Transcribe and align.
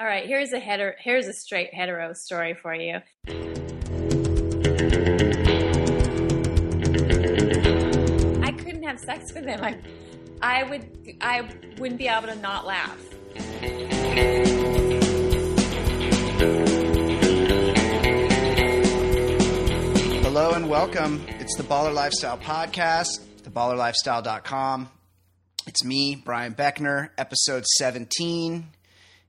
All 0.00 0.06
right, 0.06 0.24
here's 0.24 0.54
a. 0.54 0.58
Here's 0.58 1.26
a 1.26 1.32
straight 1.34 1.74
hetero 1.74 2.14
story 2.14 2.54
for 2.54 2.74
you. 2.74 3.00
I 8.42 8.52
couldn't 8.52 8.82
have 8.84 8.98
sex 8.98 9.34
with 9.34 9.44
him. 9.44 9.62
I, 9.62 9.76
I 10.40 10.62
would. 10.62 11.18
I 11.20 11.42
wouldn't 11.78 11.98
be 11.98 12.08
able 12.08 12.28
to 12.28 12.36
not 12.36 12.64
laugh. 12.64 12.98
Hello 20.22 20.52
and 20.52 20.70
welcome. 20.70 21.26
It's 21.28 21.56
the 21.56 21.62
Baller 21.62 21.92
Lifestyle 21.92 22.38
Podcast, 22.38 23.20
theballerlifestyle.com. 23.42 24.88
It's 25.66 25.84
me, 25.84 26.14
Brian 26.14 26.54
Beckner, 26.54 27.10
episode 27.18 27.66
17. 27.66 28.66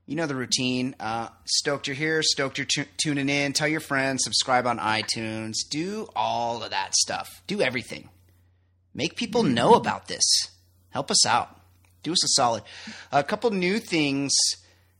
You 0.06 0.16
know 0.16 0.26
the 0.26 0.34
routine. 0.34 0.96
Uh, 0.98 1.28
stoked 1.44 1.86
you're 1.86 1.96
here, 1.96 2.22
stoked 2.22 2.58
you're 2.58 2.66
tu- 2.66 2.86
tuning 3.02 3.28
in. 3.28 3.52
Tell 3.52 3.68
your 3.68 3.80
friends, 3.80 4.24
subscribe 4.24 4.66
on 4.66 4.78
iTunes, 4.78 5.54
do 5.70 6.08
all 6.16 6.62
of 6.62 6.70
that 6.70 6.94
stuff. 6.94 7.28
Do 7.46 7.60
everything. 7.60 8.08
Make 8.94 9.16
people 9.16 9.42
know 9.42 9.74
about 9.74 10.08
this. 10.08 10.24
Help 10.90 11.10
us 11.10 11.24
out. 11.24 11.58
Do 12.02 12.12
us 12.12 12.24
a 12.24 12.28
solid. 12.28 12.64
A 13.12 13.22
couple 13.22 13.50
new 13.52 13.78
things 13.78 14.32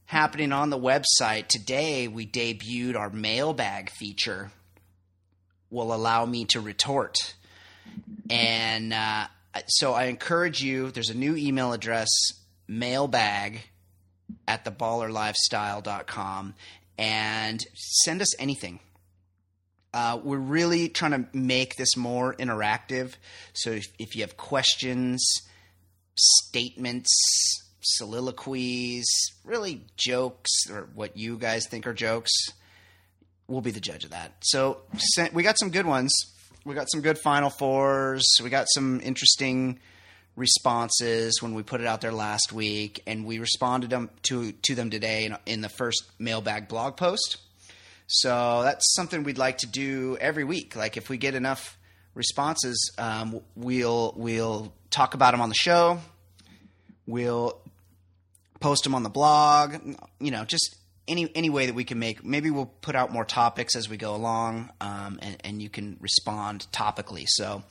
happening 0.04 0.52
on 0.52 0.70
the 0.70 0.78
website. 0.78 1.48
Today, 1.48 2.06
we 2.06 2.26
debuted 2.26 2.96
our 2.96 3.10
mailbag 3.10 3.90
feature 3.90 4.52
will 5.68 5.92
allow 5.92 6.24
me 6.24 6.44
to 6.44 6.60
retort. 6.60 7.34
And 8.30 8.92
uh, 8.92 9.26
so 9.66 9.94
I 9.94 10.04
encourage 10.04 10.62
you, 10.62 10.90
there's 10.90 11.10
a 11.10 11.16
new 11.16 11.34
email 11.36 11.72
address, 11.72 12.08
mailbag 12.68 13.60
at 14.46 14.64
theballerlifestyle.com, 14.64 16.54
and 16.98 17.60
send 17.74 18.22
us 18.22 18.38
anything. 18.38 18.80
Uh, 19.94 20.18
we're 20.22 20.38
really 20.38 20.88
trying 20.88 21.10
to 21.10 21.26
make 21.36 21.76
this 21.76 21.96
more 21.96 22.34
interactive. 22.34 23.14
So 23.52 23.70
if, 23.70 23.86
if 23.98 24.16
you 24.16 24.22
have 24.22 24.36
questions, 24.36 25.22
statements, 26.16 27.10
soliloquies, 27.82 29.06
really 29.44 29.84
jokes, 29.96 30.50
or 30.70 30.88
what 30.94 31.16
you 31.16 31.36
guys 31.36 31.66
think 31.68 31.86
are 31.86 31.92
jokes, 31.92 32.32
we'll 33.48 33.60
be 33.60 33.70
the 33.70 33.80
judge 33.80 34.04
of 34.04 34.10
that. 34.10 34.32
So 34.40 34.78
we 35.32 35.42
got 35.42 35.58
some 35.58 35.70
good 35.70 35.86
ones. 35.86 36.12
We 36.64 36.74
got 36.74 36.90
some 36.90 37.00
good 37.00 37.18
Final 37.18 37.50
Fours. 37.50 38.24
We 38.42 38.48
got 38.48 38.66
some 38.70 39.00
interesting 39.02 39.80
responses 40.36 41.42
when 41.42 41.54
we 41.54 41.62
put 41.62 41.80
it 41.80 41.86
out 41.86 42.00
there 42.00 42.12
last 42.12 42.52
week, 42.52 43.02
and 43.06 43.26
we 43.26 43.38
responded 43.38 43.90
them 43.90 44.10
to 44.24 44.52
to 44.52 44.74
them 44.74 44.90
today 44.90 45.24
in, 45.24 45.36
in 45.46 45.60
the 45.60 45.68
first 45.68 46.04
mailbag 46.18 46.68
blog 46.68 46.96
post. 46.96 47.38
So 48.06 48.62
that's 48.62 48.94
something 48.94 49.22
we'd 49.22 49.38
like 49.38 49.58
to 49.58 49.66
do 49.66 50.16
every 50.20 50.44
week. 50.44 50.76
Like 50.76 50.96
if 50.96 51.08
we 51.08 51.16
get 51.16 51.34
enough 51.34 51.78
responses, 52.14 52.92
um, 52.98 53.40
we'll 53.54 54.14
we'll 54.16 54.72
talk 54.90 55.14
about 55.14 55.32
them 55.32 55.40
on 55.40 55.48
the 55.48 55.54
show. 55.54 55.98
We'll 57.06 57.60
post 58.60 58.84
them 58.84 58.94
on 58.94 59.02
the 59.02 59.10
blog. 59.10 59.76
You 60.20 60.30
know, 60.30 60.44
just 60.44 60.76
any 61.08 61.30
any 61.34 61.50
way 61.50 61.66
that 61.66 61.74
we 61.74 61.84
can 61.84 61.98
make. 61.98 62.24
Maybe 62.24 62.50
we'll 62.50 62.66
put 62.66 62.94
out 62.94 63.12
more 63.12 63.24
topics 63.24 63.76
as 63.76 63.88
we 63.88 63.96
go 63.96 64.14
along, 64.14 64.70
um, 64.80 65.18
and, 65.22 65.36
and 65.44 65.62
you 65.62 65.68
can 65.68 65.96
respond 66.00 66.66
topically. 66.72 67.24
So, 67.26 67.62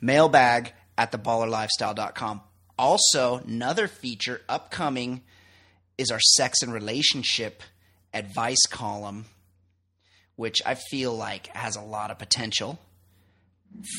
mailbag 0.00 0.72
at 1.00 1.12
theballerlifestyle.com. 1.12 2.42
Also, 2.78 3.38
another 3.38 3.88
feature 3.88 4.42
upcoming 4.50 5.22
is 5.96 6.10
our 6.10 6.20
sex 6.20 6.58
and 6.60 6.74
relationship 6.74 7.62
advice 8.12 8.66
column, 8.70 9.24
which 10.36 10.58
I 10.66 10.74
feel 10.74 11.16
like 11.16 11.46
has 11.48 11.76
a 11.76 11.80
lot 11.80 12.10
of 12.10 12.18
potential. 12.18 12.78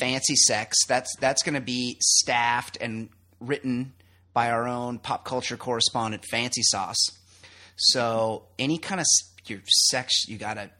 Fancee 0.00 0.36
sex. 0.36 0.76
That's 0.86 1.12
that's 1.16 1.42
going 1.42 1.54
to 1.54 1.60
be 1.60 1.96
staffed 2.00 2.78
and 2.80 3.08
written 3.40 3.94
by 4.32 4.50
our 4.50 4.68
own 4.68 5.00
pop 5.00 5.24
culture 5.24 5.56
correspondent, 5.56 6.24
FanceeSauce. 6.32 7.10
So 7.76 8.44
any 8.60 8.78
kind 8.78 9.00
of 9.00 9.06
your 9.46 9.60
sex, 9.66 10.28
you 10.28 10.38
gotta, 10.38 10.70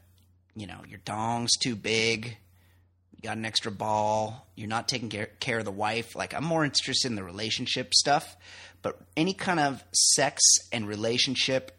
you 0.55 0.67
know, 0.67 0.79
your 0.87 0.99
dong's 1.03 1.51
too 1.57 1.75
big, 1.75 2.37
got 3.23 3.37
an 3.37 3.45
extra 3.45 3.71
ball, 3.71 4.47
you're 4.55 4.67
not 4.67 4.87
taking 4.87 5.09
care, 5.09 5.29
care 5.39 5.59
of 5.59 5.65
the 5.65 5.71
wife. 5.71 6.15
Like 6.15 6.33
I'm 6.33 6.43
more 6.43 6.63
interested 6.63 7.09
in 7.09 7.15
the 7.15 7.23
relationship 7.23 7.93
stuff, 7.93 8.35
but 8.81 8.99
any 9.15 9.33
kind 9.33 9.59
of 9.59 9.83
sex 9.93 10.41
and 10.71 10.87
relationship 10.87 11.71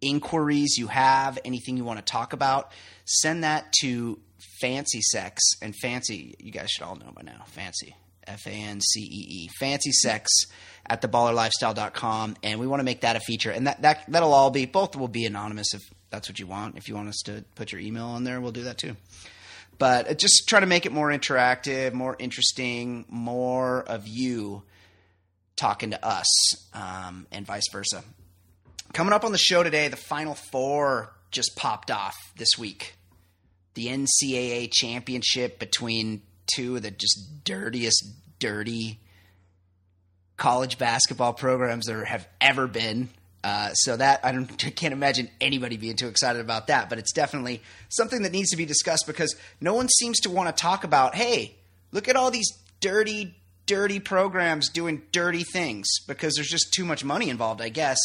inquiries 0.00 0.76
you 0.76 0.88
have, 0.88 1.38
anything 1.44 1.76
you 1.76 1.84
want 1.84 1.98
to 1.98 2.04
talk 2.04 2.32
about, 2.32 2.70
send 3.04 3.44
that 3.44 3.72
to 3.80 4.20
Fancee 4.62 5.00
Sex 5.00 5.42
and 5.62 5.74
Fancee. 5.82 6.34
You 6.38 6.52
guys 6.52 6.70
should 6.70 6.84
all 6.84 6.96
know 6.96 7.12
by 7.14 7.22
now. 7.22 7.44
Fancee. 7.56 7.94
F 8.26 8.46
A 8.46 8.50
N 8.50 8.80
C 8.80 9.00
E 9.00 9.26
E. 9.44 9.50
Fancee 9.60 9.92
Sex 9.92 10.30
at 10.84 11.00
theballerlifestyle.com. 11.00 12.36
And 12.42 12.60
we 12.60 12.66
want 12.66 12.80
to 12.80 12.84
make 12.84 13.02
that 13.02 13.16
a 13.16 13.20
feature. 13.20 13.50
And 13.50 13.66
that, 13.66 13.82
that, 13.82 14.04
that'll 14.08 14.34
all 14.34 14.50
be, 14.50 14.66
both 14.66 14.96
will 14.96 15.08
be 15.08 15.24
anonymous 15.26 15.74
if 15.74 15.82
that's 16.10 16.28
what 16.28 16.38
you 16.38 16.46
want. 16.46 16.76
If 16.76 16.88
you 16.88 16.94
want 16.94 17.08
us 17.08 17.22
to 17.26 17.44
put 17.54 17.72
your 17.72 17.80
email 17.80 18.06
on 18.06 18.24
there, 18.24 18.40
we'll 18.40 18.52
do 18.52 18.64
that 18.64 18.78
too. 18.78 18.96
But 19.78 20.18
just 20.18 20.48
try 20.48 20.60
to 20.60 20.66
make 20.66 20.86
it 20.86 20.92
more 20.92 21.10
interactive, 21.10 21.92
more 21.92 22.16
interesting, 22.18 23.04
more 23.08 23.82
of 23.82 24.08
you 24.08 24.62
talking 25.56 25.90
to 25.90 26.06
us, 26.06 26.26
um, 26.74 27.26
and 27.30 27.46
vice 27.46 27.68
versa. 27.70 28.02
Coming 28.92 29.12
up 29.12 29.24
on 29.24 29.32
the 29.32 29.38
show 29.38 29.62
today, 29.62 29.88
the 29.88 29.96
Final 29.96 30.34
Four 30.34 31.12
just 31.30 31.56
popped 31.56 31.90
off 31.90 32.14
this 32.36 32.56
week. 32.58 32.96
The 33.74 33.88
NCAA 33.88 34.70
championship 34.72 35.58
between 35.58 36.22
two 36.46 36.76
of 36.76 36.82
the 36.82 36.90
just 36.90 37.44
dirtiest, 37.44 38.06
dirty 38.38 39.00
college 40.36 40.78
basketball 40.78 41.32
programs 41.32 41.86
there 41.86 42.04
have 42.04 42.26
ever 42.40 42.66
been. 42.66 43.10
Uh, 43.46 43.72
so 43.74 43.96
that 43.96 44.18
I, 44.24 44.30
I 44.66 44.70
can't 44.70 44.92
imagine 44.92 45.30
anybody 45.40 45.76
being 45.76 45.94
too 45.94 46.08
excited 46.08 46.40
about 46.40 46.66
that, 46.66 46.88
but 46.88 46.98
it's 46.98 47.12
definitely 47.12 47.62
something 47.88 48.22
that 48.22 48.32
needs 48.32 48.50
to 48.50 48.56
be 48.56 48.66
discussed 48.66 49.04
because 49.06 49.36
no 49.60 49.72
one 49.72 49.88
seems 49.88 50.18
to 50.20 50.30
want 50.30 50.48
to 50.48 50.60
talk 50.60 50.82
about. 50.82 51.14
Hey, 51.14 51.54
look 51.92 52.08
at 52.08 52.16
all 52.16 52.32
these 52.32 52.50
dirty, 52.80 53.36
dirty 53.64 54.00
programs 54.00 54.68
doing 54.68 55.02
dirty 55.12 55.44
things 55.44 55.86
because 56.08 56.34
there's 56.34 56.48
just 56.48 56.72
too 56.74 56.84
much 56.84 57.04
money 57.04 57.30
involved, 57.30 57.62
I 57.62 57.68
guess. 57.68 57.98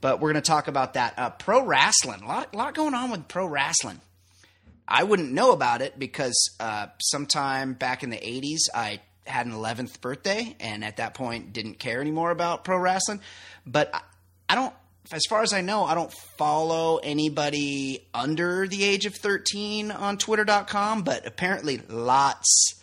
But 0.00 0.20
we're 0.20 0.32
going 0.32 0.44
to 0.44 0.48
talk 0.48 0.68
about 0.68 0.94
that. 0.94 1.14
Uh, 1.18 1.30
pro 1.30 1.64
wrestling, 1.64 2.22
a 2.22 2.28
lot, 2.28 2.54
lot 2.54 2.76
going 2.76 2.94
on 2.94 3.10
with 3.10 3.26
pro 3.26 3.46
wrestling. 3.46 4.00
I 4.86 5.02
wouldn't 5.02 5.32
know 5.32 5.50
about 5.50 5.82
it 5.82 5.98
because 5.98 6.54
uh, 6.60 6.86
sometime 7.00 7.72
back 7.72 8.04
in 8.04 8.10
the 8.10 8.16
80s, 8.16 8.72
I 8.72 9.00
had 9.26 9.46
an 9.46 9.52
11th 9.54 10.00
birthday 10.00 10.54
and 10.60 10.84
at 10.84 10.98
that 10.98 11.14
point 11.14 11.52
didn't 11.52 11.80
care 11.80 12.00
anymore 12.00 12.30
about 12.30 12.62
pro 12.62 12.78
wrestling. 12.78 13.20
But 13.66 13.92
I, 14.48 14.54
don't, 14.54 14.74
as 15.12 15.22
far 15.28 15.42
as 15.42 15.52
I 15.52 15.60
know, 15.60 15.84
I 15.84 15.94
don't 15.94 16.12
follow 16.36 16.98
anybody 16.98 18.06
under 18.14 18.66
the 18.66 18.84
age 18.84 19.06
of 19.06 19.14
13 19.14 19.90
on 19.90 20.18
twitter.com, 20.18 21.02
but 21.02 21.26
apparently 21.26 21.80
lots 21.88 22.74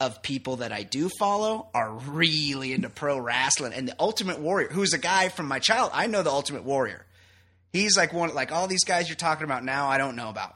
of 0.00 0.22
people 0.22 0.56
that 0.56 0.72
I 0.72 0.82
do 0.82 1.08
follow 1.18 1.68
are 1.74 1.90
really 1.90 2.72
into 2.72 2.90
pro 2.90 3.18
wrestling. 3.18 3.72
And 3.72 3.88
the 3.88 3.96
Ultimate 3.98 4.38
Warrior, 4.38 4.68
who's 4.68 4.92
a 4.92 4.98
guy 4.98 5.28
from 5.28 5.46
my 5.46 5.58
child, 5.58 5.90
I 5.94 6.06
know 6.06 6.22
the 6.22 6.30
Ultimate 6.30 6.64
Warrior. 6.64 7.06
He's 7.72 7.96
like 7.96 8.12
one 8.12 8.34
like 8.34 8.52
all 8.52 8.68
these 8.68 8.84
guys 8.84 9.08
you're 9.08 9.16
talking 9.16 9.44
about 9.44 9.64
now. 9.64 9.88
I 9.88 9.98
don't 9.98 10.16
know 10.16 10.28
about, 10.28 10.54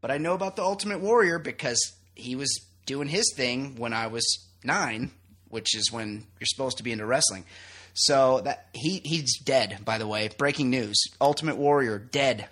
but 0.00 0.10
I 0.10 0.18
know 0.18 0.34
about 0.34 0.56
the 0.56 0.62
Ultimate 0.62 1.00
Warrior 1.00 1.38
because 1.38 1.80
he 2.14 2.36
was 2.36 2.50
doing 2.86 3.08
his 3.08 3.32
thing 3.34 3.76
when 3.76 3.92
I 3.92 4.08
was 4.08 4.48
nine, 4.62 5.10
which 5.48 5.76
is 5.76 5.90
when 5.90 6.26
you're 6.38 6.46
supposed 6.46 6.76
to 6.78 6.82
be 6.82 6.92
into 6.92 7.06
wrestling. 7.06 7.44
So 7.94 8.40
that 8.44 8.68
he 8.72 9.00
he's 9.04 9.38
dead. 9.38 9.78
By 9.84 9.98
the 9.98 10.06
way, 10.06 10.28
breaking 10.36 10.70
news: 10.70 11.02
Ultimate 11.20 11.56
Warrior 11.56 11.98
dead. 11.98 12.48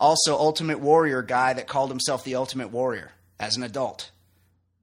Also, 0.00 0.36
Ultimate 0.36 0.78
Warrior 0.78 1.22
guy 1.22 1.54
that 1.54 1.66
called 1.66 1.90
himself 1.90 2.22
the 2.22 2.36
Ultimate 2.36 2.70
Warrior 2.70 3.10
as 3.40 3.56
an 3.56 3.64
adult. 3.64 4.10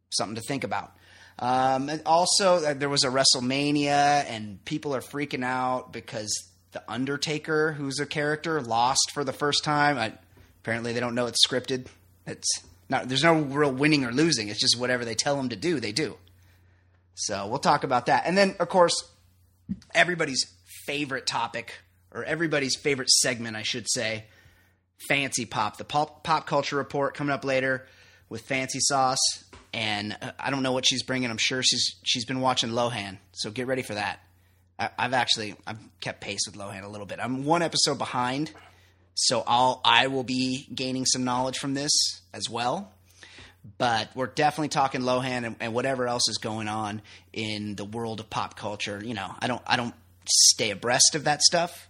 Something 0.09 0.35
to 0.35 0.41
think 0.41 0.63
about. 0.63 0.91
Um, 1.39 1.89
and 1.89 2.01
also, 2.05 2.63
uh, 2.63 2.73
there 2.73 2.89
was 2.89 3.03
a 3.03 3.09
WrestleMania, 3.09 4.25
and 4.29 4.63
people 4.65 4.95
are 4.95 5.01
freaking 5.01 5.43
out 5.43 5.91
because 5.91 6.49
the 6.71 6.83
Undertaker, 6.89 7.73
who's 7.73 7.99
a 7.99 8.05
character, 8.05 8.61
lost 8.61 9.11
for 9.13 9.23
the 9.23 9.33
first 9.33 9.63
time. 9.63 9.97
I, 9.97 10.13
apparently, 10.61 10.93
they 10.93 10.99
don't 10.99 11.15
know 11.15 11.25
it's 11.25 11.45
scripted. 11.45 11.87
It's 12.25 12.61
not. 12.89 13.07
There's 13.07 13.23
no 13.23 13.39
real 13.39 13.71
winning 13.71 14.05
or 14.05 14.11
losing. 14.11 14.47
It's 14.49 14.59
just 14.59 14.79
whatever 14.79 15.05
they 15.05 15.15
tell 15.15 15.35
them 15.35 15.49
to 15.49 15.55
do, 15.55 15.79
they 15.79 15.91
do. 15.91 16.17
So 17.15 17.47
we'll 17.47 17.59
talk 17.59 17.83
about 17.83 18.07
that, 18.07 18.23
and 18.25 18.37
then 18.37 18.55
of 18.59 18.69
course, 18.69 18.93
everybody's 19.93 20.45
favorite 20.85 21.25
topic 21.25 21.79
or 22.11 22.23
everybody's 22.23 22.75
favorite 22.75 23.09
segment, 23.09 23.55
I 23.55 23.63
should 23.63 23.89
say, 23.89 24.25
FanceePop, 25.09 25.77
the 25.77 25.83
pop, 25.83 26.23
pop 26.23 26.47
culture 26.47 26.77
report 26.77 27.13
coming 27.13 27.33
up 27.33 27.43
later 27.43 27.85
with 28.29 28.47
FanceeSauce. 28.47 29.17
And 29.73 30.15
uh, 30.21 30.31
I 30.39 30.49
don't 30.51 30.63
know 30.63 30.71
what 30.71 30.85
she's 30.87 31.03
bringing. 31.03 31.29
I'm 31.29 31.37
sure 31.37 31.61
she's 31.61 31.95
she's 32.05 32.25
been 32.25 32.39
watching 32.39 32.69
Lohan, 32.69 33.17
so 33.33 33.51
get 33.51 33.67
ready 33.67 33.81
for 33.81 33.95
that. 33.95 34.21
I, 34.79 34.89
I've 34.97 35.13
actually 35.13 35.55
I've 35.67 35.79
kept 35.99 36.21
pace 36.21 36.39
with 36.45 36.55
Lohan 36.55 36.83
a 36.83 36.87
little 36.87 37.05
bit. 37.05 37.19
I'm 37.21 37.43
one 37.43 37.61
episode 37.61 37.97
behind, 37.97 38.51
so 39.15 39.43
I'll 39.45 39.81
I 39.83 40.07
will 40.07 40.23
be 40.23 40.65
gaining 40.73 41.05
some 41.05 41.25
knowledge 41.25 41.57
from 41.57 41.73
this 41.73 41.91
as 42.33 42.49
well. 42.49 42.93
But 43.77 44.09
we're 44.15 44.27
definitely 44.27 44.69
talking 44.69 45.01
Lohan 45.01 45.45
and, 45.45 45.55
and 45.59 45.73
whatever 45.73 46.07
else 46.07 46.29
is 46.29 46.37
going 46.37 46.67
on 46.67 47.01
in 47.33 47.75
the 47.75 47.85
world 47.85 48.19
of 48.19 48.29
pop 48.29 48.55
culture. 48.55 49.01
You 49.03 49.15
know, 49.15 49.31
I 49.39 49.47
don't 49.47 49.61
I 49.65 49.75
don't 49.75 49.95
stay 50.27 50.71
abreast 50.71 51.15
of 51.15 51.23
that 51.23 51.41
stuff. 51.41 51.87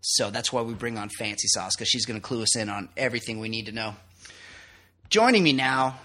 So 0.00 0.30
that's 0.30 0.52
why 0.52 0.62
we 0.62 0.74
bring 0.74 0.96
on 0.96 1.10
FanceeSauce 1.10 1.72
because 1.76 1.88
she's 1.88 2.06
going 2.06 2.18
to 2.18 2.26
clue 2.26 2.42
us 2.42 2.56
in 2.56 2.68
on 2.68 2.88
everything 2.96 3.40
we 3.40 3.48
need 3.48 3.66
to 3.66 3.72
know. 3.72 3.94
Joining 5.10 5.42
me 5.42 5.52
now, 5.52 5.98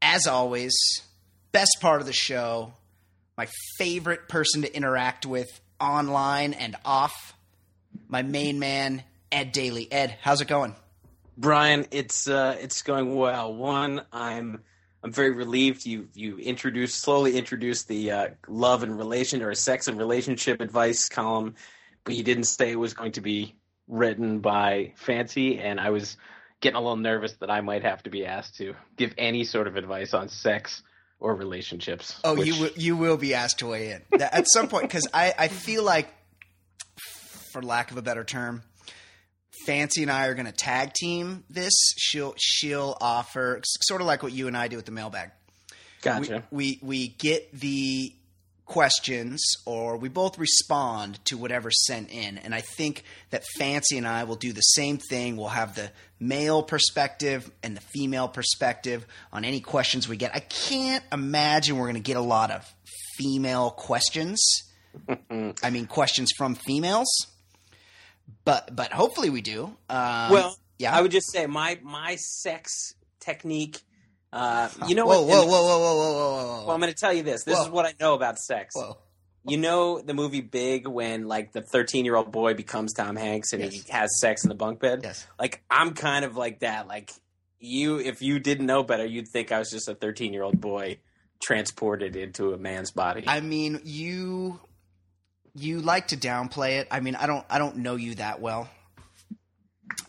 as 0.00 0.26
always, 0.26 0.74
best 1.52 1.78
part 1.80 2.00
of 2.00 2.06
the 2.06 2.12
show, 2.12 2.72
my 3.36 3.48
favorite 3.78 4.28
person 4.28 4.62
to 4.62 4.74
interact 4.74 5.26
with 5.26 5.48
online 5.80 6.52
and 6.52 6.76
off, 6.84 7.34
my 8.08 8.22
main 8.22 8.58
man, 8.58 9.02
Ed 9.32 9.52
Daly. 9.52 9.90
Ed, 9.90 10.16
how's 10.22 10.40
it 10.40 10.48
going? 10.48 10.74
Brian, 11.36 11.86
it's 11.90 12.28
uh, 12.28 12.56
it's 12.60 12.82
going 12.82 13.14
well. 13.14 13.54
One, 13.54 14.02
I'm 14.12 14.62
I'm 15.02 15.12
very 15.12 15.32
relieved 15.32 15.84
you 15.86 16.08
you 16.14 16.38
introduced 16.38 17.00
slowly 17.00 17.36
introduced 17.36 17.88
the 17.88 18.10
uh, 18.10 18.28
love 18.48 18.82
and 18.82 18.96
relation 18.96 19.42
or 19.42 19.54
sex 19.54 19.88
and 19.88 19.98
relationship 19.98 20.60
advice 20.60 21.08
column 21.08 21.54
but 22.04 22.14
you 22.14 22.22
didn't 22.22 22.44
say 22.44 22.70
it 22.70 22.78
was 22.78 22.94
going 22.94 23.12
to 23.12 23.20
be 23.20 23.54
written 23.88 24.40
by 24.40 24.92
Fancee, 25.04 25.58
and 25.58 25.80
I 25.80 25.90
was 25.90 26.16
getting 26.60 26.76
a 26.76 26.80
little 26.80 26.96
nervous 26.96 27.32
that 27.40 27.50
I 27.50 27.60
might 27.60 27.82
have 27.82 28.02
to 28.04 28.10
be 28.10 28.24
asked 28.24 28.56
to 28.56 28.74
give 28.96 29.12
any 29.18 29.44
sort 29.44 29.66
of 29.66 29.76
advice 29.76 30.14
on 30.14 30.28
sex 30.28 30.82
or 31.18 31.34
relationships. 31.34 32.18
Oh, 32.22 32.34
which... 32.34 32.46
you 32.46 32.60
will, 32.60 32.70
you 32.76 32.96
will 32.96 33.16
be 33.16 33.34
asked 33.34 33.58
to 33.58 33.66
weigh 33.66 33.90
in 33.92 34.22
at 34.22 34.46
some 34.48 34.68
point 34.68 34.84
because 34.84 35.08
I, 35.12 35.34
I 35.38 35.48
feel 35.48 35.82
like, 35.82 36.08
for 37.52 37.62
lack 37.62 37.90
of 37.90 37.96
a 37.96 38.02
better 38.02 38.24
term, 38.24 38.62
Fancee 39.66 40.02
and 40.02 40.10
I 40.10 40.26
are 40.26 40.34
going 40.34 40.46
to 40.46 40.52
tag 40.52 40.92
team 40.92 41.44
this. 41.50 41.72
She'll 41.96 42.34
she'll 42.36 42.96
offer 43.00 43.60
sort 43.64 44.00
of 44.00 44.06
like 44.06 44.22
what 44.22 44.32
you 44.32 44.46
and 44.48 44.56
I 44.56 44.68
do 44.68 44.76
with 44.76 44.86
the 44.86 44.92
mailbag. 44.92 45.30
Gotcha. 46.02 46.44
We 46.50 46.80
we, 46.80 46.80
we 46.82 47.08
get 47.08 47.52
the 47.52 48.14
questions 48.66 49.42
or 49.66 49.96
we 49.96 50.08
both 50.08 50.38
respond 50.38 51.22
to 51.26 51.36
whatever's 51.36 51.84
sent 51.86 52.10
in. 52.10 52.38
And 52.38 52.54
I 52.54 52.60
think 52.60 53.04
that 53.30 53.44
Fancee 53.58 53.98
and 53.98 54.06
I 54.06 54.24
will 54.24 54.36
do 54.36 54.52
the 54.52 54.60
same 54.60 54.98
thing. 54.98 55.36
We'll 55.36 55.48
have 55.48 55.74
the 55.74 55.90
male 56.18 56.62
perspective 56.62 57.50
and 57.62 57.76
the 57.76 57.80
female 57.80 58.28
perspective 58.28 59.06
on 59.32 59.44
any 59.44 59.60
questions 59.60 60.08
we 60.08 60.16
get. 60.16 60.34
I 60.34 60.40
can't 60.40 61.04
imagine 61.12 61.76
we're 61.76 61.86
going 61.86 61.94
to 61.94 62.00
get 62.00 62.16
a 62.16 62.22
lot 62.22 62.50
of 62.50 62.64
female 63.16 63.70
questions. 63.70 64.40
I 65.30 65.70
mean, 65.70 65.86
questions 65.86 66.30
from 66.36 66.54
females. 66.54 67.08
But 68.44 68.74
but 68.74 68.92
hopefully 68.92 69.30
we 69.30 69.40
do. 69.40 69.64
Um, 69.88 70.30
well, 70.30 70.56
yeah. 70.78 70.94
I 70.94 71.00
would 71.00 71.10
just 71.10 71.30
say 71.30 71.46
my 71.46 71.78
my 71.82 72.16
sex 72.16 72.94
technique 73.20 73.80
uh, 74.34 74.68
you 74.88 74.96
know 74.96 75.06
whoa, 75.06 75.22
what? 75.22 75.46
Whoa, 75.46 75.46
whoa, 75.46 75.62
whoa, 75.62 75.78
whoa, 75.78 75.96
whoa, 75.96 76.12
whoa, 76.12 76.46
whoa. 76.46 76.66
Well, 76.66 76.74
I'm 76.74 76.80
going 76.80 76.92
to 76.92 76.98
tell 76.98 77.12
you 77.12 77.22
this. 77.22 77.44
This 77.44 77.56
whoa. 77.56 77.64
is 77.66 77.70
what 77.70 77.86
I 77.86 77.94
know 78.00 78.14
about 78.14 78.36
sex. 78.36 78.74
Whoa. 78.74 78.98
You 79.46 79.58
know 79.58 80.00
the 80.00 80.12
movie 80.12 80.40
Big 80.40 80.88
when 80.88 81.28
like 81.28 81.52
the 81.52 81.62
13 81.62 82.04
year 82.04 82.16
old 82.16 82.32
boy 82.32 82.54
becomes 82.54 82.94
Tom 82.94 83.14
Hanks 83.14 83.52
and 83.52 83.62
yes. 83.62 83.72
he 83.74 83.92
has 83.92 84.18
sex 84.18 84.42
in 84.42 84.48
the 84.48 84.56
bunk 84.56 84.80
bed. 84.80 85.00
Yes. 85.04 85.24
Like 85.38 85.62
I'm 85.70 85.92
kind 85.92 86.24
of 86.24 86.36
like 86.36 86.60
that. 86.60 86.88
Like 86.88 87.12
you, 87.60 88.00
if 88.00 88.22
you 88.22 88.40
didn't 88.40 88.66
know 88.66 88.82
better, 88.82 89.04
you'd 89.04 89.28
think 89.28 89.52
I 89.52 89.60
was 89.60 89.70
just 89.70 89.88
a 89.88 89.94
13 89.94 90.32
year 90.32 90.42
old 90.42 90.60
boy 90.60 90.98
transported 91.40 92.16
into 92.16 92.54
a 92.54 92.58
man's 92.58 92.90
body. 92.90 93.24
I 93.26 93.40
mean, 93.40 93.82
you 93.84 94.58
you 95.54 95.80
like 95.80 96.08
to 96.08 96.16
downplay 96.16 96.80
it. 96.80 96.88
I 96.90 97.00
mean, 97.00 97.14
I 97.14 97.26
don't 97.26 97.44
I 97.48 97.58
don't 97.58 97.78
know 97.78 97.96
you 97.96 98.16
that 98.16 98.40
well. 98.40 98.68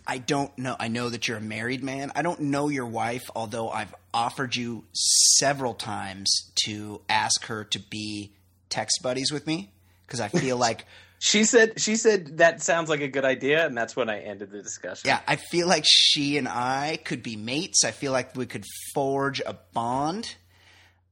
I 0.07 0.18
don't 0.19 0.56
know. 0.57 0.75
I 0.80 0.88
know 0.88 1.09
that 1.09 1.27
you're 1.27 1.38
a 1.38 1.42
married 1.42 1.83
man. 1.83 2.12
I 2.15 2.21
don't 2.21 2.39
know 2.39 2.69
your 2.69 2.86
wife, 2.86 3.30
although 3.36 3.69
I've 3.69 3.94
offered 4.13 4.56
you 4.56 4.86
several 4.94 5.74
times 5.74 6.51
to 6.65 7.01
ask 7.09 7.45
her 7.45 7.63
to 7.65 7.80
be 7.80 8.33
text 8.69 9.00
buddies 9.03 9.31
with 9.31 9.45
me 9.45 9.71
because 10.06 10.19
I 10.19 10.27
feel 10.27 10.57
like 10.69 10.86
she 11.19 11.44
said 11.44 11.80
she 11.80 11.95
said 11.95 12.38
that 12.38 12.62
sounds 12.62 12.89
like 12.89 13.01
a 13.01 13.07
good 13.07 13.25
idea, 13.25 13.65
and 13.65 13.77
that's 13.77 13.95
when 13.95 14.09
I 14.09 14.19
ended 14.19 14.51
the 14.51 14.62
discussion. 14.62 15.07
Yeah, 15.07 15.19
I 15.27 15.38
feel 15.38 15.68
like 15.68 15.83
she 15.88 16.38
and 16.38 16.47
I 16.47 17.00
could 17.03 17.24
be 17.24 17.36
mates. 17.36 17.83
I 17.83 17.92
feel 17.92 18.12
like 18.12 18.36
we 18.36 18.45
could 18.45 18.65
forge 18.94 19.42
a 19.45 19.56
bond. 19.74 20.36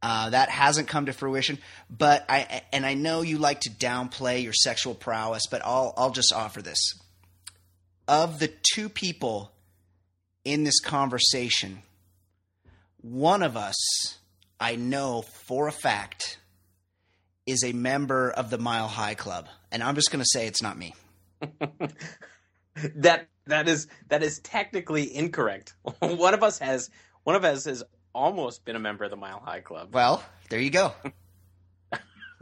Uh, 0.05 0.29
that 0.31 0.49
hasn't 0.49 0.87
come 0.89 1.05
to 1.05 1.13
fruition, 1.13 1.57
but 1.89 2.25
I 2.27 2.61
and 2.73 2.85
I 2.85 2.93
know 2.93 3.21
you 3.21 3.37
like 3.37 3.61
to 3.61 3.69
downplay 3.69 4.43
your 4.43 4.51
sexual 4.51 4.93
prowess, 4.93 5.43
but 5.49 5.61
I'll 5.63 5.93
I'll 5.95 6.11
just 6.11 6.33
offer 6.33 6.61
this 6.61 6.93
of 8.07 8.39
the 8.39 8.51
two 8.73 8.89
people 8.89 9.51
in 10.43 10.63
this 10.63 10.79
conversation, 10.79 11.83
one 13.01 13.43
of 13.43 13.55
us, 13.55 14.17
I 14.59 14.75
know 14.75 15.21
for 15.21 15.67
a 15.67 15.71
fact, 15.71 16.37
is 17.45 17.63
a 17.63 17.73
member 17.73 18.29
of 18.31 18.49
the 18.49 18.57
Mile 18.57 18.87
High 18.87 19.15
Club, 19.15 19.47
and 19.71 19.83
I'm 19.83 19.95
just 19.95 20.11
going 20.11 20.21
to 20.21 20.29
say 20.29 20.47
it's 20.47 20.61
not 20.61 20.77
me. 20.77 20.93
that 22.95 23.27
that 23.45 23.67
is 23.67 23.87
that 24.09 24.23
is 24.23 24.39
technically 24.39 25.13
incorrect. 25.15 25.73
one 25.99 26.33
of 26.33 26.43
us 26.43 26.59
has 26.59 26.89
one 27.23 27.35
of 27.35 27.43
us 27.43 27.65
has 27.65 27.83
almost 28.13 28.65
been 28.65 28.75
a 28.75 28.79
member 28.79 29.03
of 29.03 29.11
the 29.11 29.17
Mile 29.17 29.39
High 29.39 29.61
Club. 29.61 29.93
Well, 29.93 30.23
there 30.49 30.59
you 30.59 30.69
go. 30.69 30.93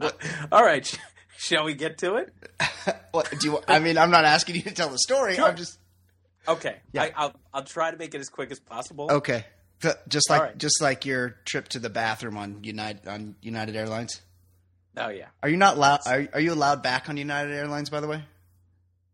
All 0.52 0.64
right. 0.64 0.98
Shall 1.36 1.64
we 1.64 1.74
get 1.74 1.98
to 1.98 2.16
it? 2.16 2.32
what 3.12 3.32
do 3.38 3.48
you? 3.48 3.60
I 3.66 3.78
mean, 3.78 3.98
I'm 3.98 4.10
not 4.10 4.24
asking 4.24 4.56
you 4.56 4.62
to 4.62 4.72
tell 4.72 4.88
the 4.88 4.98
story. 4.98 5.34
Sure. 5.34 5.46
I'm 5.46 5.56
just 5.56 5.78
okay. 6.46 6.76
Yeah. 6.92 7.08
I, 7.16 7.24
will 7.26 7.34
I'll 7.52 7.64
try 7.64 7.90
to 7.90 7.96
make 7.96 8.14
it 8.14 8.20
as 8.20 8.28
quick 8.28 8.50
as 8.50 8.60
possible. 8.60 9.08
Okay, 9.10 9.44
just 10.08 10.30
like 10.30 10.40
right. 10.40 10.58
just 10.58 10.80
like 10.80 11.04
your 11.04 11.36
trip 11.44 11.68
to 11.68 11.78
the 11.78 11.90
bathroom 11.90 12.36
on 12.36 12.62
United 12.62 13.08
on 13.08 13.34
United 13.42 13.76
Airlines. 13.76 14.20
Oh 14.96 15.08
yeah. 15.08 15.26
Are 15.42 15.48
you 15.48 15.56
not 15.56 15.76
allowed? 15.76 16.00
Are, 16.06 16.28
are 16.34 16.40
you 16.40 16.52
allowed 16.52 16.82
back 16.82 17.08
on 17.08 17.16
United 17.16 17.52
Airlines? 17.52 17.90
By 17.90 18.00
the 18.00 18.08
way. 18.08 18.22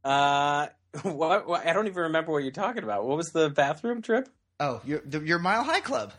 Uh, 0.05 0.69
what, 1.03 1.47
what, 1.47 1.67
I 1.67 1.73
don't 1.73 1.87
even 1.87 2.05
remember 2.05 2.33
what 2.33 2.43
you're 2.43 2.53
talking 2.53 2.83
about. 2.83 3.05
What 3.05 3.17
was 3.17 3.29
the 3.29 3.51
bathroom 3.51 4.03
trip? 4.03 4.29
Oh, 4.61 4.81
your 4.85 5.01
the, 5.05 5.21
your 5.21 5.39
Mile 5.39 5.63
High 5.63 5.81
Club. 5.81 6.13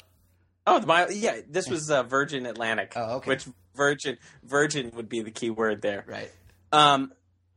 Oh, 0.69 0.85
Mile. 0.85 1.11
Yeah, 1.11 1.41
this 1.49 1.69
was 1.69 1.89
uh, 1.89 2.03
Virgin 2.03 2.45
Atlantic. 2.45 2.93
Oh, 2.95 3.17
okay. 3.17 3.29
Which 3.29 3.47
Virgin 3.75 4.17
Virgin 4.43 4.91
would 4.95 5.09
be 5.09 5.21
the 5.21 5.31
key 5.31 5.49
word 5.49 5.81
there. 5.81 6.05
Right. 6.07 6.31
Um. 6.71 7.11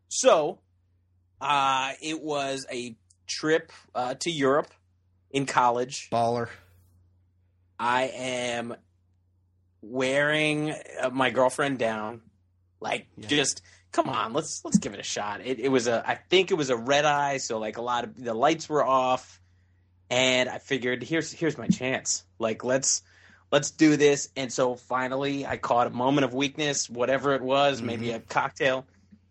So, 0.08 0.58
uh, 1.40 1.92
it 2.00 2.22
was 2.22 2.66
a 2.70 2.96
trip 3.26 3.72
uh, 3.94 4.14
to 4.14 4.30
Europe 4.30 4.70
in 5.30 5.46
college. 5.46 6.08
Baller. 6.10 6.48
I 7.78 8.04
am 8.14 8.76
wearing 9.82 10.70
uh, 11.00 11.10
my 11.10 11.30
girlfriend 11.30 11.78
down, 11.78 12.22
like 12.80 13.08
yeah. 13.16 13.26
just 13.26 13.62
come 13.90 14.08
on, 14.08 14.32
let's 14.32 14.62
let's 14.64 14.78
give 14.78 14.94
it 14.94 15.00
a 15.00 15.04
shot. 15.04 15.40
It, 15.44 15.58
it 15.58 15.68
was 15.68 15.88
a 15.88 16.02
I 16.06 16.14
think 16.14 16.50
it 16.50 16.54
was 16.54 16.70
a 16.70 16.76
red 16.76 17.04
eye, 17.04 17.38
so 17.38 17.58
like 17.58 17.76
a 17.76 17.82
lot 17.82 18.04
of 18.04 18.16
the 18.16 18.34
lights 18.34 18.68
were 18.68 18.84
off, 18.84 19.41
and 20.12 20.48
I 20.48 20.58
figured 20.58 21.02
here's 21.02 21.32
here's 21.32 21.58
my 21.58 21.66
chance. 21.66 22.24
Like 22.38 22.62
let's 22.62 23.02
let's 23.50 23.72
do 23.72 23.96
this. 23.96 24.28
And 24.36 24.52
so 24.52 24.76
finally, 24.76 25.44
I 25.44 25.56
caught 25.56 25.88
a 25.88 25.90
moment 25.90 26.24
of 26.24 26.34
weakness, 26.34 26.88
whatever 26.88 27.34
it 27.34 27.42
was, 27.42 27.78
mm-hmm. 27.78 27.86
maybe 27.86 28.10
a 28.12 28.20
cocktail. 28.20 28.86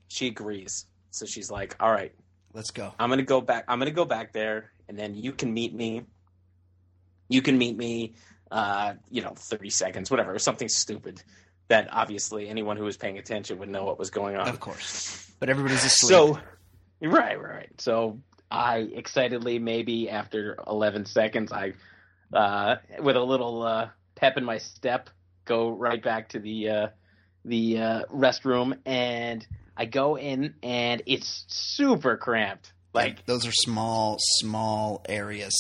She 0.10 0.28
agrees, 0.28 0.86
so 1.12 1.26
she's 1.26 1.50
like, 1.50 1.78
all 1.80 1.90
right, 1.90 2.14
Let's 2.54 2.72
go. 2.72 2.94
I'm 3.00 3.10
gonna 3.10 3.24
go 3.24 3.42
back. 3.42 3.66
I'm 3.68 3.80
gonna 3.80 3.92
go 3.92 4.06
back 4.06 4.34
there, 4.34 4.72
and 4.88 4.98
then 4.98 5.16
you 5.16 5.32
can 5.32 5.54
meet 5.54 5.74
me. 5.74 6.04
You 7.30 7.42
can 7.42 7.58
meet 7.58 7.78
me. 7.78 8.14
Uh, 8.50 8.96
you 9.10 9.22
know, 9.22 9.34
30 9.34 9.70
seconds, 9.70 10.12
whatever, 10.12 10.38
something 10.38 10.68
stupid 10.68 11.24
that 11.70 11.88
obviously 11.90 12.50
anyone 12.50 12.76
who 12.76 12.84
was 12.84 12.98
paying 12.98 13.18
attention 13.18 13.60
would 13.60 13.70
know 13.70 13.86
what 13.86 13.98
was 13.98 14.10
going 14.10 14.36
on. 14.36 14.50
Of 14.50 14.60
course. 14.60 15.32
But 15.40 15.50
everybody's 15.50 15.86
asleep. 15.86 16.10
So, 16.10 16.40
right, 17.02 17.42
right. 17.42 17.70
So 17.78 18.20
I 18.52 18.90
excitedly, 18.94 19.60
maybe 19.60 20.10
after 20.10 20.58
11 20.68 21.06
seconds, 21.06 21.52
I, 21.54 21.74
uh, 22.34 22.78
with 23.00 23.16
a 23.16 23.24
little 23.24 23.64
uh, 23.64 23.90
pep 24.16 24.38
in 24.38 24.44
my 24.44 24.58
step, 24.58 25.10
go 25.46 25.70
right 25.70 26.04
back 26.04 26.30
to 26.30 26.40
the 26.40 26.70
uh, 26.70 26.88
the 27.46 27.80
uh, 27.80 28.04
restroom, 28.14 28.78
and 28.86 29.46
I 29.76 29.86
go 29.86 30.18
in, 30.18 30.56
and 30.62 31.02
it's 31.06 31.46
super 31.48 32.18
cramped. 32.18 32.74
Like 32.94 33.26
those 33.26 33.48
are 33.48 33.54
small, 33.54 34.18
small 34.20 35.02
areas. 35.08 35.54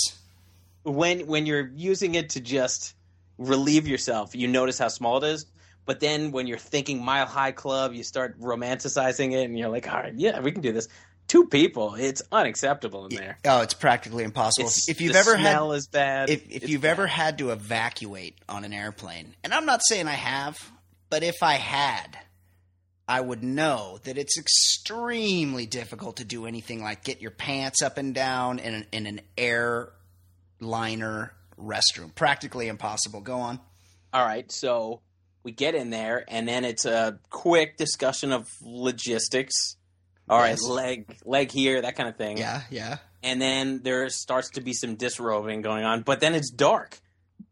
when 0.83 1.27
when 1.27 1.45
you're 1.45 1.71
using 1.73 2.15
it 2.15 2.31
to 2.31 2.41
just 2.41 2.93
relieve 3.37 3.87
yourself, 3.87 4.35
you 4.35 4.47
notice 4.47 4.77
how 4.77 4.89
small 4.89 5.23
it 5.23 5.27
is. 5.27 5.45
But 5.85 5.99
then 5.99 6.31
when 6.31 6.45
you're 6.45 6.59
thinking 6.59 7.03
Mile 7.03 7.25
High 7.25 7.53
Club, 7.53 7.93
you 7.93 8.03
start 8.03 8.39
romanticizing 8.39 9.31
it, 9.33 9.45
and 9.45 9.57
you're 9.57 9.69
like, 9.69 9.91
all 9.91 9.97
right, 9.99 10.13
yeah, 10.13 10.39
we 10.39 10.51
can 10.51 10.61
do 10.61 10.71
this. 10.71 10.87
Two 11.31 11.45
people, 11.45 11.95
it's 11.95 12.21
unacceptable 12.29 13.05
in 13.05 13.15
there. 13.15 13.37
Oh, 13.45 13.61
it's 13.61 13.73
practically 13.73 14.25
impossible. 14.25 14.67
It's, 14.67 14.89
if 14.89 14.99
you've 14.99 15.15
ever 15.15 15.37
had 15.37 15.65
is 15.71 15.87
bad. 15.87 16.29
if, 16.29 16.51
if 16.51 16.67
you've 16.67 16.81
bad. 16.81 16.91
ever 16.91 17.07
had 17.07 17.37
to 17.37 17.51
evacuate 17.51 18.37
on 18.49 18.65
an 18.65 18.73
airplane, 18.73 19.33
and 19.41 19.53
I'm 19.53 19.65
not 19.65 19.79
saying 19.81 20.09
I 20.09 20.15
have, 20.15 20.57
but 21.09 21.23
if 21.23 21.41
I 21.41 21.53
had, 21.53 22.19
I 23.07 23.21
would 23.21 23.45
know 23.45 23.99
that 24.03 24.17
it's 24.17 24.37
extremely 24.37 25.65
difficult 25.65 26.17
to 26.17 26.25
do 26.25 26.45
anything 26.45 26.83
like 26.83 27.05
get 27.05 27.21
your 27.21 27.31
pants 27.31 27.81
up 27.81 27.97
and 27.97 28.13
down 28.13 28.59
in 28.59 28.73
an, 28.73 28.85
in 28.91 29.07
an 29.07 29.21
airliner 30.59 31.31
restroom. 31.57 32.13
Practically 32.13 32.67
impossible. 32.67 33.21
Go 33.21 33.39
on. 33.39 33.61
All 34.11 34.25
right, 34.25 34.51
so 34.51 34.99
we 35.43 35.53
get 35.53 35.75
in 35.75 35.91
there, 35.91 36.25
and 36.27 36.45
then 36.45 36.65
it's 36.65 36.83
a 36.83 37.19
quick 37.29 37.77
discussion 37.77 38.33
of 38.33 38.49
logistics. 38.61 39.77
All 40.31 40.39
right, 40.39 40.51
Yes. 40.51 40.63
leg 40.63 41.17
leg 41.25 41.51
here, 41.51 41.81
that 41.81 41.95
kind 41.95 42.09
of 42.09 42.15
thing. 42.15 42.37
Yeah, 42.37 42.61
yeah. 42.71 42.97
and 43.21 43.39
then 43.41 43.81
there 43.83 44.09
starts 44.09 44.49
to 44.51 44.61
be 44.61 44.73
some 44.73 44.95
disrobing 44.95 45.61
going 45.61 45.83
on 45.83 46.01
but 46.01 46.19
then 46.21 46.33
it's 46.33 46.49
dark 46.49 46.97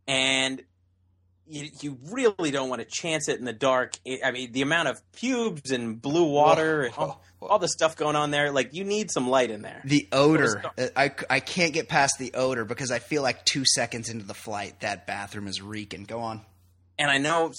and 0.07 0.63
you, 1.45 1.67
you 1.81 1.97
really 2.11 2.51
don't 2.51 2.69
want 2.69 2.79
to 2.81 2.87
chance 2.87 3.27
it 3.27 3.39
in 3.39 3.45
the 3.45 3.53
dark 3.53 3.93
It- 4.05 4.21
i 4.23 4.31
mean 4.31 4.51
the 4.51 4.61
amount 4.61 4.87
of 4.87 4.99
pubes 5.11 5.71
and 5.71 6.01
blue 6.01 6.25
water 6.31 6.83
and 6.83 6.93
all, 6.95 7.21
all 7.41 7.59
the 7.59 7.67
stuff 7.67 7.95
going 7.95 8.15
on 8.15 8.31
there 8.31 8.51
like 8.51 8.73
you 8.73 8.83
need 8.83 9.11
some 9.11 9.29
light 9.29 9.51
in 9.51 9.61
there 9.61 9.81
The 9.85 10.07
odor. 10.11 10.63
I, 10.95 11.11
I 11.29 11.39
can't 11.39 11.73
get 11.73 11.87
past 11.89 12.15
the 12.19 12.33
odor 12.33 12.65
because 12.65 12.91
I 12.91 12.99
feel 12.99 13.21
like 13.23 13.45
two 13.45 13.63
seconds 13.65 14.09
into 14.09 14.25
the 14.25 14.33
flight, 14.33 14.79
that 14.81 15.05
bathroom 15.07 15.47
is 15.47 15.61
reeking. 15.61 16.03
Go 16.03 16.19
on. 16.21 16.41
and 16.97 17.09
i 17.11 17.17
know 17.17 17.51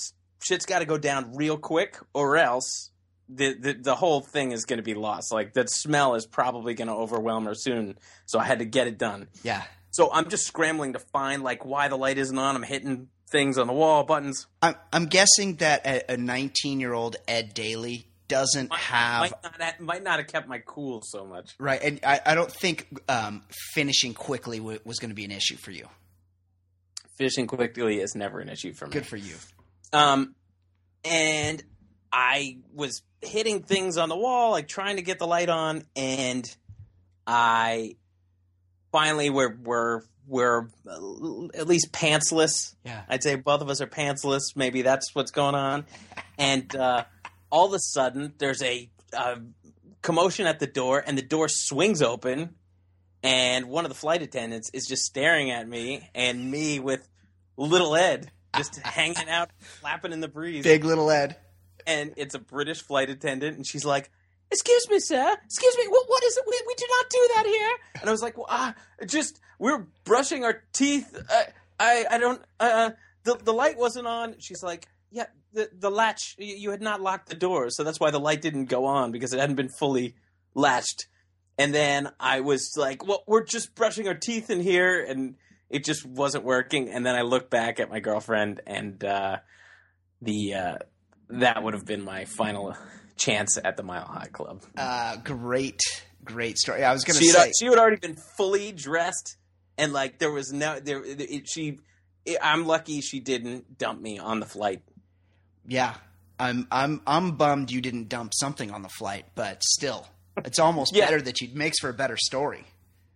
shit's 0.42 0.66
got 0.66 0.78
to 0.80 0.84
go 0.86 0.98
down 0.98 1.34
real 1.36 1.56
quick 1.58 1.96
or 2.14 2.36
else 2.36 2.90
the, 3.32 3.54
the, 3.54 3.72
the 3.74 3.94
whole 3.94 4.20
thing 4.20 4.52
is 4.52 4.64
going 4.64 4.78
to 4.78 4.82
be 4.82 4.94
lost 4.94 5.32
like 5.32 5.54
that 5.54 5.70
smell 5.70 6.14
is 6.14 6.26
probably 6.26 6.74
going 6.74 6.88
to 6.88 6.94
overwhelm 6.94 7.44
her 7.46 7.54
soon 7.54 7.96
so 8.26 8.38
i 8.38 8.44
had 8.44 8.58
to 8.58 8.64
get 8.64 8.86
it 8.86 8.98
done 8.98 9.28
Yeah. 9.42 9.62
so 9.90 10.10
i'm 10.12 10.28
just 10.28 10.46
scrambling 10.46 10.94
to 10.94 10.98
find 10.98 11.42
like 11.42 11.64
why 11.64 11.88
the 11.88 11.96
light 11.96 12.18
isn't 12.18 12.38
on 12.38 12.56
i'm 12.56 12.62
hitting 12.62 13.08
things 13.30 13.58
on 13.58 13.66
the 13.68 13.72
wall 13.72 14.02
buttons 14.04 14.46
I'm, 14.60 14.74
I'm 14.92 15.06
guessing 15.06 15.56
that 15.56 16.04
a 16.10 16.16
19 16.16 16.80
year 16.80 16.92
old 16.92 17.16
Ed 17.28 17.54
Daly 17.54 18.06
doesn't 18.26 18.72
have 18.72 19.20
might 19.22 19.32
not, 19.42 19.60
have, 19.62 19.80
might 19.80 20.02
not 20.04 20.18
have 20.18 20.26
kept 20.28 20.48
my 20.48 20.58
cool 20.64 21.00
so 21.04 21.24
much. 21.26 21.50
right, 21.58 21.82
and 21.82 21.98
I, 22.04 22.20
I 22.24 22.34
don't 22.36 22.50
think 22.52 22.86
um, 23.08 23.42
finishing 23.74 24.14
quickly 24.14 24.58
w- 24.58 24.78
was 24.84 25.00
going 25.00 25.08
to 25.10 25.16
be 25.16 25.24
an 25.24 25.32
issue 25.32 25.56
for 25.56 25.72
you. 25.72 25.88
Finishing 27.18 27.46
quickly 27.48 27.98
is 28.00 28.14
never 28.14 28.38
an 28.40 28.48
issue 28.48 28.72
for 28.72 28.86
me. 28.86 28.92
Good 28.92 29.06
for 29.06 29.16
you. 29.16 29.34
Um, 29.92 30.34
and 31.04 31.62
I 32.12 32.58
was 32.74 33.02
hitting 33.22 33.62
things 33.62 33.96
on 33.96 34.08
the 34.08 34.16
wall, 34.16 34.50
like 34.50 34.68
trying 34.68 34.96
to 34.96 35.02
get 35.02 35.18
the 35.18 35.26
light 35.26 35.48
on, 35.48 35.84
and 35.94 36.44
I 37.26 37.96
finally 38.92 39.30
we're 39.30 39.54
we're 39.54 40.02
we're 40.26 40.68
uh, 40.88 41.46
at 41.54 41.66
least 41.66 41.92
pantsless. 41.92 42.74
Yeah. 42.84 43.02
I'd 43.08 43.22
say 43.22 43.36
both 43.36 43.60
of 43.62 43.70
us 43.70 43.80
are 43.80 43.86
pantsless. 43.86 44.54
Maybe 44.56 44.82
that's 44.82 45.14
what's 45.14 45.30
going 45.30 45.54
on. 45.54 45.86
And 46.38 46.74
uh, 46.74 47.04
all 47.50 47.66
of 47.66 47.74
a 47.74 47.80
sudden, 47.80 48.34
there's 48.38 48.62
a, 48.62 48.88
uh 49.12 49.36
commotion 50.02 50.46
at 50.46 50.58
the 50.60 50.66
door, 50.66 51.02
and 51.06 51.18
the 51.18 51.22
door 51.22 51.46
swings 51.48 52.00
open, 52.00 52.54
and 53.22 53.66
one 53.66 53.84
of 53.84 53.90
the 53.90 53.94
flight 53.94 54.22
attendants 54.22 54.70
is 54.72 54.86
just 54.86 55.02
staring 55.04 55.50
at 55.50 55.68
me, 55.68 56.08
and 56.14 56.50
me 56.50 56.78
with 56.80 57.06
little 57.56 57.94
Ed 57.94 58.30
just 58.56 58.78
hanging 58.78 59.28
out, 59.28 59.50
flapping 59.58 60.12
in 60.12 60.20
the 60.20 60.28
breeze. 60.28 60.64
Big 60.64 60.84
little 60.84 61.10
Ed. 61.10 61.36
And 61.86 62.12
it's 62.16 62.34
a 62.34 62.38
British 62.38 62.82
flight 62.82 63.10
attendant, 63.10 63.56
and 63.56 63.66
she's 63.66 63.84
like, 63.84 64.10
"Excuse 64.50 64.88
me, 64.88 64.98
sir. 64.98 65.36
Excuse 65.44 65.76
me. 65.78 65.86
What, 65.88 66.04
what 66.08 66.24
is 66.24 66.36
it? 66.36 66.44
We, 66.46 66.62
we 66.66 66.74
do 66.74 66.86
not 66.88 67.10
do 67.10 67.28
that 67.36 67.46
here." 67.46 67.76
And 68.00 68.08
I 68.08 68.12
was 68.12 68.22
like, 68.22 68.36
well, 68.36 68.46
ah, 68.48 68.74
"Just 69.06 69.40
we're 69.58 69.86
brushing 70.04 70.44
our 70.44 70.62
teeth. 70.72 71.14
Uh, 71.14 71.42
I 71.78 72.06
I 72.10 72.18
don't. 72.18 72.42
Uh, 72.58 72.90
the 73.24 73.36
the 73.36 73.52
light 73.52 73.78
wasn't 73.78 74.06
on." 74.06 74.36
She's 74.38 74.62
like, 74.62 74.88
"Yeah, 75.10 75.26
the 75.52 75.70
the 75.72 75.90
latch. 75.90 76.36
You, 76.38 76.54
you 76.56 76.70
had 76.70 76.82
not 76.82 77.00
locked 77.00 77.28
the 77.28 77.36
door, 77.36 77.70
so 77.70 77.84
that's 77.84 78.00
why 78.00 78.10
the 78.10 78.20
light 78.20 78.42
didn't 78.42 78.66
go 78.66 78.86
on 78.86 79.12
because 79.12 79.32
it 79.32 79.40
hadn't 79.40 79.56
been 79.56 79.68
fully 79.68 80.14
latched." 80.54 81.06
And 81.58 81.74
then 81.74 82.10
I 82.18 82.40
was 82.40 82.74
like, 82.76 83.06
"Well, 83.06 83.22
we're 83.26 83.44
just 83.44 83.74
brushing 83.74 84.08
our 84.08 84.14
teeth 84.14 84.48
in 84.50 84.60
here," 84.60 85.04
and 85.04 85.36
it 85.68 85.84
just 85.84 86.04
wasn't 86.04 86.44
working. 86.44 86.88
And 86.88 87.04
then 87.04 87.14
I 87.14 87.22
looked 87.22 87.50
back 87.50 87.80
at 87.80 87.90
my 87.90 88.00
girlfriend, 88.00 88.60
and 88.66 89.02
uh, 89.04 89.38
the 90.22 90.54
uh, 90.54 90.76
that 91.30 91.62
would 91.62 91.74
have 91.74 91.84
been 91.86 92.04
my 92.04 92.24
final 92.24 92.76
chance 93.16 93.58
at 93.62 93.76
the 93.76 93.82
Mile 93.82 94.04
High 94.06 94.28
Club. 94.32 94.62
Uh, 94.76 95.16
great, 95.16 95.80
great 96.24 96.58
story. 96.58 96.84
I 96.84 96.92
was 96.92 97.04
going 97.04 97.18
to 97.18 97.24
say. 97.24 97.38
had, 97.38 97.52
she 97.58 97.66
had 97.66 97.78
already 97.78 97.96
been 97.96 98.16
fully 98.36 98.72
dressed, 98.72 99.36
and 99.78 99.92
like 99.92 100.18
there 100.18 100.30
was 100.32 100.52
no 100.52 100.80
there. 100.80 101.02
It, 101.04 101.48
she, 101.48 101.78
I'm 102.42 102.66
lucky 102.66 103.00
she 103.00 103.20
didn't 103.20 103.78
dump 103.78 104.00
me 104.00 104.18
on 104.18 104.40
the 104.40 104.46
flight. 104.46 104.82
Yeah, 105.66 105.94
I'm 106.38 106.66
I'm 106.70 107.00
I'm 107.06 107.32
bummed 107.36 107.70
you 107.70 107.80
didn't 107.80 108.08
dump 108.08 108.32
something 108.34 108.70
on 108.70 108.82
the 108.82 108.88
flight, 108.88 109.26
but 109.34 109.62
still, 109.62 110.06
it's 110.44 110.58
almost 110.58 110.94
Yeah. 110.94 111.04
better 111.06 111.20
that 111.22 111.40
you 111.40 111.48
makes 111.54 111.78
for 111.78 111.88
a 111.90 111.94
better 111.94 112.16
story. 112.16 112.64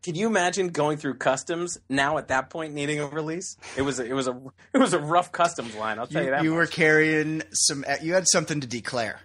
Can 0.04 0.14
you 0.14 0.26
imagine 0.26 0.68
going 0.68 0.98
through 0.98 1.14
customs 1.14 1.78
now 1.88 2.18
at 2.18 2.28
that 2.28 2.50
point 2.50 2.74
needing 2.74 3.00
a 3.00 3.06
release? 3.06 3.56
It 3.76 3.82
was 3.82 3.98
a, 3.98 4.04
it 4.04 4.12
was 4.12 4.28
a 4.28 4.38
it 4.74 4.78
was 4.78 4.92
a 4.92 4.98
rough 4.98 5.32
customs 5.32 5.74
line. 5.74 5.98
I'll 5.98 6.06
tell 6.06 6.22
you, 6.22 6.28
You, 6.28 6.34
that. 6.34 6.44
you 6.44 6.54
were 6.54 6.66
carrying 6.66 7.42
some. 7.52 7.84
You 8.02 8.12
had 8.14 8.26
something 8.28 8.60
to 8.60 8.66
declare. 8.66 9.18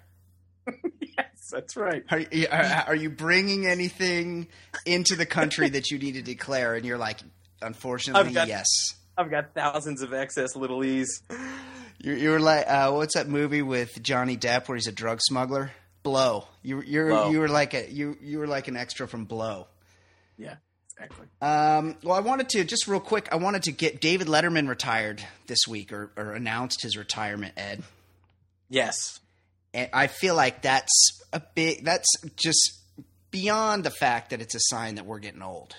yes, 1.02 1.50
that's 1.52 1.76
right. 1.76 2.04
Are, 2.10 2.20
you- 2.20 2.48
are, 2.50 2.64
are 2.88 2.96
you 2.96 3.10
bringing 3.10 3.68
anything 3.68 4.48
into 4.86 5.16
the 5.18 5.26
country 5.26 5.68
that 5.70 5.92
you 5.92 6.00
need 6.00 6.14
to 6.14 6.22
declare? 6.22 6.76
And 6.76 6.86
you're 6.86 6.98
like, 6.98 7.20
unfortunately, 7.62 8.30
I've 8.30 8.34
got- 8.34 8.48
yes. 8.48 8.66
I've 9.18 9.30
got 9.30 9.54
thousands 9.54 10.02
of 10.02 10.14
excess 10.14 10.56
little 10.56 10.82
e's. 10.82 11.24
You, 12.00 12.14
you 12.14 12.30
were 12.30 12.40
like, 12.40 12.66
uh, 12.70 12.94
what's 12.94 13.16
that 13.16 13.28
movie 13.28 13.62
with 13.62 14.02
Johnny 14.02 14.38
Depp 14.38 14.70
where 14.70 14.78
he's 14.78 14.88
a 14.88 14.94
drug 14.94 15.20
smuggler? 15.22 15.72
Blow. 16.04 16.48
You 16.64 16.80
you're 16.82 17.10
Blow. 17.10 17.30
you 17.30 17.40
were 17.40 17.50
like 17.50 17.74
a 17.74 17.92
you 17.92 18.16
you 18.22 18.40
were 18.40 18.48
like 18.48 18.70
an 18.70 18.78
extra 18.78 19.06
from 19.10 19.26
Blow. 19.26 19.68
Yeah, 20.38 20.56
exactly. 21.00 21.27
Um, 21.41 21.96
well, 22.03 22.15
I 22.15 22.20
wanted 22.20 22.50
to 22.50 22.63
just 22.63 22.88
real 22.88 23.00
quick. 23.00 23.29
I 23.32 23.36
wanted 23.38 23.63
to 23.63 23.72
get 23.72 24.01
David 24.01 24.27
Letterman 24.27 24.68
retired 24.68 25.24
this 25.48 25.60
week, 25.68 25.91
or, 25.94 26.12
or 26.18 26.34
announced 26.34 26.82
his 26.84 26.98
retirement. 26.98 27.53
Ed, 27.58 27.84
Yes, 28.70 29.20
and 29.74 29.89
I 29.94 30.08
feel 30.08 30.36
like 30.36 30.62
that's 30.62 31.22
a 31.34 31.41
big. 31.56 31.84
That's 31.86 32.08
just 32.36 32.79
beyond 33.32 33.84
the 33.84 33.91
fact 33.91 34.29
that 34.32 34.41
it's 34.41 34.56
a 34.56 34.60
sign 34.62 34.96
that 34.96 35.06
we're 35.06 35.20
getting 35.20 35.41
old. 35.41 35.75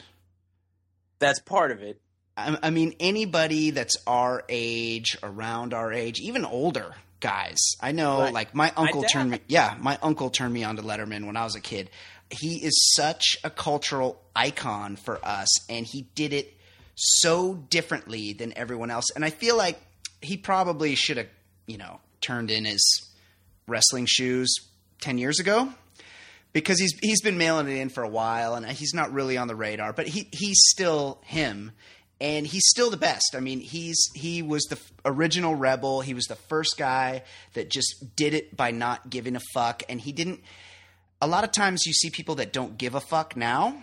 that's 1.18 1.40
part 1.40 1.70
of 1.70 1.82
it. 1.82 2.00
I, 2.36 2.56
I 2.62 2.70
mean, 2.70 2.94
anybody 3.00 3.70
that's 3.70 3.96
our 4.06 4.42
age, 4.48 5.18
around 5.22 5.74
our 5.74 5.92
age, 5.92 6.18
even 6.20 6.44
older 6.44 6.94
guys. 7.20 7.58
I 7.80 7.92
know, 7.92 8.20
Right. 8.20 8.32
like 8.32 8.54
my 8.54 8.72
uncle 8.76 9.02
turned 9.02 9.30
me. 9.32 9.40
Yeah, 9.46 9.76
my 9.78 9.98
uncle 10.02 10.30
turned 10.30 10.54
me 10.54 10.64
on 10.64 10.76
to 10.76 10.82
Letterman 10.82 11.26
when 11.26 11.36
I 11.36 11.44
was 11.44 11.54
a 11.54 11.60
kid. 11.60 11.90
He 12.30 12.56
is 12.64 12.92
such 12.94 13.36
a 13.42 13.50
cultural 13.50 14.20
icon 14.34 14.96
for 14.96 15.24
us, 15.24 15.48
and 15.68 15.86
he 15.86 16.02
did 16.14 16.32
it 16.32 16.56
so 16.94 17.54
differently 17.54 18.32
than 18.32 18.56
everyone 18.56 18.90
else. 18.90 19.06
And 19.14 19.24
I 19.24 19.30
feel 19.30 19.56
like 19.56 19.80
he 20.20 20.36
probably 20.36 20.94
should 20.94 21.16
have, 21.16 21.28
you 21.66 21.78
know, 21.78 22.00
turned 22.20 22.50
in 22.50 22.64
his 22.64 22.82
wrestling 23.66 24.06
shoes 24.06 24.54
ten 25.00 25.18
years 25.18 25.40
ago 25.40 25.72
because 26.52 26.78
he's 26.78 26.92
he's 27.02 27.22
been 27.22 27.38
mailing 27.38 27.68
it 27.68 27.78
in 27.78 27.88
for 27.88 28.02
a 28.02 28.08
while 28.08 28.54
and 28.54 28.66
he's 28.66 28.94
not 28.94 29.12
really 29.12 29.36
on 29.36 29.48
the 29.48 29.56
radar, 29.56 29.92
but 29.92 30.06
he 30.06 30.28
he's 30.32 30.58
still 30.68 31.20
him 31.24 31.72
and 32.20 32.46
he's 32.46 32.66
still 32.66 32.90
the 32.90 32.96
best. 32.96 33.34
I 33.34 33.40
mean, 33.40 33.60
he's 33.60 34.08
he 34.14 34.42
was 34.42 34.64
the 34.64 34.78
original 35.04 35.54
rebel. 35.54 36.00
He 36.00 36.14
was 36.14 36.26
the 36.26 36.36
first 36.36 36.76
guy 36.76 37.22
that 37.54 37.70
just 37.70 38.14
did 38.16 38.34
it 38.34 38.56
by 38.56 38.70
not 38.70 39.08
giving 39.10 39.36
a 39.36 39.40
fuck 39.54 39.82
and 39.88 40.00
he 40.00 40.12
didn't 40.12 40.40
a 41.20 41.26
lot 41.26 41.44
of 41.44 41.52
times 41.52 41.86
you 41.86 41.92
see 41.92 42.10
people 42.10 42.36
that 42.36 42.52
don't 42.52 42.78
give 42.78 42.94
a 42.94 43.00
fuck 43.00 43.36
now, 43.36 43.82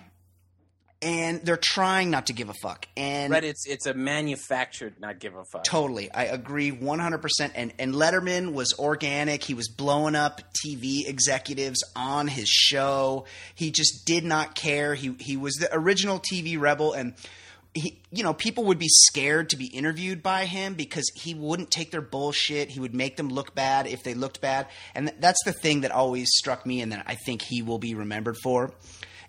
and 1.02 1.42
they're 1.42 1.58
trying 1.58 2.10
not 2.10 2.28
to 2.28 2.34
give 2.34 2.50
a 2.50 2.54
fuck. 2.54 2.88
And 2.98 3.32
Right, 3.32 3.44
it's 3.44 3.68
it's 3.68 3.86
a 3.86 3.94
manufactured 3.94 5.00
not 5.00 5.20
give 5.20 5.36
a 5.36 5.44
fuck. 5.46 5.64
Totally. 5.64 6.12
I 6.12 6.24
agree 6.26 6.72
100%. 6.72 7.52
And, 7.54 7.74
and 7.78 7.94
Letterman 7.94 8.54
was 8.54 8.74
organic. 8.80 9.44
He 9.44 9.54
was 9.54 9.70
blowing 9.70 10.16
up 10.16 10.42
TV 10.66 11.08
executives 11.08 11.84
on 11.96 12.28
his 12.28 12.50
show. 12.50 13.26
He 13.54 13.70
just 13.70 14.06
did 14.06 14.24
not 14.24 14.56
care. 14.56 14.96
He, 14.96 15.16
he 15.20 15.38
was 15.38 15.54
the 15.56 15.70
original 15.72 16.20
TV 16.20 16.60
rebel. 16.60 16.94
And, 16.94 17.14
he, 17.80 18.02
you 18.12 18.24
know, 18.24 18.34
people 18.34 18.66
would 18.66 18.80
be 18.80 18.90
scared 18.90 19.50
to 19.50 19.58
be 19.58 19.66
interviewed 19.68 20.24
by 20.24 20.46
him 20.46 20.74
because 20.74 21.10
he 21.16 21.34
wouldn't 21.34 21.72
take 21.72 21.92
their 21.92 22.02
bullshit. 22.02 22.70
He 22.70 22.80
would 22.80 22.94
make 22.94 23.18
them 23.18 23.30
look 23.30 23.56
bad 23.56 23.88
if 23.88 24.04
they 24.04 24.14
looked 24.14 24.42
bad. 24.42 24.68
And 24.96 25.08
th- 25.08 25.20
that's 25.20 25.44
the 25.46 25.54
thing 25.54 25.82
that 25.82 25.92
always 25.92 26.28
struck 26.34 26.66
me 26.66 26.82
and 26.82 26.92
that 26.92 27.04
I 27.08 27.16
think 27.16 27.42
he 27.42 27.62
will 27.62 27.80
be 27.80 27.96
remembered 27.96 28.38
for 28.44 28.72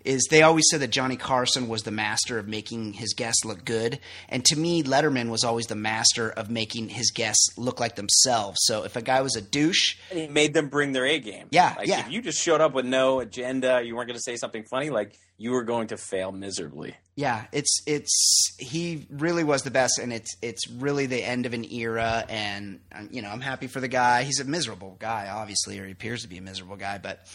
is 0.05 0.27
they 0.29 0.43
always 0.43 0.63
said 0.71 0.79
that 0.79 0.89
Johnny 0.91 1.17
Carson 1.17 1.67
was 1.67 1.83
the 1.83 1.91
master 1.91 2.39
of 2.39 2.47
making 2.47 2.93
his 2.93 3.13
guests 3.13 3.43
look 3.43 3.65
good, 3.65 3.99
and 4.29 4.45
to 4.45 4.55
me, 4.57 4.81
Letterman 4.81 5.29
was 5.29 5.43
always 5.43 5.67
the 5.67 5.75
master 5.75 6.29
of 6.29 6.49
making 6.49 6.89
his 6.89 7.11
guests 7.11 7.49
look 7.57 7.79
like 7.79 7.95
themselves. 7.95 8.57
So 8.61 8.83
if 8.83 8.95
a 8.95 9.01
guy 9.01 9.21
was 9.21 9.35
a 9.35 9.41
douche, 9.41 9.97
And 10.09 10.19
he 10.19 10.27
made 10.27 10.53
them 10.53 10.69
bring 10.69 10.93
their 10.93 11.05
A 11.05 11.19
game. 11.19 11.47
Yeah, 11.51 11.75
like 11.77 11.87
yeah. 11.87 11.99
if 11.99 12.11
you 12.11 12.21
just 12.21 12.41
showed 12.41 12.61
up 12.61 12.73
with 12.73 12.85
no 12.85 13.19
agenda, 13.19 13.81
you 13.83 13.95
weren't 13.95 14.07
going 14.07 14.17
to 14.17 14.23
say 14.23 14.37
something 14.37 14.63
funny, 14.63 14.89
like 14.89 15.17
you 15.39 15.51
were 15.51 15.63
going 15.63 15.87
to 15.87 15.97
fail 15.97 16.31
miserably. 16.33 16.95
yeah, 17.15 17.45
it's 17.51 17.81
it's 17.87 18.55
he 18.59 19.07
really 19.09 19.43
was 19.43 19.63
the 19.63 19.71
best, 19.71 19.97
and 19.97 20.11
it's 20.13 20.35
it's 20.41 20.69
really 20.69 21.05
the 21.05 21.23
end 21.23 21.45
of 21.45 21.53
an 21.53 21.65
era, 21.71 22.25
and 22.29 22.81
um, 22.91 23.07
you 23.11 23.21
know 23.21 23.29
I'm 23.29 23.39
happy 23.39 23.67
for 23.67 23.79
the 23.79 23.87
guy. 23.87 24.23
He's 24.23 24.39
a 24.41 24.43
miserable 24.43 24.97
guy, 24.99 25.29
obviously, 25.29 25.79
or 25.79 25.85
he 25.85 25.93
appears 25.93 26.21
to 26.23 26.27
be 26.27 26.37
a 26.37 26.41
miserable 26.41 26.75
guy, 26.75 26.97
but 26.97 27.25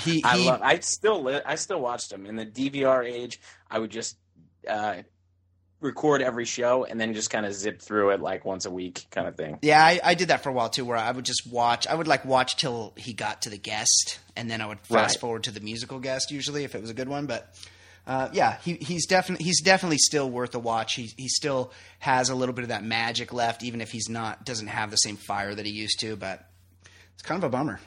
he, 0.00 0.22
I 0.24 0.36
he 0.36 0.46
love. 0.46 0.60
I 0.62 0.80
still 0.80 1.22
li- 1.22 1.42
I 1.46 1.54
still 1.54 1.80
watched 1.80 2.12
him 2.12 2.26
in 2.26 2.36
the 2.36 2.44
DVR 2.44 3.04
age. 3.10 3.40
I 3.70 3.78
would 3.78 3.90
just 3.90 4.16
uh, 4.68 5.02
record 5.84 6.22
every 6.22 6.44
show 6.44 6.84
and 6.84 7.00
then 7.00 7.14
just 7.14 7.30
kind 7.30 7.46
of 7.46 7.54
zip 7.54 7.80
through 7.80 8.10
it 8.10 8.20
like 8.20 8.44
once 8.44 8.64
a 8.64 8.70
week, 8.70 9.06
kind 9.10 9.28
of 9.28 9.36
thing. 9.36 9.58
Yeah, 9.62 9.84
I, 9.84 10.00
I 10.02 10.14
did 10.14 10.28
that 10.28 10.42
for 10.42 10.48
a 10.48 10.52
while 10.52 10.68
too, 10.70 10.84
where 10.84 10.96
I 10.96 11.10
would 11.10 11.24
just 11.24 11.46
watch. 11.50 11.86
I 11.86 11.94
would 11.94 12.08
like 12.08 12.24
watch 12.24 12.56
till 12.56 12.92
he 12.96 13.12
got 13.12 13.42
to 13.42 13.50
the 13.50 13.58
guest, 13.58 14.18
and 14.34 14.50
then 14.50 14.60
I 14.60 14.66
would 14.66 14.80
fast 14.80 15.16
Right. 15.16 15.20
forward 15.20 15.44
to 15.44 15.50
the 15.52 15.60
musical 15.60 16.00
guest 16.00 16.30
usually 16.30 16.64
if 16.64 16.74
it 16.74 16.80
was 16.80 16.90
a 16.90 16.94
good 16.94 17.08
one. 17.08 17.26
But 17.26 17.54
uh, 18.06 18.28
yeah, 18.32 18.56
he, 18.64 18.74
he's 18.74 19.06
definitely 19.06 19.44
he's 19.44 19.62
definitely 19.62 19.98
still 19.98 20.28
worth 20.30 20.54
a 20.54 20.58
watch. 20.58 20.94
He 20.94 21.12
he 21.16 21.28
still 21.28 21.72
has 22.00 22.28
a 22.30 22.34
little 22.34 22.54
bit 22.54 22.62
of 22.62 22.68
that 22.68 22.82
magic 22.84 23.32
left, 23.32 23.62
even 23.62 23.80
if 23.80 23.90
he's 23.92 24.08
not 24.08 24.44
doesn't 24.44 24.66
have 24.68 24.90
the 24.90 24.96
same 24.96 25.16
fire 25.16 25.54
that 25.54 25.64
he 25.66 25.72
used 25.72 26.00
to. 26.00 26.16
But 26.16 26.48
it's 27.14 27.22
kind 27.22 27.38
of 27.42 27.44
a 27.44 27.50
bummer. 27.50 27.80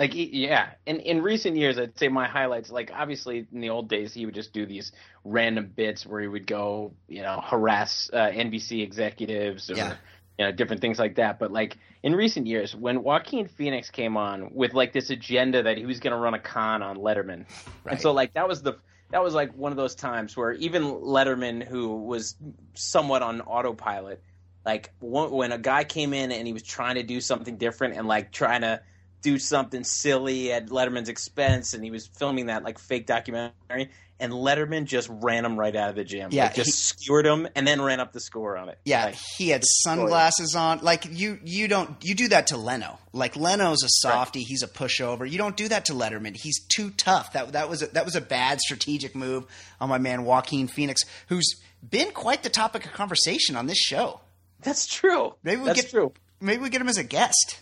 Like 0.00 0.12
yeah, 0.14 0.70
in 0.86 1.00
in 1.00 1.20
recent 1.20 1.56
years, 1.58 1.78
I'd 1.78 1.98
say 1.98 2.08
my 2.08 2.26
highlights. 2.26 2.70
Like 2.70 2.90
obviously, 2.94 3.46
in 3.52 3.60
the 3.60 3.68
old 3.68 3.90
days, 3.90 4.14
he 4.14 4.24
would 4.24 4.34
just 4.34 4.54
do 4.54 4.64
these 4.64 4.92
random 5.24 5.70
bits 5.76 6.06
where 6.06 6.22
he 6.22 6.26
would 6.26 6.46
go, 6.46 6.94
you 7.06 7.20
know, 7.20 7.38
harass 7.44 8.08
uh, 8.10 8.30
NBC 8.30 8.82
executives 8.82 9.70
or 9.70 9.76
Yeah. 9.76 9.96
you 10.38 10.46
know 10.46 10.52
different 10.52 10.80
things 10.80 10.98
like 10.98 11.16
that. 11.16 11.38
But 11.38 11.52
like 11.52 11.76
in 12.02 12.14
recent 12.16 12.46
years, 12.46 12.74
when 12.74 13.02
Joaquin 13.02 13.46
Phoenix 13.46 13.90
came 13.90 14.16
on 14.16 14.54
with 14.54 14.72
like 14.72 14.94
this 14.94 15.10
agenda 15.10 15.64
that 15.64 15.76
he 15.76 15.84
was 15.84 16.00
going 16.00 16.12
to 16.12 16.18
run 16.18 16.32
a 16.32 16.38
con 16.40 16.82
on 16.82 16.96
Letterman, 16.96 17.44
Right. 17.84 17.92
and 17.92 18.00
so 18.00 18.12
like 18.12 18.32
that 18.32 18.48
was 18.48 18.62
the 18.62 18.78
that 19.10 19.22
was 19.22 19.34
like 19.34 19.52
one 19.54 19.70
of 19.70 19.76
those 19.76 19.94
times 19.94 20.34
where 20.34 20.52
even 20.52 20.82
Letterman, 20.84 21.62
who 21.62 22.04
was 22.04 22.36
somewhat 22.74 23.20
on 23.20 23.42
autopilot, 23.42 24.22
like 24.64 24.94
when 25.00 25.52
a 25.52 25.58
guy 25.58 25.84
came 25.84 26.14
in 26.14 26.32
and 26.32 26.46
he 26.46 26.54
was 26.54 26.62
trying 26.62 26.94
to 26.94 27.02
do 27.02 27.20
something 27.20 27.58
different 27.58 27.96
and 27.98 28.08
like 28.08 28.32
trying 28.32 28.62
to 28.62 28.80
do 29.22 29.38
something 29.38 29.84
silly 29.84 30.52
at 30.52 30.68
Letterman's 30.68 31.08
expense, 31.08 31.74
and 31.74 31.84
he 31.84 31.90
was 31.90 32.06
filming 32.06 32.46
that 32.46 32.62
like 32.64 32.78
fake 32.78 33.06
documentary, 33.06 33.90
and 34.18 34.32
Letterman 34.32 34.84
just 34.84 35.08
ran 35.10 35.44
him 35.44 35.58
right 35.58 35.74
out 35.74 35.90
of 35.90 35.96
the 35.96 36.04
gym. 36.04 36.30
Yeah, 36.32 36.44
like, 36.44 36.54
just 36.54 36.68
he- 36.68 36.72
skewered 36.72 37.26
him 37.26 37.48
and 37.54 37.66
then 37.66 37.80
ran 37.80 38.00
up 38.00 38.12
the 38.12 38.20
score 38.20 38.56
on 38.56 38.68
it. 38.68 38.78
Yeah, 38.84 39.06
Like, 39.06 39.14
he 39.38 39.48
had 39.48 39.62
sunglasses 39.64 40.54
on. 40.54 40.80
Like 40.80 41.06
you, 41.10 41.38
you 41.44 41.68
don't 41.68 41.96
you 42.04 42.14
do 42.14 42.28
that 42.28 42.48
to 42.48 42.56
Leno. 42.56 42.98
Like 43.12 43.36
Leno's 43.36 43.82
a 43.82 43.88
softie. 43.88 44.42
He's 44.42 44.62
a 44.62 44.68
pushover. 44.68 45.28
You 45.30 45.38
don't 45.38 45.56
do 45.56 45.68
that 45.68 45.86
to 45.86 45.92
Letterman. 45.92 46.36
He's 46.36 46.60
too 46.66 46.90
tough. 46.90 47.32
That 47.32 47.52
that 47.52 47.68
was 47.68 47.82
a, 47.82 47.86
that 47.88 48.04
was 48.04 48.16
a 48.16 48.20
bad 48.20 48.60
strategic 48.60 49.14
move 49.14 49.44
on 49.80 49.88
my 49.88 49.98
man 49.98 50.24
Joaquin 50.24 50.68
Phoenix, 50.68 51.02
who's 51.28 51.60
been 51.88 52.12
quite 52.12 52.42
the 52.42 52.50
topic 52.50 52.84
of 52.84 52.92
conversation 52.92 53.56
on 53.56 53.66
this 53.66 53.78
show. 53.78 54.20
that's 54.60 54.86
true. 54.86 55.34
Maybe 55.42 55.60
we 55.62 55.66
that's 55.68 55.80
get 55.82 55.90
true. 55.90 56.12
maybe 56.40 56.62
we 56.62 56.68
get 56.68 56.80
him 56.82 56.88
as 56.88 56.98
a 56.98 57.04
guest. 57.04 57.58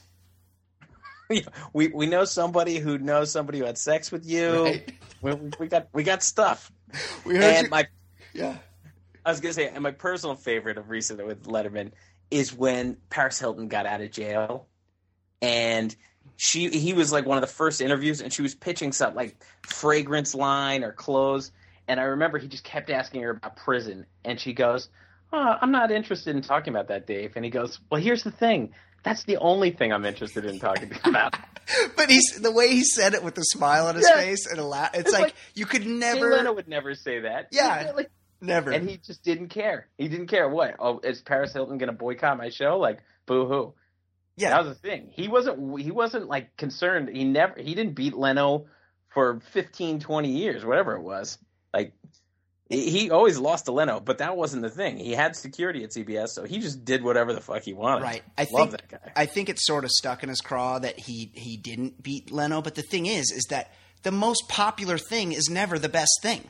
We 1.73 1.89
we 1.89 2.07
know 2.07 2.25
somebody 2.25 2.79
who 2.79 2.99
knows 2.99 3.31
somebody 3.31 3.59
who 3.59 3.65
had 3.65 3.77
sex 3.79 4.11
with 4.11 4.25
you. 4.27 4.65
Right. 4.65 4.93
We, 5.21 5.35
we 5.61 5.67
got 5.69 5.89
we 5.93 6.03
got 6.03 6.23
stuff. 6.23 6.73
We 7.25 7.35
heard 7.35 7.45
And 7.45 7.65
you- 7.67 7.71
my 7.71 7.87
yeah. 8.33 8.57
I 9.25 9.31
was 9.31 9.41
gonna 9.41 9.53
say, 9.53 9.69
and 9.69 9.83
my 9.83 9.91
personal 9.91 10.37
favorite 10.37 10.79
of 10.79 10.89
recent 10.89 11.25
with 11.27 11.45
Letterman 11.45 11.91
is 12.31 12.55
when 12.55 12.97
Paris 13.11 13.39
Hilton 13.39 13.69
got 13.69 13.85
out 13.85 14.01
of 14.01 14.11
jail, 14.11 14.67
and 15.43 15.95
she 16.37 16.69
he 16.71 16.93
was 16.95 17.13
like 17.13 17.27
one 17.27 17.37
of 17.37 17.43
the 17.43 17.47
first 17.55 17.81
interviews, 17.81 18.21
and 18.23 18.33
she 18.33 18.43
was 18.43 18.55
pitching 18.55 18.93
something 18.93 19.17
like 19.17 19.37
fragrance 19.63 20.35
line 20.35 20.83
or 20.85 20.93
clothes, 20.93 21.53
And 21.89 21.99
I 22.01 22.05
remember 22.05 22.39
he 22.39 22.49
just 22.49 22.65
kept 22.65 22.91
asking 22.91 23.23
her 23.23 23.31
about 23.31 23.57
prison, 23.57 24.07
and 24.25 24.39
she 24.41 24.53
goes, 24.53 24.89
oh, 25.33 25.57
"I'm 25.61 25.73
not 25.73 25.91
interested 25.91 26.35
in 26.37 26.43
talking 26.43 26.73
about 26.73 26.89
that, 26.89 27.07
Dave." 27.07 27.33
And 27.37 27.45
he 27.45 27.51
goes, 27.51 27.81
"Well, 27.91 28.01
here's 28.01 28.23
the 28.25 28.31
thing. 28.31 28.73
That's 29.09 29.25
the 29.25 29.37
only 29.39 29.71
thing 29.71 29.93
I'm 29.93 30.05
interested 30.05 30.45
in 30.45 30.59
talking 30.59 30.93
about." 31.05 31.35
But 31.97 32.09
he's 32.11 32.41
the 32.41 32.51
way 32.53 32.69
he 32.69 32.83
said 32.85 33.13
it 33.15 33.23
with 33.23 33.37
a 33.39 33.45
smile 33.45 33.87
on 33.89 33.95
his 33.97 34.07
Yeah. 34.09 34.17
face 34.21 34.47
and 34.47 34.59
a 34.59 34.65
laugh. 34.65 34.91
It's, 34.95 35.01
It's 35.05 35.13
like, 35.13 35.23
like, 35.25 35.35
you 35.55 35.67
could 35.67 35.83
Jay 35.83 35.89
never, 35.89 36.31
Leno 36.31 36.53
would 36.55 36.69
never 36.69 36.95
say 36.95 37.21
that. 37.21 37.49
Yeah. 37.53 37.93
Like, 37.95 38.11
never. 38.41 38.71
and 38.71 38.89
he 38.89 38.97
just 38.97 39.23
didn't 39.23 39.49
care. 39.49 39.89
He 39.99 40.09
didn't 40.09 40.29
care 40.29 40.49
what. 40.49 40.77
Oh, 40.79 41.01
is 41.01 41.21
Paris 41.21 41.53
Hilton 41.53 41.77
going 41.77 41.89
to 41.91 41.93
boycott 41.97 42.39
my 42.39 42.49
show? 42.49 42.79
Like, 42.79 43.01
boo 43.27 43.47
hoo. 43.47 43.75
yeah, 44.37 44.51
That 44.51 44.65
was 44.65 44.79
the 44.81 44.89
thing. 44.89 45.11
He 45.13 45.29
wasn't. 45.29 45.79
He 45.81 45.91
wasn't 45.91 46.27
like 46.29 46.57
concerned. 46.57 47.11
He 47.15 47.25
never. 47.25 47.61
He 47.61 47.75
didn't 47.75 47.95
beat 47.95 48.15
Leno 48.15 48.67
for 49.13 49.41
15, 49.53 50.01
20 50.01 50.29
years, 50.31 50.65
whatever 50.65 50.95
it 50.97 51.03
was. 51.03 51.37
He 52.69 53.11
always 53.11 53.39
lost 53.39 53.65
to 53.65 53.73
Leno, 53.73 53.99
but 53.99 54.19
that 54.19 54.37
wasn't 54.37 54.63
the 54.63 54.69
thing. 54.71 54.99
He 54.99 55.13
had 55.13 55.35
security 55.35 55.85
at 55.85 55.91
CBS, 55.91 56.29
so 56.29 56.45
he 56.45 56.59
just 56.59 56.85
did 56.85 57.03
whatever 57.03 57.33
the 57.33 57.41
fuck 57.41 57.63
he 57.63 57.73
wanted. 57.73 58.03
Right. 58.03 58.23
I 58.37 58.47
love 58.53 58.71
think 58.71 58.91
that 58.91 59.03
guy. 59.03 59.13
I 59.17 59.27
think 59.27 59.49
it's 59.49 59.67
sort 59.67 59.85
of 59.85 59.91
stuck 59.91 60.23
in 60.23 60.29
his 60.29 60.41
craw 60.41 60.79
that 60.79 60.99
he 60.99 61.31
he 61.35 61.57
didn't 61.57 62.03
beat 62.03 62.31
Leno. 62.31 62.61
But 62.61 62.75
the 62.75 62.83
thing 62.83 63.07
is, 63.07 63.31
is 63.31 63.47
that 63.51 63.73
the 64.03 64.13
most 64.13 64.49
popular 64.49 64.99
thing 64.99 65.33
is 65.33 65.49
never 65.49 65.79
the 65.79 65.89
best 65.89 66.19
thing. 66.23 66.45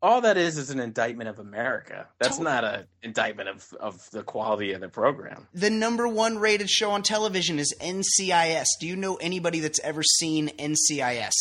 All 0.00 0.20
that 0.20 0.36
is 0.36 0.58
is 0.58 0.70
an 0.70 0.78
indictment 0.78 1.28
of 1.28 1.40
America. 1.40 2.06
That's 2.20 2.36
Totally. 2.36 2.54
not 2.54 2.64
an 2.64 2.86
indictment 3.02 3.48
of, 3.48 3.66
of 3.80 4.10
the 4.12 4.22
quality 4.22 4.72
of 4.72 4.80
the 4.80 4.88
program. 4.88 5.48
The 5.54 5.70
number 5.70 6.06
one 6.06 6.38
rated 6.38 6.70
show 6.70 6.92
on 6.92 7.02
television 7.02 7.58
is 7.58 7.74
NCIS. 7.80 8.66
Do 8.80 8.86
you 8.86 8.94
know 8.94 9.16
anybody 9.16 9.58
that's 9.58 9.80
ever 9.80 10.04
seen 10.04 10.50
NCIS? 10.50 11.32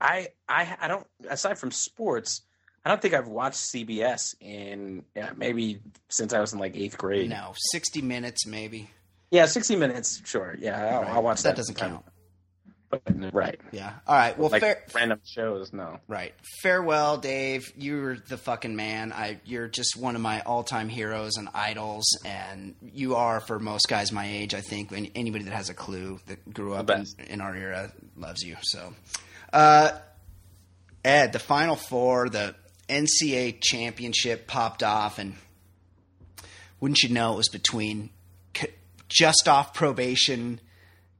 I 0.00 0.28
I 0.48 0.76
I 0.80 0.88
don't 0.88 1.06
aside 1.28 1.58
from 1.58 1.72
sports, 1.72 2.42
I 2.88 2.92
don't 2.92 3.02
think 3.02 3.12
I've 3.14 3.28
watched 3.28 3.58
CBS 3.74 4.34
in 4.40 5.04
yeah, 5.14 5.30
maybe 5.36 5.80
since 6.08 6.32
I 6.32 6.40
was 6.40 6.54
in 6.54 6.58
like 6.58 6.74
eighth 6.74 6.96
grade. 6.96 7.28
No, 7.28 7.52
sixty 7.70 8.00
minutes 8.00 8.46
maybe. 8.46 8.88
Yeah, 9.30 9.44
sixty 9.46 9.76
minutes, 9.76 10.22
sure. 10.24 10.56
Yeah, 10.58 10.98
I'll, 11.00 11.16
I'll 11.16 11.22
watch 11.22 11.42
That 11.42 11.50
that. 11.50 11.56
doesn't 11.56 11.74
count. 11.74 12.02
But, 12.90 13.02
right. 13.34 13.60
Yeah. 13.70 13.92
All 14.06 14.14
right. 14.16 14.38
Well, 14.38 14.48
like 14.48 14.62
fair. 14.62 14.82
random 14.94 15.20
shows, 15.22 15.74
no. 15.74 16.00
Right. 16.08 16.32
Farewell, 16.62 17.18
Dave. 17.18 17.70
You're 17.76 18.16
the 18.16 18.38
fucking 18.38 18.74
man. 18.74 19.12
I 19.12 19.38
you're 19.44 19.68
just 19.68 19.94
one 19.98 20.16
of 20.16 20.22
my 20.22 20.40
all-time 20.40 20.88
heroes 20.88 21.36
and 21.36 21.50
idols 21.52 22.06
and 22.24 22.74
you 22.80 23.16
are 23.16 23.40
for 23.40 23.58
most 23.58 23.88
guys 23.90 24.10
my 24.10 24.26
age, 24.26 24.54
I 24.54 24.62
think, 24.62 24.90
and 24.92 25.10
anybody 25.14 25.44
that 25.44 25.52
has 25.52 25.68
a 25.68 25.74
clue 25.74 26.18
that 26.28 26.54
grew 26.54 26.72
up 26.72 26.88
in, 26.88 27.04
in 27.28 27.40
our 27.42 27.54
era 27.54 27.92
loves 28.16 28.42
you. 28.42 28.56
So, 28.62 28.94
uh 29.52 29.90
Ed, 31.04 31.34
the 31.34 31.38
final 31.38 31.76
four, 31.76 32.30
the 32.30 32.54
NCAA 32.88 33.60
championship 33.60 34.46
popped 34.46 34.82
off 34.82 35.18
and 35.18 35.34
wouldn't 36.80 37.02
you 37.02 37.08
know 37.08 37.34
it 37.34 37.36
was 37.36 37.48
between 37.48 38.10
just 39.08 39.48
off 39.48 39.74
probation 39.74 40.60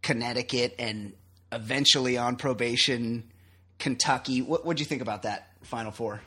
Connecticut 0.02 0.74
and 0.78 1.12
eventually 1.50 2.16
on 2.16 2.36
probation 2.36 3.30
Kentucky. 3.78 4.42
What 4.42 4.64
what'd 4.64 4.80
you 4.80 4.86
think 4.86 5.02
about 5.02 5.22
that 5.22 5.48
Final 5.62 5.90
Four? 5.90 6.20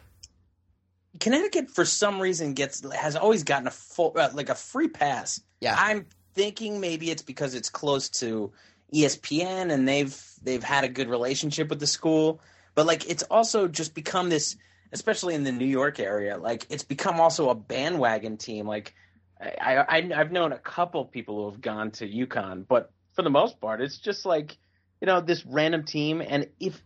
Connecticut, 1.19 1.69
for 1.69 1.86
some 1.86 2.21
reason, 2.21 2.54
gets 2.54 2.84
has 2.93 3.15
always 3.15 3.43
gotten 3.43 3.67
a 3.67 3.71
full 3.71 4.13
uh, 4.15 4.30
like 4.34 4.49
a 4.49 4.56
free 4.56 4.88
pass. 4.88 5.41
Yeah. 5.60 5.75
I'm 5.77 6.06
thinking 6.34 6.80
maybe 6.80 7.12
it's 7.12 7.21
because 7.21 7.54
it's 7.54 7.69
close 7.69 8.10
to 8.10 8.51
ESPN 8.93 9.71
and 9.71 9.88
they've 9.88 10.19
they've 10.41 10.63
had 10.63 10.84
a 10.84 10.89
good 10.89 11.10
relationship 11.10 11.69
with 11.69 11.80
the 11.80 11.88
school, 11.88 12.39
but 12.75 12.86
like 12.86 13.10
it's 13.10 13.23
also 13.23 13.67
just 13.67 13.93
become 13.93 14.30
this, 14.30 14.56
especially 14.91 15.36
in 15.36 15.43
the 15.43 15.51
New 15.51 15.65
York 15.65 15.99
area, 15.99 16.38
like 16.38 16.65
it's 16.69 16.84
become 16.84 17.19
also 17.19 17.49
a 17.49 17.56
bandwagon 17.56 18.38
team. 18.38 18.67
Like 18.67 18.93
I, 19.39 19.77
I 19.77 20.12
I've 20.15 20.32
known 20.32 20.51
a 20.51 20.58
couple 20.58 21.06
people 21.06 21.38
who 21.38 21.51
have 21.51 21.62
gone 21.62 21.91
to 21.91 22.08
UConn, 22.08 22.65
but 22.67 22.91
for 23.13 23.21
the 23.21 23.30
most 23.30 23.60
part, 23.60 23.82
it's 23.82 23.97
just 23.97 24.25
like 24.25 24.58
you 24.99 25.08
know 25.08 25.21
this 25.21 25.45
random 25.45 25.84
team, 25.84 26.21
and 26.21 26.47
if 26.60 26.82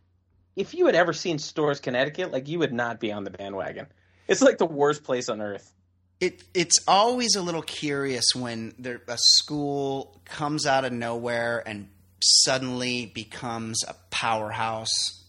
if 0.56 0.74
you 0.74 0.86
had 0.86 0.96
ever 0.96 1.14
seen 1.14 1.38
Storrs 1.38 1.80
Connecticut, 1.80 2.32
like 2.32 2.48
you 2.48 2.60
would 2.60 2.74
not 2.74 3.00
be 3.00 3.12
on 3.12 3.24
the 3.24 3.32
bandwagon. 3.32 3.88
It's 4.28 4.42
like 4.42 4.58
the 4.58 4.66
worst 4.66 5.04
place 5.04 5.30
on 5.30 5.42
earth. 5.42 5.72
It 6.20 6.44
it's 6.54 6.80
always 6.88 7.36
a 7.36 7.42
little 7.42 7.62
curious 7.62 8.26
when 8.34 8.74
there 8.80 9.02
a 9.08 9.18
school 9.18 10.22
comes 10.26 10.66
out 10.66 10.86
of 10.86 10.94
nowhere 10.94 11.62
and 11.66 11.90
suddenly 12.22 13.06
becomes 13.06 13.84
a 13.88 13.96
powerhouse. 14.10 15.25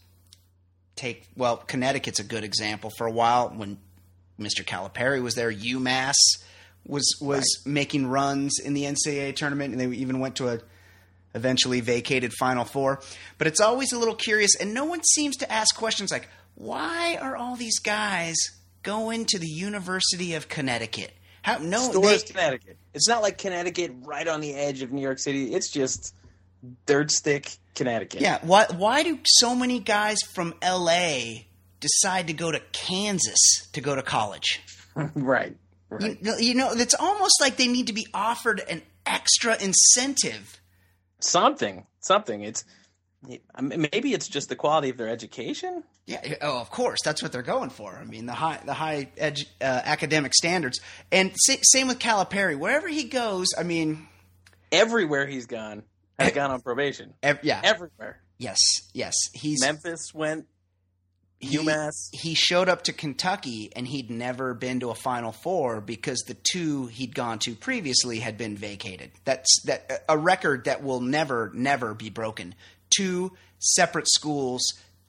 Take 0.97 1.29
well, 1.37 1.59
Connecticut's 1.59 2.19
a 2.19 2.25
good 2.25 2.43
example. 2.43 2.91
For 2.91 3.07
a 3.07 3.11
while, 3.11 3.51
when 3.51 3.79
Mr. 4.41 4.65
Calipari 4.65 5.23
was 5.23 5.35
there, 5.35 5.53
UMass 5.53 6.15
was 6.87 7.17
was 7.21 7.45
right. 7.65 7.73
making 7.73 8.07
runs 8.07 8.59
in 8.59 8.75
the 8.75 8.85
NCAA 8.85 9.37
tournament, 9.37 9.73
and 9.73 9.81
they 9.81 9.97
even 9.97 10.21
went 10.21 10.37
to 10.37 10.49
a 10.49 10.61
eventually 11.35 11.81
vacated 11.81 12.33
Final 12.33 12.65
Four. 12.65 13.01
But 13.39 13.47
it's 13.47 13.61
always 13.61 13.93
a 13.93 13.99
little 13.99 14.15
curious, 14.15 14.57
and 14.57 14.73
no 14.73 14.85
one 14.85 15.03
seems 15.05 15.37
to 15.39 15.53
ask 15.53 15.77
questions 15.77 16.11
like, 16.11 16.29
why 16.55 17.19
are 17.21 17.37
all 17.37 17.57
these 17.57 17.79
guys 17.79 18.37
going 18.83 19.27
to 19.27 19.39
the 19.39 19.49
University 19.49 20.35
of 20.35 20.49
Connecticut? 20.49 21.13
How, 21.43 21.59
no, 21.59 21.93
they, 21.93 22.19
Connecticut. 22.19 22.79
It's 22.93 23.07
not 23.07 23.23
like 23.23 23.39
Connecticut 23.39 23.93
right 24.03 24.27
on 24.27 24.41
the 24.41 24.55
edge 24.55 24.83
of 24.83 24.91
New 24.91 25.03
York 25.03 25.19
City. 25.19 25.55
It's 25.55 25.71
just 25.71 26.15
dirt 26.87 27.11
stick 27.11 27.53
Connecticut. 27.77 28.21
Yeah. 28.21 28.39
Why? 28.43 28.67
Why 28.77 29.03
do 29.03 29.19
so 29.25 29.55
many 29.55 29.79
guys 29.79 30.19
from 30.35 30.55
L.A. 30.63 31.47
decide 31.79 32.27
to 32.27 32.33
go 32.33 32.51
to 32.51 32.61
Kansas 32.73 33.39
to 33.75 33.81
go 33.81 33.95
to 33.95 34.03
college? 34.03 34.61
right. 35.15 35.57
Right. 35.89 36.19
You, 36.21 36.35
you 36.41 36.55
know, 36.55 36.73
it's 36.73 36.95
almost 36.95 37.41
like 37.41 37.57
they 37.57 37.69
need 37.69 37.87
to 37.87 37.93
be 37.93 38.09
offered 38.13 38.61
an 38.69 38.83
extra 39.05 39.57
incentive. 39.63 40.61
Something, 41.21 41.87
something. 42.01 42.43
It's 42.43 42.65
maybe 43.61 44.13
it's 44.13 44.29
just 44.29 44.49
the 44.49 44.57
quality 44.57 44.91
of 44.91 44.97
their 44.97 45.09
education. 45.09 45.85
Yeah. 46.07 46.35
Oh, 46.43 46.59
of 46.61 46.71
course, 46.71 47.01
that's 47.05 47.23
what 47.23 47.33
they're 47.33 47.43
going 47.43 47.71
for. 47.71 47.97
I 47.97 48.05
mean, 48.05 48.27
the 48.27 48.33
high, 48.33 48.61
the 48.65 48.75
high 48.75 49.11
edu- 49.17 49.47
uh, 49.61 49.65
academic 49.85 50.35
standards, 50.35 50.81
and 51.13 51.33
same 51.37 51.89
with 51.89 51.99
Calipari. 51.99 52.59
Wherever 52.59 52.89
he 52.89 53.05
goes, 53.05 53.49
I 53.57 53.63
mean, 53.63 54.07
everywhere 54.73 55.27
he's 55.27 55.47
gone 55.47 55.85
has 56.19 56.33
gone 56.33 56.51
on 56.51 56.61
probation. 56.61 57.15
Ev- 57.23 57.41
yeah, 57.43 57.61
everywhere. 57.65 58.21
Yes, 58.39 58.59
yes. 58.93 59.15
He's 59.33 59.61
Memphis 59.63 60.13
went 60.15 60.47
UMass. 61.43 61.93
He, 62.13 62.31
he 62.31 62.35
showed 62.35 62.69
up 62.69 62.85
to 62.85 62.93
Kentucky 62.93 63.71
and 63.75 63.87
he'd 63.87 64.11
never 64.11 64.55
been 64.55 64.81
to 64.81 64.91
a 64.91 64.95
Final 64.95 65.33
Four 65.33 65.81
because 65.81 66.21
the 66.27 66.35
two 66.35 66.87
he'd 66.87 67.15
gone 67.15 67.39
to 67.41 67.55
previously 67.55 68.19
had 68.19 68.39
been 68.39 68.57
vacated. 68.57 69.11
That's 69.25 69.63
that 69.65 70.05
a 70.09 70.17
record 70.17 70.65
that 70.65 70.83
will 70.83 71.01
never, 71.01 71.51
never 71.55 71.95
be 71.95 72.11
broken. 72.11 72.55
Two 72.95 73.33
separate 73.59 74.09
schools, 74.09 74.63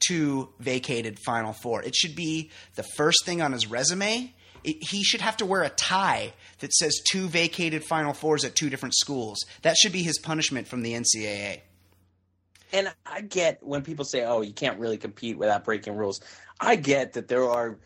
two 0.06 0.50
vacated 0.58 1.18
Final 1.24 1.52
Four. 1.52 1.82
It 1.82 1.94
should 1.94 2.14
be 2.14 2.50
the 2.74 2.84
first 2.96 3.24
thing 3.24 3.40
on 3.42 3.52
his 3.52 3.66
resume. 3.66 4.34
It, 4.68 4.88
he 4.90 5.02
should 5.02 5.20
have 5.20 5.36
to 5.38 5.46
wear 5.46 5.62
a 5.62 5.70
tie 5.70 6.32
that 6.58 6.72
says 6.72 7.00
two 7.10 7.28
vacated 7.28 7.84
Final 7.84 8.12
Fours 8.12 8.44
at 8.44 8.54
two 8.54 8.70
different 8.70 8.94
schools. 8.94 9.38
That 9.62 9.76
should 9.76 9.92
be 9.92 10.02
his 10.02 10.18
punishment 10.18 10.68
from 10.68 10.82
the 10.82 10.94
NCAA 10.94 11.60
and 12.72 12.92
I 13.06 13.20
get 13.22 13.62
when 13.62 13.82
people 13.82 14.04
say, 14.04 14.24
"Oh, 14.24 14.42
you 14.42 14.52
can't 14.52 14.78
really 14.78 14.98
compete 14.98 15.38
without 15.38 15.64
breaking 15.64 15.96
rules." 15.96 16.20
I 16.60 16.76
get 16.76 17.14
that 17.14 17.28
there 17.28 17.48
are 17.48 17.78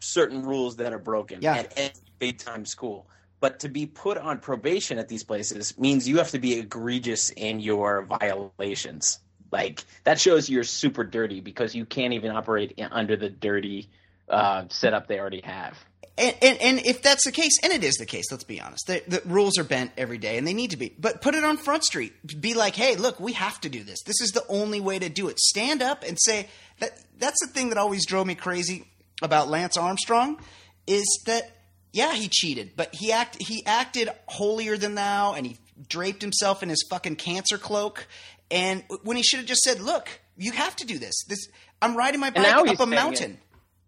certain 0.00 0.42
rules 0.42 0.76
that 0.76 0.92
are 0.92 0.98
broken 0.98 1.40
yeah. 1.40 1.56
at 1.56 1.72
any 1.76 1.92
big 2.18 2.38
time 2.38 2.64
school. 2.64 3.06
But 3.40 3.60
to 3.60 3.68
be 3.68 3.86
put 3.86 4.16
on 4.16 4.38
probation 4.38 4.98
at 4.98 5.08
these 5.08 5.24
places 5.24 5.78
means 5.78 6.08
you 6.08 6.18
have 6.18 6.30
to 6.30 6.38
be 6.38 6.58
egregious 6.58 7.30
in 7.30 7.60
your 7.60 8.02
violations. 8.02 9.20
Like 9.52 9.84
that 10.04 10.18
shows 10.18 10.48
you're 10.48 10.64
super 10.64 11.04
dirty 11.04 11.40
because 11.40 11.74
you 11.74 11.84
can't 11.84 12.14
even 12.14 12.30
operate 12.30 12.78
under 12.90 13.16
the 13.16 13.28
dirty 13.28 13.88
uh, 14.28 14.64
setup 14.68 15.06
they 15.06 15.20
already 15.20 15.42
have. 15.42 15.78
And, 16.16 16.36
and, 16.42 16.60
and, 16.60 16.86
if 16.86 17.02
that's 17.02 17.24
the 17.24 17.32
case, 17.32 17.52
and 17.64 17.72
it 17.72 17.82
is 17.82 17.94
the 17.94 18.06
case, 18.06 18.26
let's 18.30 18.44
be 18.44 18.60
honest. 18.60 18.86
The, 18.86 19.02
the, 19.08 19.22
rules 19.24 19.58
are 19.58 19.64
bent 19.64 19.90
every 19.96 20.18
day, 20.18 20.38
and 20.38 20.46
they 20.46 20.54
need 20.54 20.70
to 20.70 20.76
be. 20.76 20.94
But 20.96 21.20
put 21.20 21.34
it 21.34 21.42
on 21.42 21.56
Front 21.56 21.82
Street. 21.82 22.12
Be 22.40 22.54
like, 22.54 22.76
hey, 22.76 22.94
look, 22.94 23.18
we 23.18 23.32
have 23.32 23.60
to 23.62 23.68
do 23.68 23.82
this. 23.82 24.00
This 24.04 24.20
is 24.20 24.30
the 24.30 24.44
only 24.48 24.78
way 24.78 25.00
to 25.00 25.08
do 25.08 25.26
it. 25.28 25.40
Stand 25.40 25.82
up 25.82 26.04
and 26.06 26.16
say 26.20 26.48
that. 26.78 26.92
That's 27.18 27.40
the 27.44 27.52
thing 27.52 27.70
that 27.70 27.78
always 27.78 28.06
drove 28.06 28.28
me 28.28 28.36
crazy 28.36 28.86
about 29.22 29.48
Lance 29.48 29.76
Armstrong, 29.76 30.38
is 30.86 31.04
that 31.26 31.50
yeah, 31.92 32.12
he 32.12 32.28
cheated, 32.28 32.72
but 32.76 32.94
he 32.94 33.10
act 33.10 33.36
he 33.40 33.64
acted 33.66 34.08
holier 34.26 34.76
than 34.76 34.94
thou, 34.94 35.34
and 35.34 35.46
he 35.46 35.56
draped 35.88 36.22
himself 36.22 36.62
in 36.62 36.68
his 36.68 36.84
fucking 36.90 37.16
cancer 37.16 37.58
cloak. 37.58 38.06
And 38.50 38.84
when 39.02 39.16
he 39.16 39.22
should 39.22 39.38
have 39.38 39.48
just 39.48 39.62
said, 39.62 39.80
look, 39.80 40.08
you 40.36 40.52
have 40.52 40.76
to 40.76 40.86
do 40.86 40.98
this. 40.98 41.24
This 41.28 41.48
I'm 41.80 41.96
riding 41.96 42.20
my 42.20 42.30
bike 42.30 42.46
up 42.46 42.80
a 42.80 42.86
mountain. 42.86 43.32
It 43.32 43.38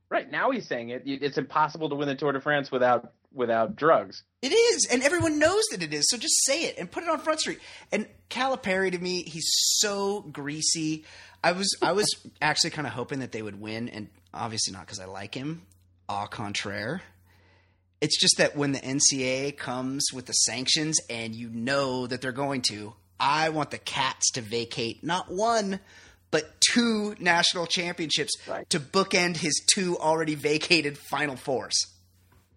Right 0.08 0.30
now, 0.30 0.50
he's 0.50 0.68
saying 0.68 0.90
it. 0.90 1.02
It's 1.04 1.36
impossible 1.36 1.88
to 1.88 1.96
win 1.96 2.06
the 2.06 2.14
Tour 2.14 2.32
de 2.32 2.40
France 2.40 2.70
without 2.70 3.12
without 3.32 3.76
drugs. 3.76 4.22
It 4.40 4.52
is, 4.52 4.86
and 4.90 5.02
everyone 5.02 5.38
knows 5.38 5.62
that 5.70 5.82
it 5.82 5.92
is. 5.92 6.06
So 6.08 6.16
just 6.16 6.44
say 6.44 6.64
it 6.64 6.76
and 6.78 6.90
put 6.90 7.02
it 7.02 7.08
on 7.08 7.18
Front 7.18 7.40
Street. 7.40 7.58
And 7.92 8.06
Calipari 8.30 8.92
to 8.92 8.98
me, 8.98 9.22
he's 9.22 9.48
so 9.78 10.20
greasy. 10.20 11.04
I 11.42 11.52
was 11.52 11.76
I 11.82 11.92
was 11.92 12.06
actually 12.40 12.70
kind 12.70 12.86
of 12.86 12.92
hoping 12.92 13.18
that 13.20 13.32
they 13.32 13.42
would 13.42 13.60
win, 13.60 13.88
and 13.88 14.08
obviously 14.32 14.72
not 14.72 14.86
because 14.86 15.00
I 15.00 15.06
like 15.06 15.34
him. 15.34 15.62
Au 16.08 16.26
contraire. 16.26 17.02
It's 18.00 18.20
just 18.20 18.36
that 18.38 18.54
when 18.54 18.72
the 18.72 18.78
NCAA 18.78 19.56
comes 19.56 20.04
with 20.12 20.26
the 20.26 20.32
sanctions, 20.32 21.00
and 21.10 21.34
you 21.34 21.48
know 21.48 22.06
that 22.06 22.20
they're 22.20 22.30
going 22.30 22.62
to, 22.68 22.92
I 23.18 23.48
want 23.48 23.70
the 23.70 23.78
Cats 23.78 24.32
to 24.32 24.42
vacate 24.42 25.02
not 25.02 25.32
one 25.32 25.80
but 26.36 26.60
two 26.60 27.14
national 27.18 27.66
championships 27.66 28.34
right. 28.46 28.68
to 28.68 28.78
bookend 28.78 29.38
his 29.38 29.64
two 29.72 29.96
already 29.98 30.34
vacated 30.34 30.98
Final 30.98 31.36
Fours. 31.36 31.86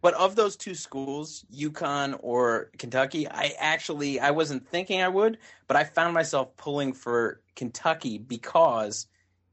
But 0.02 0.14
of 0.16 0.36
those 0.36 0.56
two 0.56 0.76
schools, 0.76 1.46
UConn 1.54 2.18
or 2.22 2.72
Kentucky, 2.78 3.28
I 3.28 3.54
actually 3.58 4.20
I 4.20 4.32
wasn't 4.32 4.68
thinking 4.68 5.02
I 5.02 5.08
would, 5.08 5.38
but 5.68 5.78
I 5.78 5.86
found 5.86 6.14
myself 6.14 6.56
pulling 6.58 6.94
for 6.94 7.42
Kentucky 7.56 8.18
because 8.18 9.08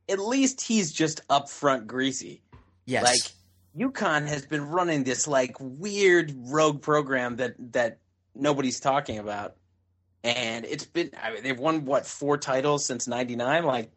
at 0.08 0.18
least 0.18 0.60
he's 0.60 0.92
just 0.92 1.26
upfront 1.28 1.86
greasy. 1.86 2.42
Yes. 2.84 3.04
Like 3.04 3.90
UConn 3.92 4.26
has 4.28 4.46
been 4.46 4.68
running 4.68 5.04
this 5.04 5.28
like 5.28 5.56
weird 5.60 6.32
rogue 6.36 6.82
program 6.82 7.36
that 7.36 7.54
that 7.72 7.98
nobody's 8.34 8.80
talking 8.80 9.18
about. 9.18 9.56
And 10.22 10.64
it's 10.64 10.86
been 10.86 11.10
I 11.20 11.32
mean, 11.32 11.42
they've 11.44 11.58
won 11.58 11.84
what 11.84 12.06
four 12.06 12.38
titles 12.38 12.86
since 12.86 13.06
99 13.08 13.64
like 13.64 13.92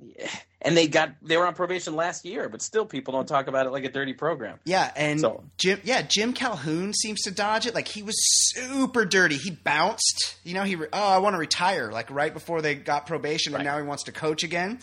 and 0.62 0.76
they 0.76 0.88
got 0.88 1.10
they 1.22 1.36
were 1.36 1.46
on 1.46 1.54
probation 1.54 1.94
last 1.94 2.24
year, 2.24 2.48
but 2.48 2.62
still 2.62 2.86
people 2.86 3.12
don't 3.12 3.26
talk 3.26 3.46
about 3.46 3.66
it 3.66 3.70
like 3.70 3.84
a 3.84 3.90
dirty 3.90 4.12
program. 4.12 4.58
Yeah, 4.64 4.90
and 4.96 5.20
so, 5.20 5.44
Jim 5.56 5.80
yeah, 5.84 6.02
Jim 6.02 6.32
Calhoun 6.32 6.92
seems 6.94 7.22
to 7.22 7.30
dodge 7.30 7.66
it. 7.66 7.74
Like 7.74 7.88
he 7.88 8.02
was 8.02 8.16
super 8.52 9.04
dirty. 9.04 9.36
He 9.36 9.50
bounced. 9.50 10.36
You 10.44 10.54
know, 10.54 10.64
he 10.64 10.76
oh, 10.76 10.88
I 10.92 11.18
want 11.18 11.34
to 11.34 11.38
retire 11.38 11.90
like 11.92 12.10
right 12.10 12.32
before 12.32 12.62
they 12.62 12.74
got 12.74 13.06
probation 13.06 13.54
and 13.54 13.64
now 13.64 13.78
he 13.78 13.84
wants 13.84 14.04
to 14.04 14.12
coach 14.12 14.42
again. 14.42 14.78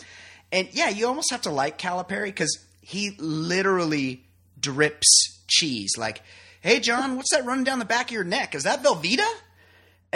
And 0.52 0.68
yeah, 0.72 0.88
you 0.88 1.06
almost 1.06 1.30
have 1.30 1.42
to 1.42 1.50
like 1.50 1.78
Calipari 1.78 2.34
cuz 2.34 2.64
he 2.80 3.16
literally 3.18 4.24
drips 4.58 5.42
cheese 5.48 5.92
like, 5.98 6.22
"Hey 6.60 6.80
John, 6.80 7.16
what's 7.16 7.32
that 7.32 7.44
running 7.44 7.64
down 7.64 7.78
the 7.78 7.84
back 7.84 8.06
of 8.06 8.12
your 8.12 8.24
neck? 8.24 8.54
Is 8.54 8.64
that 8.64 8.82
Velveeta?" 8.82 9.26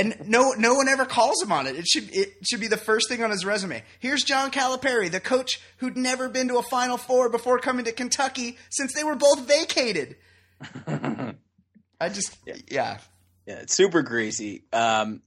And 0.01 0.17
no 0.27 0.53
no 0.53 0.75
one 0.75 0.89
ever 0.89 1.05
calls 1.05 1.43
him 1.43 1.53
on 1.53 1.67
it. 1.67 1.77
It 1.77 1.87
should 1.87 2.15
it 2.15 2.47
should 2.49 2.61
be 2.61 2.69
the 2.69 2.79
first 2.79 3.09
thing 3.09 3.23
on 3.23 3.31
his 3.31 3.45
resume. 3.45 3.83
Here's 3.99 4.23
John 4.23 4.51
Calipari, 4.51 5.11
the 5.11 5.21
coach 5.21 5.61
who'd 5.77 5.97
never 5.97 6.29
been 6.29 6.49
to 6.49 6.57
a 6.57 6.63
Final 6.63 6.97
Four 6.97 7.29
before 7.29 7.59
coming 7.59 7.85
to 7.85 7.93
Kentucky 7.93 8.57
since 8.71 8.95
they 8.95 9.05
were 9.05 9.15
both 9.15 9.47
vacated. 9.47 10.17
I 10.87 12.09
just 12.09 12.37
yeah. 12.47 12.57
yeah. 12.71 12.99
yeah 13.47 13.55
it's 13.57 13.75
super 13.75 14.03
greasy. 14.03 14.65
Um, 14.73 15.21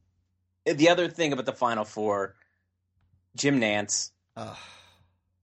the 0.65 0.89
other 0.89 1.07
thing 1.07 1.33
about 1.33 1.45
the 1.45 1.53
Final 1.53 1.85
Four, 1.85 2.35
Jim 3.35 3.61
Nantz. 3.61 4.09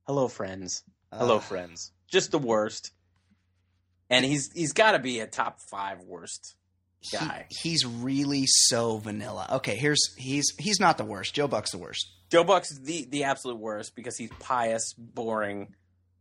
Hello, 0.07 0.27
friends. 0.27 0.83
Hello, 1.12 1.38
friends. 1.38 1.93
Just 2.09 2.33
the 2.33 2.38
worst. 2.38 2.90
And 4.09 4.25
he's 4.25 4.51
he's 4.53 4.73
got 4.73 4.93
to 4.93 4.99
be 4.99 5.21
a 5.21 5.29
top 5.29 5.61
five 5.61 6.01
worst 6.01 6.57
guy. 7.13 7.47
He, 7.49 7.71
he's 7.71 7.87
really 7.87 8.45
so 8.47 8.99
vanilla. 8.99 9.49
Okay, 9.53 9.77
here's 9.77 10.15
he's 10.17 10.53
he's 10.59 10.81
not 10.81 10.99
the 10.99 11.05
worst. 11.05 11.35
Joe 11.35 11.49
Buck's 11.49 11.71
the 11.71 11.79
worst. 11.79 12.11
Joe 12.31 12.45
Buck's 12.45 12.77
the 12.79 13.07
the 13.11 13.25
absolute 13.25 13.59
worst 13.59 13.97
because 13.97 14.17
he's 14.17 14.31
pious, 14.39 14.95
boring, 14.97 15.75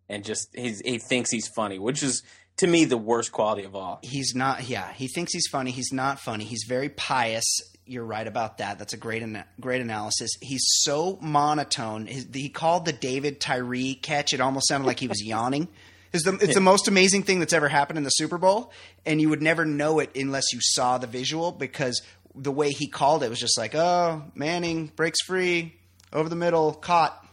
and 0.07 0.23
just 0.23 0.49
he's, 0.55 0.81
he 0.81 0.97
thinks 0.97 1.31
he's 1.31 1.47
funny, 1.47 1.79
which 1.79 2.01
is 2.03 2.23
to 2.57 2.67
me 2.67 2.85
the 2.85 2.97
worst 2.97 3.31
quality 3.31 3.63
of 3.63 3.75
all. 3.75 3.99
He's 4.01 4.33
not. 4.35 4.67
Yeah, 4.67 4.91
he 4.93 5.07
thinks 5.07 5.33
he's 5.33 5.47
funny. 5.47 5.71
He's 5.71 5.91
not 5.93 6.19
funny. 6.19 6.45
He's 6.45 6.65
very 6.67 6.89
pious. 6.89 7.45
You're 7.85 8.05
right 8.05 8.27
about 8.27 8.59
that. 8.59 8.77
That's 8.77 8.93
a 8.93 8.97
great 8.97 9.23
great 9.59 9.81
analysis. 9.81 10.31
He's 10.41 10.63
so 10.65 11.17
monotone. 11.21 12.05
His, 12.05 12.27
he 12.33 12.49
called 12.49 12.85
the 12.85 12.93
David 12.93 13.39
Tyree 13.39 13.95
catch. 13.95 14.33
It 14.33 14.41
almost 14.41 14.67
sounded 14.67 14.87
like 14.87 14.99
he 14.99 15.07
was 15.07 15.23
yawning. 15.23 15.67
It's 16.11 16.23
the, 16.23 16.33
it's 16.41 16.55
the 16.55 16.61
most 16.61 16.87
amazing 16.87 17.23
thing 17.23 17.39
that's 17.39 17.53
ever 17.53 17.67
happened 17.67 17.97
in 17.97 18.03
the 18.03 18.09
Super 18.09 18.37
Bowl, 18.37 18.71
and 19.05 19.21
you 19.21 19.29
would 19.29 19.41
never 19.41 19.63
know 19.65 19.99
it 19.99 20.15
unless 20.15 20.51
you 20.53 20.59
saw 20.61 20.97
the 20.97 21.07
visual 21.07 21.51
because 21.51 22.01
the 22.35 22.51
way 22.51 22.71
he 22.71 22.87
called 22.87 23.23
it 23.23 23.29
was 23.29 23.39
just 23.39 23.57
like, 23.57 23.75
"Oh, 23.75 24.23
Manning 24.33 24.87
breaks 24.95 25.21
free 25.25 25.75
over 26.11 26.27
the 26.27 26.35
middle, 26.35 26.73
caught." 26.73 27.25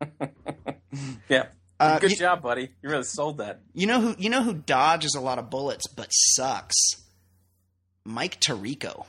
yeah. 1.28 1.46
Uh, 1.78 1.98
Good 1.98 2.10
you- 2.12 2.16
job, 2.16 2.42
buddy. 2.42 2.70
You 2.82 2.90
really 2.90 3.04
sold 3.04 3.38
that. 3.38 3.60
You 3.74 3.86
know 3.86 4.00
who? 4.00 4.14
You 4.18 4.30
know 4.30 4.42
who 4.42 4.54
dodges 4.54 5.14
a 5.14 5.20
lot 5.20 5.38
of 5.38 5.50
bullets 5.50 5.86
but 5.88 6.08
sucks? 6.10 6.76
Mike 8.04 8.40
Tirico. 8.40 9.06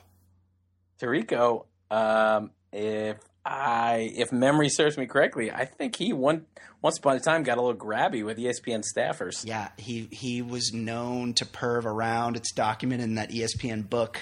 Tarico, 1.00 1.66
um, 1.90 2.52
if 2.72 3.18
I 3.46 4.12
if 4.16 4.32
memory 4.32 4.70
serves 4.70 4.98
me 4.98 5.08
correctly, 5.08 5.52
I 5.52 5.66
think 5.66 5.96
he 5.96 6.14
one 6.14 6.46
once 6.82 6.98
upon 6.98 7.16
a 7.16 7.20
time 7.20 7.44
got 7.44 7.58
a 7.58 7.62
little 7.62 7.80
grabby 7.80 8.24
with 8.24 8.38
ESPN 8.38 8.84
staffers. 8.84 9.46
Yeah, 9.46 9.70
he 9.78 10.08
he 10.12 10.42
was 10.42 10.74
known 10.74 11.34
to 11.36 11.46
perv 11.46 11.86
around. 11.86 12.36
It's 12.36 12.54
documented 12.54 13.06
in 13.06 13.16
that 13.16 13.32
ESPN 13.32 13.90
book. 13.90 14.20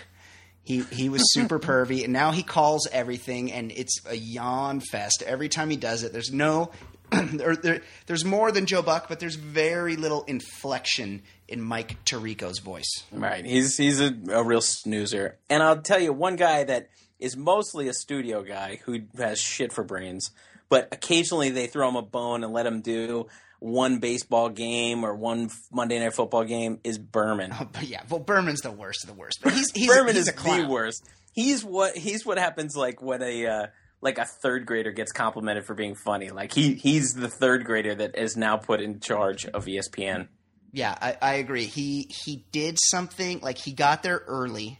He 0.63 0.81
he 0.83 1.09
was 1.09 1.23
super 1.33 1.59
pervy, 1.59 2.03
and 2.03 2.13
now 2.13 2.31
he 2.31 2.43
calls 2.43 2.87
everything, 2.91 3.51
and 3.51 3.71
it's 3.71 4.01
a 4.05 4.15
yawn 4.15 4.79
fest 4.79 5.23
every 5.25 5.49
time 5.49 5.69
he 5.69 5.77
does 5.77 6.03
it. 6.03 6.13
There's 6.13 6.31
no. 6.31 6.71
there, 7.11 7.55
there, 7.55 7.81
there's 8.05 8.23
more 8.23 8.51
than 8.51 8.67
Joe 8.67 8.83
Buck, 8.83 9.09
but 9.09 9.19
there's 9.19 9.33
very 9.33 9.95
little 9.95 10.23
inflection 10.25 11.23
in 11.47 11.59
Mike 11.59 11.97
Tirico's 12.05 12.59
voice. 12.59 13.03
Right. 13.11 13.43
He's 13.43 13.75
he's 13.75 13.99
a, 13.99 14.13
a 14.31 14.43
real 14.43 14.61
snoozer. 14.61 15.39
And 15.49 15.63
I'll 15.63 15.81
tell 15.81 15.99
you 15.99 16.13
one 16.13 16.35
guy 16.35 16.63
that 16.65 16.89
is 17.19 17.35
mostly 17.35 17.87
a 17.87 17.93
studio 17.93 18.43
guy 18.43 18.79
who 18.85 19.01
has 19.17 19.39
shit 19.39 19.73
for 19.73 19.83
brains, 19.83 20.31
but 20.69 20.87
occasionally 20.91 21.49
they 21.49 21.67
throw 21.67 21.87
him 21.89 21.95
a 21.95 22.01
bone 22.01 22.43
and 22.43 22.53
let 22.53 22.65
him 22.65 22.81
do 22.81 23.27
one 23.59 23.99
baseball 23.99 24.49
game 24.49 25.03
or 25.03 25.13
one 25.13 25.49
Monday 25.71 25.99
night 25.99 26.13
football 26.13 26.45
game 26.45 26.79
is 26.83 26.97
Berman. 26.97 27.53
But 27.71 27.83
yeah, 27.83 28.03
well, 28.09 28.19
Berman's 28.19 28.61
the 28.61 28.71
worst 28.71 29.03
of 29.03 29.09
the 29.09 29.15
worst. 29.15 29.39
But 29.43 29.53
he's 29.53 29.71
he's, 29.71 29.87
Berman 29.87 30.15
he's 30.15 30.27
is 30.27 30.33
the 30.33 30.67
worst. 30.67 31.03
He's 31.33 31.63
what 31.63 31.95
he's 31.95 32.25
what 32.25 32.37
happens 32.37 32.75
like 32.75 33.01
when 33.01 33.21
a 33.21 33.45
uh, 33.45 33.67
like 34.01 34.17
a 34.17 34.25
third 34.25 34.65
grader 34.65 34.91
gets 34.91 35.11
complimented 35.11 35.65
for 35.65 35.73
being 35.73 35.95
funny. 35.95 36.29
Like 36.29 36.53
he 36.53 36.73
he's 36.75 37.13
the 37.13 37.27
third 37.27 37.65
grader 37.65 37.95
that 37.95 38.17
is 38.17 38.37
now 38.37 38.57
put 38.57 38.81
in 38.81 38.99
charge 38.99 39.45
of 39.45 39.65
ESPN. 39.65 40.27
Yeah, 40.71 40.95
I, 40.99 41.17
I 41.21 41.33
agree. 41.35 41.65
He 41.65 42.09
he 42.09 42.45
did 42.51 42.77
something 42.79 43.39
like 43.41 43.57
he 43.57 43.73
got 43.73 44.03
there 44.03 44.23
early. 44.27 44.79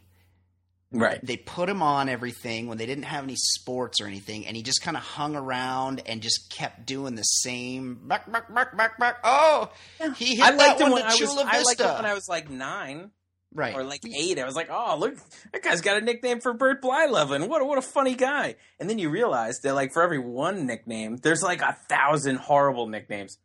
Right. 0.92 1.20
They 1.24 1.38
put 1.38 1.70
him 1.70 1.84
on 1.84 2.10
everything 2.10 2.68
when 2.68 2.80
they 2.80 2.88
didn't 2.88 3.04
have 3.04 3.24
any 3.24 3.36
sports 3.36 4.02
or 4.02 4.08
anything, 4.08 4.48
and 4.48 4.58
he 4.58 4.64
just 4.64 4.82
kind 4.82 4.98
of 4.98 5.04
hung 5.04 5.36
around 5.36 6.02
and 6.08 6.20
just 6.22 6.50
kept 6.52 6.88
doing 6.88 7.14
the 7.14 7.22
same. 7.24 8.08
Back, 8.08 8.32
back, 8.32 8.52
back, 8.54 8.76
back, 8.76 8.98
back. 8.98 9.18
Oh, 9.24 9.70
he 10.16 10.36
hit 10.38 10.46
I 10.46 10.52
that 10.52 10.58
liked 10.58 10.82
one 10.82 10.88
him 10.88 10.94
when 10.94 11.02
to 11.04 11.08
I 11.08 11.12
was 11.12 11.20
Chula 11.20 11.44
I 11.48 11.62
liked 11.62 11.80
him 11.80 11.94
when 11.96 12.06
I 12.06 12.14
was 12.16 12.28
like 12.28 12.50
nine. 12.50 13.12
right. 13.54 13.76
or 13.76 13.84
like 13.84 14.02
eight. 14.20 14.40
I 14.40 14.46
was 14.46 14.56
like, 14.56 14.70
oh, 14.72 14.98
look, 14.98 15.16
that 15.54 15.62
guy's 15.62 15.82
got 15.82 15.98
a 15.98 16.02
nickname 16.02 16.40
for 16.40 16.54
Bert 16.54 16.82
Blyleven. 16.82 17.48
What 17.48 17.64
what 17.68 17.78
a 17.78 17.84
funny 17.84 18.16
guy. 18.16 18.56
And 18.80 18.90
then 18.90 18.98
you 18.98 19.12
realize 19.12 19.60
that 19.60 19.76
like 19.76 19.94
for 19.94 20.02
every 20.02 20.20
one 20.20 20.66
nickname, 20.66 21.18
there's 21.18 21.44
like 21.44 21.62
a 21.62 21.78
thousand 21.88 22.38
horrible 22.38 22.88
nicknames. 22.88 23.38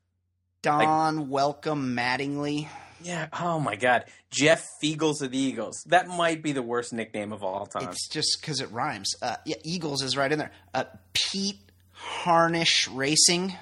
Don 0.63 1.29
Welcome 1.29 1.95
Mattingly. 1.95 2.69
Yeah. 3.05 3.29
Oh 3.41 3.61
my 3.61 3.77
God. 3.77 4.05
Jeff 4.31 4.67
Feagles 4.83 5.23
of 5.23 5.31
the 5.31 5.39
Eagles. 5.39 5.85
That 5.89 6.09
might 6.09 6.43
be 6.43 6.53
the 6.53 6.63
worst 6.63 6.93
nickname 6.93 7.33
of 7.33 7.43
all 7.45 7.67
time. 7.67 7.91
It's 7.91 8.09
just 8.09 8.39
because 8.41 8.61
it 8.61 8.71
rhymes. 8.73 9.11
Uh, 9.23 9.37
yeah, 9.45 9.57
Eagles 9.63 10.03
is 10.03 10.17
right 10.17 10.31
in 10.33 10.39
there. 10.39 10.51
Uh, 10.73 10.85
Pete 11.13 11.61
Harnish 11.93 12.89
Racing. 12.89 13.55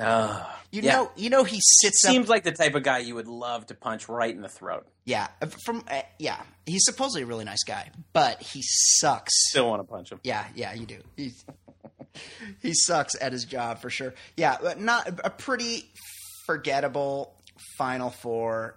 Ugh. 0.00 0.46
You 0.70 0.82
Yeah. 0.82 0.92
know, 0.94 1.10
you 1.16 1.30
know 1.30 1.42
he 1.44 1.58
sits 1.60 2.04
up 2.04 2.10
Seems 2.12 2.28
like 2.28 2.44
the 2.44 2.52
type 2.52 2.74
of 2.76 2.82
guy 2.84 2.98
you 2.98 3.16
would 3.16 3.26
love 3.26 3.66
to 3.66 3.74
punch 3.74 4.08
right 4.08 4.32
in 4.34 4.40
the 4.40 4.48
throat. 4.48 4.86
Yeah, 5.04 5.26
uh, 5.42 5.46
from 5.64 5.82
uh, 5.90 6.02
yeah, 6.18 6.40
he's 6.64 6.84
supposedly 6.84 7.22
a 7.22 7.26
really 7.26 7.44
nice 7.44 7.64
guy, 7.64 7.90
but 8.12 8.40
he 8.40 8.60
sucks. 8.62 9.32
Still 9.48 9.68
want 9.68 9.80
to 9.80 9.84
punch 9.84 10.12
him. 10.12 10.20
Yeah, 10.22 10.44
yeah, 10.54 10.72
you 10.74 10.86
do. 10.86 10.98
He's, 11.16 11.44
he 12.62 12.72
sucks 12.72 13.14
at 13.20 13.32
his 13.32 13.44
job 13.44 13.80
for 13.80 13.90
sure. 13.90 14.14
Yeah, 14.36 14.58
but 14.62 14.80
not 14.80 15.08
a 15.24 15.30
pretty 15.30 15.90
forgettable 16.46 17.34
Final 17.76 18.10
Four 18.10 18.76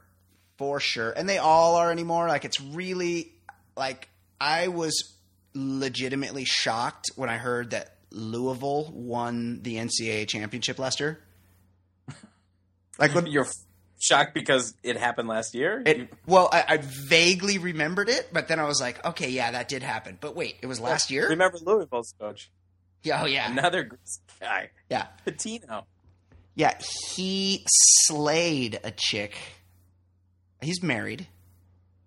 for 0.58 0.80
sure, 0.80 1.12
and 1.12 1.28
they 1.28 1.38
all 1.38 1.76
are 1.76 1.92
anymore. 1.92 2.28
Like 2.28 2.46
it's 2.46 2.60
really 2.62 3.32
like 3.76 4.10
I 4.40 4.68
was 4.70 5.16
legitimately 5.54 6.46
shocked 6.46 7.12
when 7.16 7.30
I 7.30 7.38
heard 7.38 7.72
that 7.72 7.96
Louisville 8.12 8.92
won 8.94 9.62
the 9.64 9.78
NCAA 9.78 10.28
championship 10.28 10.80
last 10.80 11.00
year. 11.00 11.20
Like 13.00 13.16
when, 13.16 13.26
You're 13.26 13.48
shocked 14.00 14.36
because 14.36 14.76
it 14.84 14.98
happened 14.98 15.28
last 15.28 15.56
year? 15.56 15.82
It, 15.84 16.10
well, 16.28 16.48
I, 16.52 16.64
I 16.68 16.78
vaguely 17.08 17.58
remembered 17.58 18.08
it, 18.08 18.30
but 18.32 18.48
then 18.48 18.60
I 18.60 18.66
was 18.66 18.80
like, 18.80 19.04
okay, 19.04 19.30
yeah, 19.30 19.50
that 19.52 19.68
did 19.68 19.82
happen. 19.82 20.18
But 20.22 20.36
wait, 20.36 20.58
it 20.62 20.68
was 20.68 20.80
last 20.80 21.10
year? 21.10 21.30
Remember 21.30 21.58
Louisville's 21.66 22.14
coach? 22.20 22.52
Yeah, 23.02 23.24
oh 23.24 23.26
yeah, 23.26 23.52
Another 23.52 23.90
guy. 24.40 24.70
yeah, 24.90 25.08
Pitino. 25.26 25.86
yeah. 26.56 26.78
He 27.16 27.66
slayed 28.06 28.80
a 28.84 28.92
chick. 28.92 29.36
He's 30.64 30.84
married. 30.84 31.28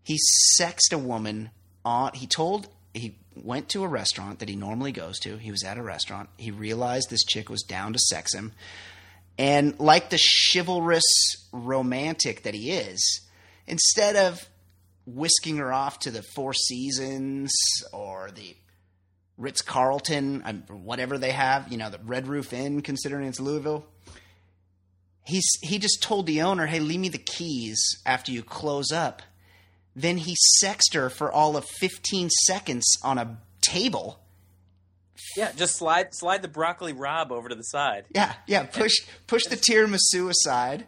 He 0.02 0.18
sexed 0.18 0.92
a 0.92 0.98
woman 0.98 1.50
on. 1.84 2.12
He 2.14 2.26
told 2.26 2.68
he 2.94 3.18
went 3.34 3.68
to 3.70 3.84
a 3.84 3.88
restaurant 3.88 4.38
that 4.38 4.48
he 4.48 4.56
normally 4.56 4.92
goes 4.92 5.18
to. 5.20 5.36
He 5.36 5.50
was 5.50 5.64
at 5.64 5.78
a 5.78 5.82
restaurant. 5.82 6.28
He 6.36 6.50
realized 6.50 7.10
this 7.10 7.24
chick 7.24 7.48
was 7.48 7.62
down 7.62 7.92
to 7.92 7.98
sex 7.98 8.34
him, 8.34 8.52
and 9.38 9.78
like 9.78 10.10
the 10.10 10.20
chivalrous 10.52 11.04
romantic 11.52 12.42
that 12.44 12.54
he 12.54 12.70
is, 12.70 13.20
instead 13.66 14.16
of 14.16 14.48
whisking 15.06 15.58
her 15.58 15.72
off 15.72 15.98
to 16.00 16.10
the 16.10 16.22
Four 16.22 16.52
Seasons 16.52 17.52
or 17.92 18.30
the 18.34 18.56
Ritz 19.38 19.60
Carlton, 19.60 20.42
um, 20.44 20.62
whatever 20.68 21.18
they 21.18 21.30
have, 21.30 21.70
you 21.70 21.78
know, 21.78 21.90
the 21.90 22.00
Red 22.04 22.26
Roof 22.26 22.52
Inn, 22.52 22.80
considering 22.80 23.28
it's 23.28 23.40
Louisville. 23.40 23.86
He's 25.26 25.46
he 25.62 25.78
just 25.78 26.02
told 26.02 26.26
the 26.26 26.40
owner, 26.42 26.66
"Hey, 26.66 26.78
leave 26.80 27.00
me 27.00 27.08
the 27.08 27.18
keys 27.18 27.78
after 28.06 28.30
you 28.32 28.42
close 28.42 28.92
up." 28.92 29.22
Then 29.94 30.18
he 30.18 30.36
sexed 30.58 30.94
her 30.94 31.08
for 31.10 31.32
all 31.32 31.56
of 31.56 31.64
15 31.80 32.28
seconds 32.30 32.86
on 33.02 33.18
a 33.18 33.38
table. 33.62 34.20
Yeah, 35.36 35.52
just 35.56 35.76
slide 35.76 36.14
slide 36.14 36.42
the 36.42 36.48
broccoli 36.48 36.92
rabe 36.92 37.30
over 37.30 37.48
to 37.48 37.54
the 37.54 37.62
side. 37.62 38.04
Yeah, 38.14 38.34
yeah. 38.46 38.64
Push 38.64 38.94
push 39.26 39.44
the 39.44 39.56
tiramisu 39.56 40.28
aside. 40.30 40.86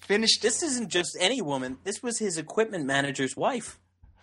Finished. 0.00 0.42
This 0.42 0.62
isn't 0.62 0.90
just 0.90 1.16
any 1.18 1.40
woman. 1.40 1.78
This 1.84 2.02
was 2.02 2.18
his 2.18 2.36
equipment 2.36 2.84
manager's 2.84 3.34
wife. 3.36 3.78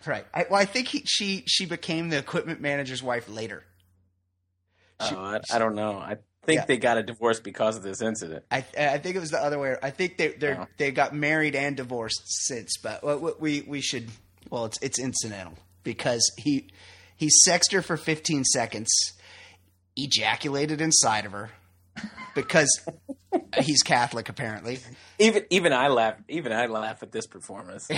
Right. 0.06 0.24
I, 0.32 0.46
well, 0.50 0.60
I 0.60 0.64
think 0.64 0.88
he, 0.88 1.02
she 1.06 1.42
she 1.46 1.66
became 1.66 2.08
the 2.10 2.18
equipment 2.18 2.60
manager's 2.60 3.02
wife 3.02 3.28
later. 3.28 3.64
Oh, 5.00 5.08
she- 5.08 5.14
oh, 5.16 5.20
I, 5.20 5.40
I 5.52 5.58
don't 5.58 5.74
know. 5.74 5.92
I 5.98 6.18
think 6.44 6.60
Yeah. 6.60 6.64
they 6.66 6.76
got 6.76 6.98
a 6.98 7.02
divorce 7.02 7.40
because 7.40 7.76
of 7.76 7.82
this 7.82 8.02
incident. 8.02 8.44
I 8.50 8.64
I 8.78 8.98
think 8.98 9.16
it 9.16 9.20
was 9.20 9.30
the 9.30 9.42
other 9.42 9.58
way. 9.58 9.76
I 9.82 9.90
think 9.90 10.16
they 10.18 10.28
they 10.28 10.54
Oh. 10.54 10.66
they 10.76 10.90
got 10.90 11.14
married 11.14 11.54
and 11.54 11.76
divorced 11.76 12.22
since, 12.46 12.76
but 12.82 13.02
we 13.40 13.62
we 13.62 13.80
should 13.80 14.08
well, 14.50 14.64
it's 14.66 14.78
it's 14.82 14.98
incidental 14.98 15.54
because 15.84 16.30
he 16.38 16.68
he 17.16 17.28
sexed 17.44 17.72
her 17.72 17.82
for 17.82 17.96
15 17.96 18.44
seconds, 18.44 18.90
ejaculated 19.96 20.80
inside 20.80 21.24
of 21.26 21.32
her 21.32 21.50
because 22.34 22.68
he's 23.60 23.82
Catholic 23.82 24.28
apparently, 24.28 24.78
Even 25.18 25.44
even 25.50 25.72
I 25.72 25.88
laugh. 25.88 26.14
Even 26.28 26.52
I 26.52 26.66
laugh 26.66 27.02
at 27.02 27.12
this 27.12 27.26
performance. 27.26 27.88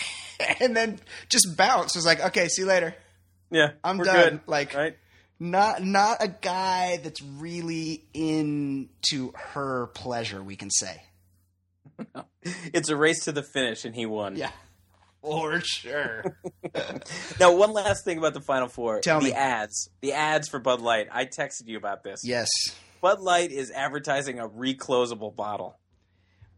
and 0.60 0.76
then 0.76 0.98
just 1.28 1.56
bounced. 1.56 1.96
Was 1.96 2.04
like, 2.06 2.20
okay, 2.20 2.48
see 2.48 2.62
you 2.62 2.68
later. 2.68 2.94
Yeah, 3.50 3.72
I'm 3.84 3.98
done. 3.98 4.14
Good, 4.30 4.40
Like- 4.46 4.74
right? 4.74 4.96
Not 5.40 5.82
not 5.82 6.18
a 6.22 6.28
guy 6.28 6.98
that's 7.02 7.20
really 7.20 8.04
into 8.14 9.32
her 9.34 9.88
pleasure. 9.88 10.42
We 10.42 10.56
can 10.56 10.70
say, 10.70 11.02
It's 12.72 12.88
a 12.88 12.96
race 12.96 13.24
to 13.24 13.32
the 13.32 13.42
finish, 13.42 13.84
and 13.84 13.94
he 13.94 14.06
won. 14.06 14.36
yeah, 14.36 14.50
for 15.22 15.60
sure. 15.60 16.24
Now, 17.40 17.54
one 17.56 17.72
last 17.72 18.04
thing 18.04 18.18
about 18.18 18.34
the 18.34 18.40
Final 18.40 18.68
Four. 18.68 19.00
Tell 19.00 19.18
the 19.20 19.26
me. 19.26 19.32
ads. 19.32 19.90
The 20.00 20.12
ads 20.12 20.48
for 20.48 20.58
Bud 20.60 20.80
Light. 20.80 21.08
I 21.10 21.24
texted 21.26 21.66
you 21.66 21.76
about 21.76 22.02
this. 22.04 22.20
yes, 22.24 22.48
Bud 23.00 23.20
Light 23.20 23.50
is 23.50 23.70
advertising 23.70 24.38
a 24.38 24.48
reclosable 24.48 25.34
bottle. 25.34 25.78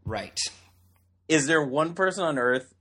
right. 0.05 0.37
Is 1.27 1.45
there 1.45 1.61
one 1.61 1.93
person 1.93 2.23
on 2.23 2.37
earth 2.39 2.73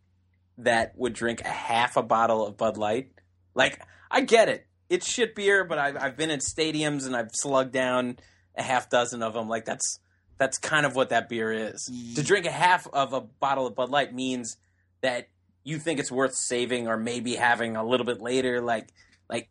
that 0.58 0.92
would 0.96 1.14
drink 1.14 1.40
a 1.40 1.48
half 1.48 1.96
a 1.96 2.02
bottle 2.02 2.46
of 2.46 2.56
Bud 2.56 2.76
Light? 2.76 3.10
Like, 3.56 3.80
I 4.08 4.20
get 4.20 4.48
it. 4.48 4.65
It's 4.88 5.08
shit 5.10 5.34
beer, 5.34 5.64
but 5.64 5.78
I've, 5.78 5.96
I've 5.96 6.16
been 6.16 6.30
in 6.30 6.40
stadiums 6.40 7.06
and 7.06 7.16
I've 7.16 7.30
slugged 7.32 7.72
down 7.72 8.18
a 8.56 8.62
half 8.62 8.88
dozen 8.88 9.22
of 9.22 9.34
them. 9.34 9.48
Like, 9.48 9.64
that's 9.64 9.98
that's 10.38 10.58
kind 10.58 10.84
of 10.86 10.94
what 10.94 11.08
that 11.10 11.28
beer 11.28 11.50
is. 11.52 11.90
To 12.16 12.22
drink 12.22 12.46
a 12.46 12.50
half 12.50 12.86
of 12.92 13.12
a 13.12 13.20
bottle 13.20 13.66
of 13.66 13.74
Bud 13.74 13.88
Light 13.90 14.14
means 14.14 14.56
that 15.00 15.28
you 15.64 15.78
think 15.78 15.98
it's 15.98 16.12
worth 16.12 16.34
saving 16.34 16.86
or 16.88 16.96
maybe 16.96 17.34
having 17.34 17.74
a 17.76 17.82
little 17.84 18.06
bit 18.06 18.20
later. 18.20 18.60
Like, 18.60 18.88
like 19.30 19.48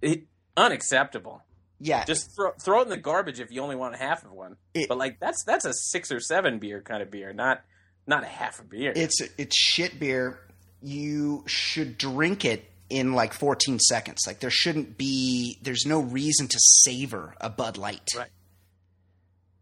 it, 0.00 0.24
unacceptable. 0.56 1.42
Yeah, 1.82 2.04
Just 2.04 2.34
throw 2.36 2.52
throw 2.60 2.80
it 2.80 2.84
in 2.84 2.88
the 2.90 2.96
garbage 2.98 3.40
if 3.40 3.50
you 3.50 3.62
only 3.62 3.74
want 3.76 3.96
half 3.96 4.24
of 4.24 4.32
one. 4.32 4.56
It- 4.74 4.88
but 4.88 4.98
like 4.98 5.18
that's 5.18 5.42
that's 5.44 5.64
a 5.64 5.72
six 5.72 6.12
or 6.12 6.20
seven 6.20 6.58
beer 6.58 6.80
kind 6.82 7.02
of 7.02 7.10
beer, 7.10 7.32
not 7.32 7.62
not 8.06 8.22
a 8.22 8.26
half 8.26 8.60
a 8.60 8.64
beer. 8.64 8.92
it's 8.94 9.20
it's 9.38 9.56
shit 9.56 9.98
beer. 9.98 10.38
You 10.82 11.42
should 11.46 11.96
drink 11.98 12.44
it 12.44 12.69
in 12.90 13.12
like 13.14 13.32
14 13.32 13.78
seconds. 13.78 14.24
Like 14.26 14.40
there 14.40 14.50
shouldn't 14.50 14.98
be. 14.98 15.58
There's 15.62 15.86
no 15.86 16.00
reason 16.00 16.48
to 16.48 16.58
savor 16.58 17.34
a 17.40 17.48
Bud 17.48 17.78
Light. 17.78 18.08
Right. 18.16 18.28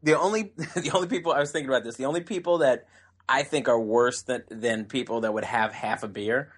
the 0.03 0.19
only 0.19 0.43
the 0.75 0.91
only 0.95 1.09
people 1.09 1.33
I 1.33 1.41
was 1.41 1.53
thinking 1.53 1.69
about 1.69 1.85
this. 1.85 1.97
The 1.97 2.07
only 2.07 2.23
people 2.23 2.59
that 2.59 2.87
I 3.29 3.43
think 3.43 3.69
are 3.69 3.81
worse 3.81 4.23
than 4.23 4.43
than 4.51 4.87
people 4.87 5.21
that 5.21 5.33
would 5.33 5.45
have 5.45 5.73
half 5.73 6.03
a 6.03 6.09
beer 6.09 6.53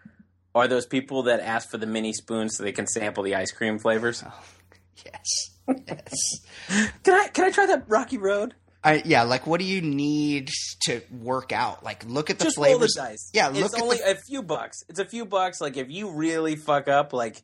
are 0.54 0.66
those 0.68 0.86
people 0.86 1.24
that 1.24 1.40
ask 1.40 1.68
for 1.70 1.78
the 1.78 1.86
mini 1.86 2.12
spoons 2.12 2.56
so 2.56 2.62
they 2.62 2.72
can 2.72 2.86
sample 2.86 3.22
the 3.22 3.34
ice 3.36 3.52
cream 3.52 3.78
flavors. 3.78 4.24
Oh, 4.26 4.42
yes. 5.04 5.50
Yes. 5.86 6.12
Can 7.04 7.14
I 7.14 7.28
can 7.28 7.44
I 7.44 7.50
try 7.50 7.66
that 7.66 7.84
Rocky 7.86 8.18
Road? 8.18 8.54
I, 8.82 9.02
yeah, 9.04 9.22
like 9.24 9.46
what 9.46 9.60
do 9.60 9.66
you 9.66 9.82
need 9.82 10.50
to 10.84 11.02
work 11.10 11.52
out? 11.52 11.84
Like 11.84 12.04
look 12.06 12.30
at 12.30 12.38
the 12.38 12.44
Just 12.44 12.56
flavors. 12.56 12.96
roll 12.96 13.04
the 13.06 13.10
dice. 13.10 13.30
Yeah, 13.34 13.50
it's 13.52 13.74
at 13.74 13.82
only 13.82 13.98
the 13.98 14.12
a 14.12 14.14
few 14.14 14.42
bucks. 14.42 14.78
It's 14.88 14.98
a 14.98 15.04
few 15.04 15.26
bucks. 15.26 15.60
Like 15.60 15.76
if 15.76 15.90
you 15.90 16.10
really 16.12 16.56
fuck 16.56 16.88
up, 16.88 17.12
like 17.12 17.42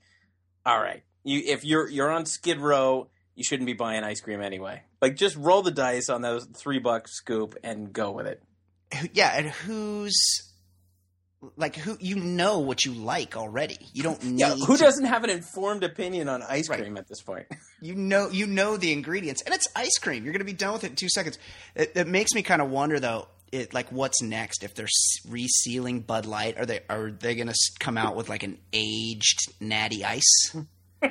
all 0.64 0.80
right, 0.80 1.02
you 1.24 1.42
if 1.44 1.64
you're 1.64 1.88
you're 1.88 2.10
on 2.10 2.24
Skid 2.24 2.58
Row, 2.60 3.08
you 3.34 3.44
shouldn't 3.44 3.66
be 3.66 3.74
buying 3.74 4.02
ice 4.02 4.20
cream 4.20 4.40
anyway. 4.40 4.82
Like 5.02 5.16
just 5.16 5.36
roll 5.36 5.62
the 5.62 5.70
dice 5.70 6.08
on 6.08 6.22
those 6.22 6.46
three 6.56 6.78
buck 6.78 7.06
scoop 7.06 7.54
and 7.62 7.92
go 7.92 8.12
with 8.12 8.26
it. 8.26 8.42
yeah, 9.12 9.32
and 9.36 9.48
who's 9.50 10.16
like 11.56 11.76
who 11.76 11.96
you 12.00 12.16
know 12.16 12.58
what 12.60 12.84
you 12.84 12.92
like 12.92 13.36
already. 13.36 13.78
You 13.92 14.02
don't 14.02 14.22
need 14.24 14.40
Yeah, 14.40 14.54
who 14.54 14.76
to- 14.76 14.82
doesn't 14.82 15.04
have 15.06 15.24
an 15.24 15.30
informed 15.30 15.84
opinion 15.84 16.28
on 16.28 16.42
ice 16.42 16.68
Right. 16.68 16.80
cream 16.80 16.96
at 16.96 17.08
this 17.08 17.20
point? 17.22 17.46
you 17.80 17.94
know 17.94 18.28
you 18.30 18.46
know 18.46 18.76
the 18.76 18.92
ingredients 18.92 19.42
and 19.42 19.54
it's 19.54 19.66
ice 19.76 19.98
cream. 20.00 20.24
You're 20.24 20.32
going 20.32 20.40
to 20.40 20.44
be 20.44 20.52
done 20.52 20.72
with 20.74 20.84
it 20.84 20.90
in 20.90 20.96
2 20.96 21.08
seconds. 21.08 21.38
It, 21.74 21.92
it 21.94 22.06
makes 22.06 22.32
me 22.34 22.42
kind 22.42 22.60
of 22.62 22.70
wonder 22.70 22.98
though 23.00 23.28
it 23.52 23.72
like 23.72 23.90
what's 23.92 24.20
next 24.22 24.64
if 24.64 24.74
they're 24.74 24.88
resealing 25.28 26.04
Bud 26.06 26.26
Light 26.26 26.58
are 26.58 26.66
they 26.66 26.80
are 26.90 27.10
they 27.10 27.34
going 27.36 27.46
to 27.48 27.54
come 27.78 27.96
out 27.96 28.16
with 28.16 28.28
like 28.28 28.42
an 28.42 28.58
aged 28.72 29.52
natty 29.60 30.04
ice? 30.04 30.52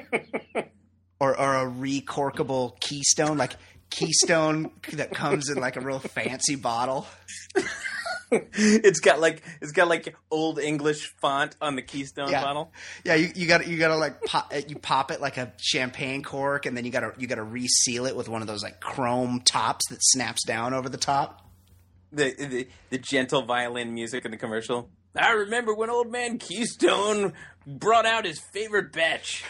or 1.19 1.39
or 1.39 1.55
a 1.55 1.65
recorkable 1.69 2.77
Keystone 2.81 3.37
like 3.37 3.55
Keystone 3.89 4.71
that 4.93 5.11
comes 5.11 5.49
in 5.49 5.57
like 5.57 5.75
a 5.77 5.81
real 5.81 5.99
fancy 5.99 6.55
bottle. 6.55 7.05
it's 8.53 8.99
got 8.99 9.19
like 9.19 9.43
it's 9.61 9.71
got 9.71 9.87
like 9.87 10.15
old 10.31 10.59
English 10.59 11.13
font 11.21 11.55
on 11.61 11.75
the 11.75 11.81
Keystone 11.81 12.29
Yeah. 12.29 12.43
bottle. 12.43 12.71
Yeah, 13.03 13.15
you, 13.15 13.29
you 13.35 13.47
got 13.47 13.67
you 13.67 13.77
got 13.77 13.89
to 13.89 13.97
like 13.97 14.21
pop, 14.23 14.51
uh, 14.53 14.61
you 14.67 14.75
pop 14.77 15.11
it 15.11 15.21
like 15.21 15.37
a 15.37 15.53
champagne 15.61 16.23
cork, 16.23 16.65
and 16.65 16.75
then 16.75 16.85
you 16.85 16.91
got 16.91 17.01
to 17.01 17.13
you 17.17 17.27
got 17.27 17.35
to 17.35 17.43
reseal 17.43 18.05
it 18.05 18.15
with 18.15 18.29
one 18.29 18.41
of 18.41 18.47
those 18.47 18.63
like 18.63 18.79
chrome 18.81 19.41
tops 19.45 19.87
that 19.89 19.99
snaps 20.01 20.43
down 20.45 20.73
over 20.73 20.89
the 20.89 20.97
top. 20.97 21.41
The, 22.11 22.33
the 22.37 22.67
the 22.91 22.97
gentle 22.97 23.41
violin 23.43 23.93
music 23.93 24.25
in 24.25 24.31
the 24.31 24.37
commercial. 24.37 24.89
I 25.17 25.31
remember 25.31 25.73
when 25.73 25.89
old 25.89 26.11
man 26.11 26.37
Keystone 26.39 27.33
brought 27.65 28.05
out 28.05 28.25
his 28.25 28.39
favorite 28.53 28.91
batch, 28.91 29.43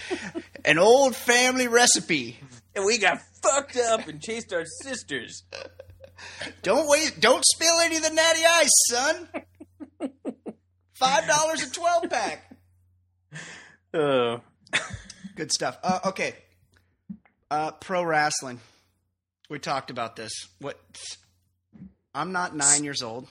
An 0.64 0.78
old 0.78 1.14
family 1.16 1.68
recipe. 1.68 2.38
and 2.74 2.84
we 2.84 2.98
got 2.98 3.18
fucked 3.42 3.76
up 3.76 4.06
and 4.08 4.20
chased 4.22 4.52
our 4.52 4.64
sisters. 4.82 5.42
Don't 6.62 6.88
waste. 6.88 7.20
Don't 7.20 7.44
spill 7.44 7.80
any 7.82 7.96
of 7.96 8.02
the 8.02 8.10
natty 8.10 8.40
ice, 8.44 8.70
son. 8.88 9.28
Five 10.94 11.26
dollars 11.26 11.62
a 11.62 11.70
twelve 11.70 12.08
pack. 12.10 12.56
Oh, 13.94 14.40
Good 15.36 15.52
stuff. 15.52 15.78
Uh, 15.82 16.00
okay. 16.06 16.34
Uh, 17.50 17.72
pro 17.72 18.02
wrestling. 18.04 18.60
We 19.50 19.58
talked 19.58 19.90
about 19.90 20.16
this. 20.16 20.32
What? 20.60 20.78
I'm 22.14 22.32
not 22.32 22.54
nine 22.54 22.84
years 22.84 23.02
old. 23.02 23.28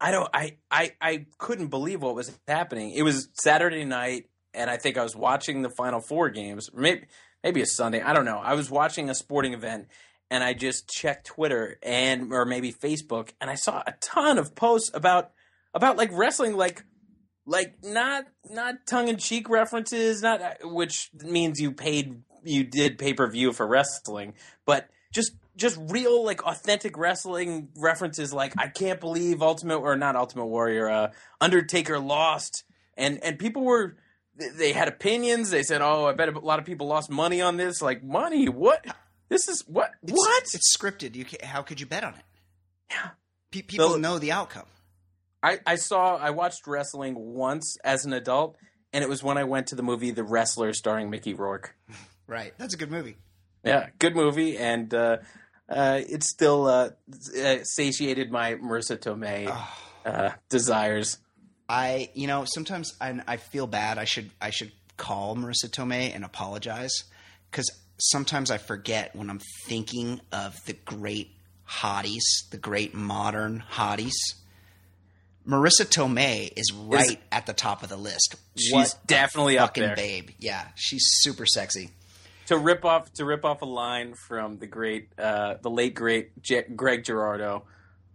I 0.00 0.10
don't. 0.10 0.28
I, 0.34 0.56
I 0.70 0.92
I 1.00 1.26
couldn't 1.38 1.68
believe 1.68 2.02
what 2.02 2.14
was 2.14 2.36
happening. 2.46 2.90
It 2.90 3.02
was 3.02 3.28
Saturday 3.32 3.84
night, 3.84 4.26
and 4.52 4.68
I 4.68 4.76
think 4.76 4.98
I 4.98 5.02
was 5.02 5.16
watching 5.16 5.62
the 5.62 5.70
Final 5.70 6.00
Four 6.00 6.28
games. 6.30 6.68
Maybe 6.74 7.06
maybe 7.42 7.62
a 7.62 7.66
Sunday. 7.66 8.02
I 8.02 8.12
don't 8.12 8.24
know. 8.26 8.38
I 8.38 8.54
was 8.54 8.70
watching 8.70 9.08
a 9.08 9.14
sporting 9.14 9.54
event, 9.54 9.86
and 10.30 10.42
I 10.42 10.54
just 10.54 10.88
checked 10.88 11.26
Twitter 11.26 11.78
and 11.82 12.32
or 12.32 12.44
maybe 12.44 12.72
Facebook, 12.72 13.30
and 13.40 13.50
I 13.50 13.54
saw 13.54 13.82
a 13.86 13.94
ton 14.00 14.38
of 14.38 14.54
posts 14.54 14.90
about 14.94 15.30
about 15.74 15.96
like 15.96 16.10
wrestling, 16.12 16.56
like 16.56 16.84
like 17.46 17.74
not 17.82 18.26
not 18.50 18.86
tongue 18.86 19.08
in 19.08 19.16
cheek 19.16 19.48
references, 19.48 20.22
not 20.22 20.40
which 20.62 21.10
means 21.22 21.60
you 21.60 21.72
paid 21.72 22.22
you 22.44 22.64
did 22.64 22.98
pay 22.98 23.14
per 23.14 23.30
view 23.30 23.52
for 23.52 23.66
wrestling, 23.66 24.34
but 24.64 24.88
just 25.12 25.32
just 25.56 25.78
real 25.88 26.24
like 26.24 26.44
authentic 26.44 26.98
wrestling 26.98 27.68
references 27.76 28.32
like 28.32 28.52
I 28.58 28.68
can't 28.68 29.00
believe 29.00 29.42
Ultimate 29.42 29.78
or 29.78 29.96
not 29.96 30.16
Ultimate 30.16 30.46
Warrior, 30.46 30.88
uh, 30.88 31.12
Undertaker 31.40 31.98
lost, 31.98 32.64
and 32.96 33.22
and 33.22 33.38
people 33.38 33.62
were 33.62 33.96
they 34.36 34.72
had 34.72 34.88
opinions. 34.88 35.50
They 35.50 35.62
said, 35.62 35.80
"Oh, 35.80 36.06
I 36.06 36.12
bet 36.12 36.28
a 36.28 36.38
lot 36.38 36.58
of 36.58 36.64
people 36.64 36.86
lost 36.86 37.10
money 37.10 37.40
on 37.40 37.56
this." 37.56 37.80
Like 37.80 38.02
money? 38.02 38.48
What? 38.48 38.84
This 39.28 39.48
is 39.48 39.64
what? 39.66 39.92
It's- 40.02 40.16
what? 40.16 40.42
It's 40.54 40.76
scripted. 40.76 41.14
You 41.14 41.24
can, 41.24 41.46
how 41.46 41.62
could 41.62 41.80
you 41.80 41.86
bet 41.86 42.04
on 42.04 42.14
it? 42.14 42.24
Yeah. 42.90 43.10
Pe- 43.50 43.62
people 43.62 43.90
So- 43.90 43.96
know 43.96 44.18
the 44.18 44.32
outcome. 44.32 44.66
I, 45.42 45.60
I 45.66 45.76
saw 45.76 46.16
I 46.16 46.30
watched 46.30 46.66
wrestling 46.66 47.14
once 47.16 47.76
as 47.84 48.04
an 48.04 48.12
adult, 48.12 48.56
and 48.92 49.04
it 49.04 49.08
was 49.08 49.22
when 49.22 49.38
I 49.38 49.44
went 49.44 49.68
to 49.68 49.74
the 49.76 49.82
movie 49.82 50.10
The 50.10 50.24
Wrestler 50.24 50.72
starring 50.72 51.10
Mickey 51.10 51.34
Rourke. 51.34 51.74
Right. 52.28 52.52
That's 52.58 52.74
a 52.74 52.76
good 52.76 52.90
movie. 52.90 53.16
Yeah, 53.62 53.90
good 54.00 54.16
movie, 54.16 54.58
and 54.58 54.92
uh, 54.92 55.18
uh, 55.68 56.00
it 56.08 56.24
still 56.24 56.66
uh, 56.66 56.90
uh, 57.40 57.58
satiated 57.62 58.32
my 58.32 58.54
Marisa 58.56 58.98
Tomei 58.98 59.46
uh, 60.04 60.30
desires. 60.48 61.18
I, 61.68 62.10
you 62.14 62.26
know, 62.26 62.44
sometimes 62.44 62.94
I, 63.00 63.20
I 63.28 63.36
feel 63.36 63.68
bad. 63.68 63.98
I 63.98 64.06
should, 64.06 64.30
I 64.40 64.50
should 64.50 64.72
call 64.96 65.36
Marisa 65.36 65.68
Tomei 65.70 66.12
and 66.12 66.24
apologize 66.24 67.04
because 67.48 67.70
sometimes 67.98 68.50
I 68.50 68.58
forget 68.58 69.14
when 69.16 69.30
I'm 69.30 69.40
thinking 69.66 70.20
of 70.32 70.54
the 70.66 70.72
great 70.74 71.30
hotties, 71.68 72.22
the 72.50 72.58
great 72.58 72.94
modern 72.94 73.62
hotties. 73.72 74.14
Marisa 75.48 75.84
Tomei 75.86 76.52
is 76.56 76.72
right 76.72 77.20
at 77.30 77.46
the 77.46 77.52
top 77.52 77.82
of 77.82 77.88
the 77.88 77.96
list. 77.96 78.34
She's 78.58 78.72
What 78.72 78.92
a 78.92 79.06
definitely 79.06 79.58
up 79.58 79.74
there. 79.74 79.94
babe. 79.94 80.30
Yeah, 80.38 80.66
she's 80.74 81.04
super 81.20 81.46
sexy. 81.46 81.90
To 82.46 82.56
rip 82.58 82.84
off 82.84 83.12
to 83.14 83.24
rip 83.24 83.44
off 83.44 83.62
a 83.62 83.66
line 83.66 84.14
from 84.14 84.58
the 84.58 84.66
great, 84.66 85.08
uh, 85.18 85.54
the 85.62 85.70
late 85.70 85.94
great 85.94 86.40
J- 86.42 86.64
Greg 86.74 87.04
Girardo, 87.04 87.62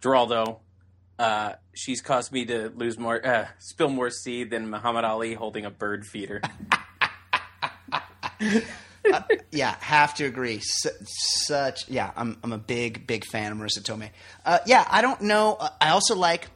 Giraldo. 0.02 0.60
Uh, 1.20 1.54
she's 1.74 2.02
caused 2.02 2.32
me 2.32 2.46
to 2.46 2.70
lose 2.76 2.98
more, 2.98 3.26
uh, 3.26 3.48
spill 3.60 3.90
more 3.90 4.10
seed 4.10 4.50
than 4.50 4.70
Muhammad 4.70 5.04
Ali 5.06 5.34
holding 5.34 5.66
a 5.66 5.70
bird 5.70 6.06
feeder. 6.06 6.42
Yeah, 9.52 9.76
have 9.80 10.14
to 10.16 10.26
agree. 10.26 10.60
Su- 10.64 10.90
such, 11.48 11.90
yeah, 11.90 12.12
I'm 12.16 12.38
I'm 12.44 12.52
a 12.54 12.58
big 12.58 13.06
big 13.08 13.26
fan 13.26 13.52
of 13.52 13.58
Marisa 13.58 13.82
Tomei. 13.82 14.10
Uh, 14.46 14.60
yeah, 14.66 14.86
I 14.90 15.02
don't 15.02 15.22
know. 15.22 15.58
Uh, 15.60 15.70
I 15.80 15.90
also 15.90 16.16
like 16.16 16.48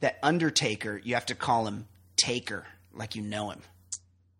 that 0.00 0.18
Undertaker. 0.22 1.00
You 1.02 1.14
have 1.14 1.26
to 1.26 1.34
call 1.34 1.66
him 1.66 1.86
Taker, 2.16 2.64
like 2.94 3.16
you 3.16 3.22
know 3.22 3.50
him. 3.50 3.62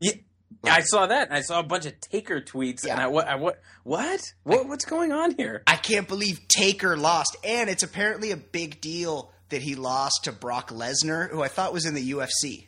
Yeah, 0.00 0.74
I 0.74 0.80
saw 0.80 1.06
that. 1.06 1.28
and 1.28 1.36
I 1.36 1.40
saw 1.42 1.60
a 1.60 1.62
bunch 1.62 1.86
of 1.86 2.00
Taker 2.00 2.40
tweets, 2.40 2.82
and 2.82 2.98
Yeah. 2.98 3.04
I 3.04 3.06
what 3.08 3.26
I 3.28 3.34
what 3.36 3.60
what 3.84 4.20
what 4.42 4.68
what's 4.68 4.84
going 4.84 5.12
on 5.12 5.34
here? 5.36 5.62
I 5.66 5.76
can't 5.76 6.08
believe 6.08 6.40
Taker 6.48 6.96
lost, 6.96 7.36
and 7.44 7.68
it's 7.70 7.82
apparently 7.82 8.30
a 8.32 8.36
big 8.36 8.80
deal 8.80 9.32
that 9.48 9.62
he 9.62 9.74
lost 9.76 10.24
to 10.24 10.32
Brock 10.32 10.70
Lesnar, 10.70 11.30
who 11.30 11.42
I 11.42 11.48
thought 11.48 11.72
was 11.72 11.84
in 11.86 11.94
the 11.94 12.10
UFC. 12.12 12.66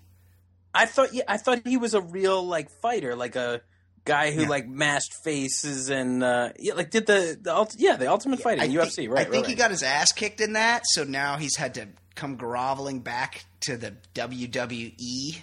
I 0.75 0.87
thought 0.87 1.13
yeah, 1.13 1.25
I 1.27 1.37
thought 1.39 1.63
he 1.67 1.77
was 1.77 1.95
a 1.95 2.01
real 2.01 2.43
like 2.47 2.71
fighter, 2.83 3.17
like 3.17 3.37
a 3.37 3.63
guy 4.09 4.33
who 4.33 4.43
Yeah. 4.43 4.49
like 4.49 4.67
mashed 4.67 5.13
faces 5.25 5.89
and 5.91 6.23
uh, 6.25 6.51
yeah, 6.59 6.75
like 6.75 6.91
did 6.91 7.07
the 7.07 7.39
the 7.41 7.55
ult- 7.55 7.77
yeah 7.79 7.95
the 7.97 8.09
Ultimate 8.11 8.41
Fighting 8.41 8.65
I 8.65 8.69
UFC, 8.69 8.95
think, 8.97 9.11
right? 9.13 9.27
I 9.27 9.31
think 9.31 9.45
right, 9.45 9.51
he 9.51 9.55
got 9.55 9.71
his 9.71 9.83
ass 9.85 10.11
kicked 10.13 10.41
in 10.41 10.55
that, 10.55 10.83
so 10.87 11.05
now 11.05 11.37
he's 11.37 11.57
had 11.57 11.75
to 11.75 11.89
come 12.17 12.35
groveling 12.37 13.01
back 13.01 13.45
to 13.61 13.77
the 13.77 13.95
WWE. 14.15 15.43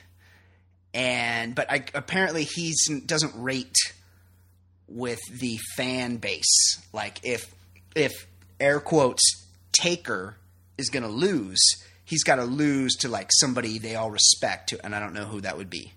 And 0.93 1.53
but 1.55 1.69
I, 1.71 1.85
apparently 1.93 2.43
he's 2.43 2.87
doesn't 3.05 3.33
rate 3.41 3.75
with 4.87 5.19
the 5.31 5.57
fan 5.75 6.17
base. 6.17 6.81
Like 6.93 7.19
if 7.23 7.53
if 7.95 8.11
air 8.59 8.79
quotes 8.79 9.21
Taker 9.73 10.37
is 10.77 10.89
going 10.89 11.03
to 11.03 11.09
lose, 11.09 11.59
he's 12.05 12.23
got 12.23 12.35
to 12.35 12.45
lose 12.45 12.95
to 12.97 13.09
like 13.09 13.29
somebody 13.33 13.77
they 13.77 13.95
all 13.95 14.09
respect. 14.11 14.69
To, 14.69 14.85
and 14.85 14.95
I 14.95 14.99
don't 14.99 15.13
know 15.13 15.25
who 15.25 15.41
that 15.41 15.57
would 15.57 15.69
be, 15.69 15.91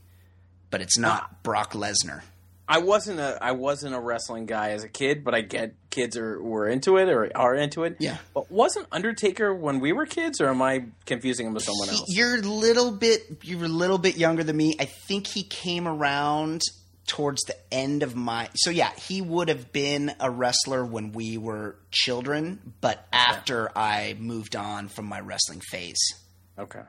but 0.71 0.81
it's 0.81 0.99
not 0.99 1.43
Brock 1.45 1.73
Lesnar. 1.75 2.23
I 2.69 2.79
wasn't 2.79 3.19
a 3.19 3.39
I 3.41 3.53
wasn't 3.53 3.95
a 3.95 4.01
wrestling 4.01 4.45
guy 4.45 4.71
as 4.71 4.85
a 4.85 4.89
kid, 4.89 5.25
but 5.25 5.35
I 5.35 5.41
get 5.41 5.75
kids 5.89 6.17
are 6.19 6.41
were 6.43 6.69
into 6.69 6.99
it 6.99 7.09
or 7.09 7.31
are 7.35 7.55
into 7.55 7.85
it. 7.85 7.97
Yeah. 7.99 8.19
But 8.35 8.51
wasn't 8.51 8.87
Undertaker 8.93 9.55
when 9.55 9.81
we 9.81 9.93
were 9.93 10.05
kids, 10.05 10.41
or 10.41 10.49
am 10.49 10.61
I 10.61 10.85
confusing 11.07 11.47
him 11.47 11.55
with 11.55 11.65
someone 11.65 11.89
else? 11.89 12.05
You're 12.09 12.37
a 12.37 12.43
little 12.43 12.93
bit 12.93 13.39
you're 13.43 13.65
a 13.65 13.69
little 13.69 13.99
bit 13.99 14.17
younger 14.17 14.45
than 14.45 14.57
me. 14.57 14.77
I 14.79 14.85
think 14.85 15.27
he 15.27 15.43
came 15.45 15.89
around 15.89 16.61
towards 17.07 17.43
the 17.45 17.57
end 17.73 18.03
of 18.03 18.15
my 18.15 18.51
so 18.55 18.71
yeah, 18.71 18.91
he 19.09 19.23
would 19.23 19.49
have 19.49 19.73
been 19.73 20.15
a 20.21 20.31
wrestler 20.31 20.85
when 20.85 21.13
we 21.13 21.39
were 21.39 21.77
children, 21.91 22.75
but 22.83 23.07
after 23.13 23.71
I 23.77 24.15
moved 24.19 24.55
on 24.55 24.89
from 24.89 25.07
my 25.07 25.21
wrestling 25.21 25.61
phase. 25.61 25.99
Okay. 26.59 26.83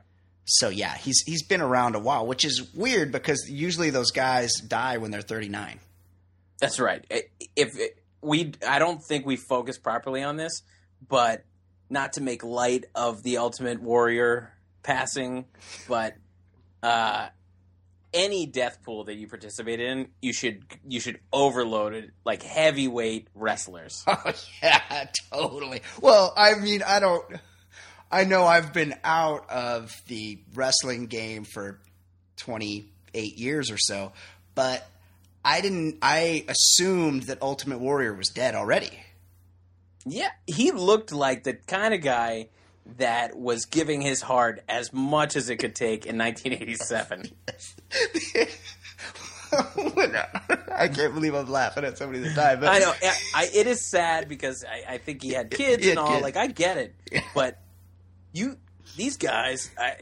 So 0.51 0.69
yeah, 0.69 0.95
he's 0.97 1.21
he's 1.25 1.43
been 1.43 1.61
around 1.61 1.95
a 1.95 1.99
while, 1.99 2.25
which 2.25 2.43
is 2.43 2.73
weird 2.73 3.11
because 3.11 3.47
usually 3.49 3.89
those 3.91 4.11
guys 4.11 4.51
die 4.55 4.97
when 4.97 5.11
they're 5.11 5.21
39. 5.21 5.79
That's 6.59 6.79
right. 6.79 7.05
I- 7.11 7.23
If 7.55 7.75
we 8.21 8.53
I 8.67 8.79
don't 8.79 9.01
think 9.03 9.25
we 9.25 9.35
focused 9.35 9.83
properly 9.83 10.23
on 10.23 10.37
this, 10.37 10.63
but 11.07 11.45
not 11.89 12.13
to 12.13 12.21
make 12.21 12.43
light 12.43 12.85
of 12.95 13.23
the 13.23 13.37
Ultimate 13.37 13.81
Warrior 13.81 14.51
passing, 14.83 15.45
but 15.87 16.15
uh, 16.83 17.27
any 18.13 18.45
death 18.47 18.79
pool 18.83 19.03
that 19.05 19.15
you 19.15 19.27
participate 19.27 19.79
in, 19.79 20.07
you 20.21 20.33
should 20.33 20.63
you 20.87 20.99
should 20.99 21.19
overload 21.31 21.93
it 21.93 22.09
like 22.25 22.41
heavyweight 22.43 23.27
wrestlers. 23.35 24.03
Oh 24.07 24.33
yeah, 24.63 25.05
totally. 25.31 25.81
Well, 26.01 26.33
I 26.35 26.55
mean, 26.55 26.81
I 26.83 26.99
don't. 26.99 27.23
I 28.11 28.23
know 28.23 28.43
I've 28.45 28.73
been 28.73 28.95
out 29.03 29.49
of 29.49 29.93
the 30.07 30.39
wrestling 30.55 31.07
game 31.07 31.43
for 31.45 31.79
twenty 32.37 32.89
eight 33.13 33.37
years 33.37 33.69
or 33.71 33.77
so, 33.77 34.13
but 34.55 34.87
I 35.45 35.61
didn't. 35.61 35.97
I 36.01 36.45
assumed 36.47 37.23
that 37.23 37.41
Ultimate 37.41 37.79
Warrior 37.79 38.13
was 38.13 38.29
dead 38.29 38.55
already. 38.55 38.91
Yeah, 40.05 40.29
he 40.47 40.71
looked 40.71 41.11
like 41.11 41.43
the 41.43 41.53
kind 41.53 41.93
of 41.93 42.01
guy 42.01 42.47
that 42.97 43.37
was 43.37 43.65
giving 43.65 44.01
his 44.01 44.21
heart 44.21 44.63
as 44.67 44.91
much 44.91 45.35
as 45.35 45.49
it 45.49 45.57
could 45.57 45.75
take 45.75 46.05
in 46.07 46.17
1987. 46.17 47.29
I 49.51 50.87
can't 50.87 51.13
believe 51.13 51.33
I'm 51.33 51.49
laughing 51.49 51.83
at 51.83 51.97
somebody 51.97 52.19
that 52.19 52.35
died. 52.35 52.59
But 52.59 52.69
I 52.69 52.79
know 52.79 52.91
I, 53.01 53.15
I, 53.35 53.49
it 53.53 53.67
is 53.67 53.81
sad 53.81 54.29
because 54.29 54.63
I, 54.63 54.93
I 54.93 54.97
think 54.97 55.21
he 55.23 55.33
had 55.33 55.51
kids 55.51 55.83
He 55.83 55.89
had 55.89 55.97
and 55.97 55.99
all. 55.99 56.11
kids. 56.13 56.23
Like 56.23 56.37
I 56.37 56.47
get 56.47 56.77
it, 56.77 56.95
but 57.33 57.59
you 58.33 58.57
these 58.95 59.17
guys, 59.17 59.69
I, 59.77 59.95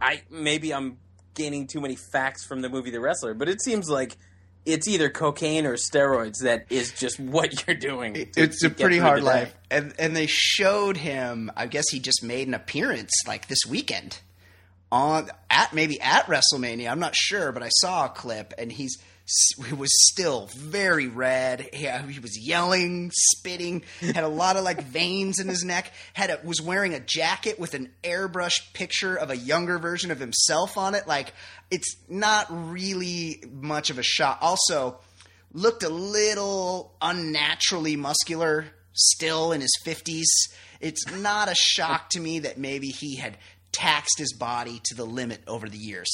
I 0.00 0.22
maybe 0.30 0.72
I'm 0.74 0.98
gaining 1.34 1.66
too 1.66 1.80
many 1.80 1.96
facts 1.96 2.44
from 2.44 2.60
the 2.60 2.68
movie 2.68 2.90
The 2.90 3.00
Wrestler, 3.00 3.34
but 3.34 3.48
it 3.48 3.62
seems 3.62 3.88
like 3.88 4.16
it's 4.64 4.86
either 4.86 5.10
cocaine 5.10 5.66
or 5.66 5.74
steroids 5.76 6.42
that 6.42 6.66
is 6.70 6.92
just 6.92 7.18
what 7.20 7.66
you're 7.66 7.76
doing. 7.76 8.14
to- 8.14 8.26
it's 8.36 8.62
a 8.62 8.70
pretty 8.70 8.98
hard 8.98 9.22
life, 9.22 9.54
and 9.70 9.92
and 9.98 10.14
they 10.16 10.26
showed 10.26 10.96
him. 10.96 11.50
I 11.56 11.66
guess 11.66 11.84
he 11.90 11.98
just 12.00 12.22
made 12.22 12.48
an 12.48 12.54
appearance 12.54 13.12
like 13.26 13.48
this 13.48 13.60
weekend 13.68 14.20
on 14.90 15.30
at 15.50 15.72
maybe 15.72 16.00
at 16.00 16.26
WrestleMania. 16.26 16.90
I'm 16.90 17.00
not 17.00 17.14
sure, 17.16 17.50
but 17.52 17.62
I 17.62 17.68
saw 17.70 18.06
a 18.06 18.08
clip, 18.10 18.52
and 18.58 18.70
he's 18.70 18.98
he 19.66 19.74
was 19.74 19.90
still 20.10 20.48
very 20.56 21.06
red. 21.06 21.70
Yeah, 21.72 22.02
uh, 22.02 22.06
he 22.06 22.18
was 22.18 22.38
yelling, 22.38 23.10
spitting, 23.12 23.82
had 24.00 24.24
a 24.24 24.28
lot 24.28 24.56
of 24.56 24.64
like 24.64 24.82
veins 24.84 25.38
in 25.38 25.48
his 25.48 25.64
neck. 25.64 25.92
Had 26.12 26.30
a, 26.30 26.40
was 26.44 26.60
wearing 26.60 26.94
a 26.94 27.00
jacket 27.00 27.58
with 27.58 27.74
an 27.74 27.90
airbrush 28.02 28.72
picture 28.72 29.16
of 29.16 29.30
a 29.30 29.36
younger 29.36 29.78
version 29.78 30.10
of 30.10 30.18
himself 30.18 30.76
on 30.76 30.94
it. 30.94 31.06
Like 31.06 31.32
it's 31.70 31.96
not 32.08 32.46
really 32.50 33.42
much 33.50 33.90
of 33.90 33.98
a 33.98 34.02
shot. 34.02 34.38
Also, 34.40 34.98
looked 35.52 35.82
a 35.82 35.88
little 35.88 36.94
unnaturally 37.00 37.96
muscular 37.96 38.66
still 38.92 39.52
in 39.52 39.60
his 39.60 39.76
50s. 39.84 40.26
It's 40.80 41.10
not 41.12 41.50
a 41.50 41.54
shock 41.54 42.10
to 42.10 42.20
me 42.20 42.40
that 42.40 42.58
maybe 42.58 42.88
he 42.88 43.16
had 43.16 43.38
taxed 43.70 44.18
his 44.18 44.34
body 44.34 44.80
to 44.84 44.94
the 44.94 45.04
limit 45.04 45.40
over 45.46 45.68
the 45.68 45.78
years. 45.78 46.10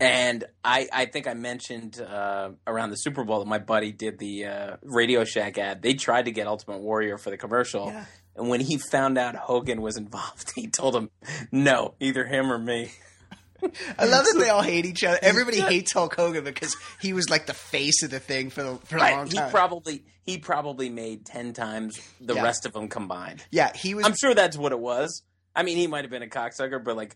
And 0.00 0.44
I, 0.64 0.88
I 0.92 1.06
think 1.06 1.28
I 1.28 1.34
mentioned 1.34 2.00
uh, 2.00 2.50
around 2.66 2.90
the 2.90 2.96
Super 2.96 3.22
Bowl 3.24 3.38
that 3.38 3.46
my 3.46 3.58
buddy 3.58 3.92
did 3.92 4.18
the 4.18 4.46
uh, 4.46 4.76
Radio 4.82 5.24
Shack 5.24 5.56
ad. 5.56 5.82
They 5.82 5.94
tried 5.94 6.24
to 6.24 6.32
get 6.32 6.46
Ultimate 6.48 6.80
Warrior 6.80 7.16
for 7.16 7.30
the 7.30 7.36
commercial. 7.36 7.86
Yeah. 7.86 8.04
And 8.36 8.48
when 8.48 8.60
he 8.60 8.78
found 8.78 9.16
out 9.18 9.36
Hogan 9.36 9.80
was 9.80 9.96
involved, 9.96 10.52
he 10.56 10.66
told 10.66 10.96
him, 10.96 11.10
no, 11.52 11.94
either 12.00 12.24
him 12.26 12.50
or 12.50 12.58
me. 12.58 12.90
I 13.98 14.04
love 14.06 14.24
that 14.26 14.36
they 14.38 14.50
all 14.50 14.62
hate 14.62 14.84
each 14.84 15.04
other. 15.04 15.18
Everybody 15.22 15.60
hates 15.60 15.92
Hulk 15.92 16.14
Hogan 16.16 16.42
because 16.44 16.76
he 17.00 17.12
was 17.12 17.30
like 17.30 17.46
the 17.46 17.54
face 17.54 18.02
of 18.02 18.10
the 18.10 18.18
thing 18.20 18.50
for, 18.50 18.62
the, 18.62 18.76
for 18.84 18.96
a 18.96 19.00
long 19.00 19.10
Right. 19.20 19.28
He 19.32 19.38
time. 19.38 19.50
probably 19.50 20.04
he 20.24 20.38
probably 20.38 20.88
made 20.90 21.24
10 21.24 21.52
times 21.52 22.00
the 22.20 22.34
Yeah. 22.34 22.42
rest 22.42 22.66
of 22.66 22.72
them 22.72 22.88
combined. 22.88 23.44
yeah, 23.50 23.70
he 23.74 23.94
was. 23.94 24.04
I'm 24.06 24.14
sure 24.16 24.34
that's 24.34 24.56
what 24.56 24.72
it 24.72 24.80
was. 24.80 25.22
I 25.54 25.62
mean, 25.62 25.76
he 25.76 25.86
might 25.86 26.02
have 26.04 26.10
been 26.10 26.22
a 26.22 26.26
cocksucker, 26.26 26.82
but 26.82 26.96
like, 26.96 27.14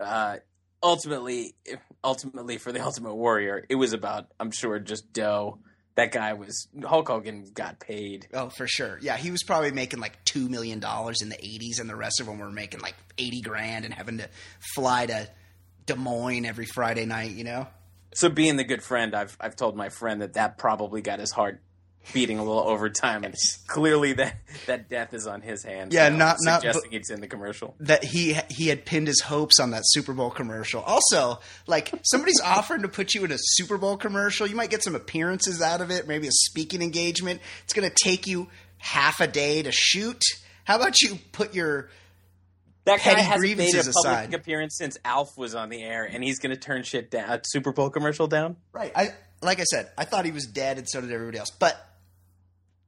uh, 0.00 0.38
ultimately, 0.82 1.54
ultimately 2.02 2.58
for 2.58 2.72
the 2.72 2.80
Ultimate 2.84 3.14
Warrior, 3.14 3.64
it 3.68 3.74
was 3.76 3.92
about, 3.92 4.26
I'm 4.38 4.50
sure, 4.50 4.78
just 4.78 5.12
dough. 5.12 5.58
That 5.96 6.12
guy 6.12 6.34
was 6.34 6.68
Hulk 6.84 7.08
Hogan 7.08 7.50
got 7.54 7.80
paid. 7.80 8.28
Oh, 8.34 8.50
for 8.50 8.66
sure. 8.66 8.98
Yeah, 9.00 9.16
he 9.16 9.30
was 9.30 9.42
probably 9.42 9.72
making 9.72 9.98
like 9.98 10.22
two 10.26 10.50
million 10.50 10.78
dollars 10.78 11.22
in 11.22 11.30
the 11.30 11.36
'80s, 11.36 11.80
and 11.80 11.88
the 11.88 11.96
rest 11.96 12.20
of 12.20 12.26
them 12.26 12.38
were 12.38 12.50
making 12.50 12.80
like 12.80 12.96
eighty 13.16 13.40
grand 13.40 13.86
and 13.86 13.94
having 13.94 14.18
to 14.18 14.28
fly 14.74 15.06
to 15.06 15.26
Des 15.86 15.94
Moines 15.94 16.44
every 16.44 16.66
Friday 16.66 17.06
night. 17.06 17.30
You 17.30 17.44
know. 17.44 17.66
So, 18.14 18.28
being 18.28 18.56
the 18.56 18.64
good 18.64 18.82
friend, 18.82 19.14
I've 19.14 19.38
I've 19.40 19.56
told 19.56 19.74
my 19.74 19.88
friend 19.88 20.20
that 20.20 20.34
that 20.34 20.58
probably 20.58 21.00
got 21.00 21.18
his 21.18 21.32
heart 21.32 21.62
beating 22.12 22.38
a 22.38 22.44
little 22.44 22.68
over 22.68 22.88
time, 22.88 23.24
and 23.24 23.34
clearly 23.66 24.12
that 24.14 24.36
that 24.66 24.88
death 24.88 25.12
is 25.14 25.26
on 25.26 25.40
his 25.42 25.62
hands. 25.64 25.94
Yeah, 25.94 26.08
now, 26.08 26.16
not- 26.16 26.36
not- 26.40 26.60
suggesting 26.62 26.92
it's 26.92 27.10
in 27.10 27.20
the 27.20 27.26
commercial. 27.26 27.74
that 27.80 28.04
he 28.04 28.36
he 28.48 28.68
had 28.68 28.84
pinned 28.84 29.06
his 29.08 29.20
hopes 29.20 29.58
on 29.60 29.70
that 29.72 29.82
Super 29.86 30.12
Bowl 30.12 30.30
commercial. 30.30 30.82
Also, 30.82 31.40
like 31.66 31.92
somebody's 32.04 32.40
offering 32.42 32.82
to 32.82 32.88
put 32.88 33.14
you 33.14 33.24
in 33.24 33.32
a 33.32 33.38
Super 33.38 33.76
Bowl 33.78 33.96
commercial, 33.96 34.46
you 34.46 34.56
might 34.56 34.70
get 34.70 34.82
some 34.82 34.94
appearances 34.94 35.60
out 35.60 35.80
of 35.80 35.90
it, 35.90 36.06
maybe 36.08 36.26
a 36.28 36.32
speaking 36.32 36.82
engagement. 36.82 37.40
It's 37.64 37.72
going 37.74 37.88
to 37.88 37.94
take 38.04 38.26
you 38.26 38.48
half 38.78 39.20
a 39.20 39.26
day 39.26 39.62
to 39.62 39.72
shoot. 39.72 40.22
How 40.64 40.76
about 40.76 41.00
you 41.00 41.18
put 41.32 41.54
your 41.54 41.88
That 42.84 42.98
guy 42.98 43.02
petty 43.04 43.22
hasn't 43.22 43.40
made 43.42 43.52
a 43.52 43.56
grievances 43.56 43.94
public 43.94 44.12
aside. 44.18 44.34
appearance 44.34 44.76
since 44.78 44.96
Alf 45.04 45.36
was 45.36 45.54
on 45.54 45.68
the 45.70 45.82
air, 45.82 46.04
and 46.04 46.22
he's 46.22 46.38
going 46.38 46.54
to 46.54 46.60
turn 46.60 46.82
shit 46.82 47.10
down, 47.10 47.30
a 47.30 47.40
Super 47.44 47.72
Bowl 47.72 47.90
commercial 47.90 48.26
down. 48.26 48.56
right? 48.72 48.92
I 48.94 49.08
like 49.42 49.60
I 49.60 49.64
said, 49.64 49.90
I 49.98 50.04
thought 50.04 50.24
he 50.24 50.30
was 50.32 50.46
dead, 50.46 50.78
and 50.78 50.88
so 50.88 51.00
did 51.00 51.12
everybody 51.12 51.38
else. 51.38 51.50
But 51.50 51.76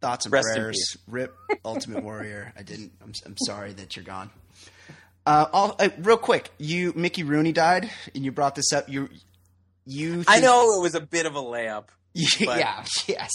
thoughts 0.01 0.26
and 0.26 0.32
Rest 0.32 0.49
prayers. 0.55 0.96
Rip 1.07 1.34
Ultimate 1.64 2.03
Warrior. 2.05 2.53
I 2.57 2.62
didn't. 2.62 2.92
I'm, 3.03 3.12
I'm 3.26 3.36
sorry 3.38 3.72
that 3.74 3.96
you're 3.96 4.05
gone. 4.05 4.30
Uh, 5.26 5.46
all, 5.53 5.76
uh, 5.78 5.90
real 5.99 6.16
quick, 6.16 6.49
you 6.57 6.94
Mickey 6.96 7.22
Rooney 7.22 7.53
died, 7.53 7.90
and 8.14 8.24
you 8.24 8.32
brought 8.32 8.55
this 8.55 8.72
up. 8.72 8.88
You 8.88 9.11
you 9.84 10.24
I 10.26 10.40
know 10.40 10.78
it 10.78 10.80
was 10.80 10.94
a 10.94 11.03
bit 11.03 11.26
of 11.26 11.34
a 11.36 11.42
layup. 11.42 11.88
But- 12.46 12.59
yeah, 12.59 12.82
yes. 13.07 13.30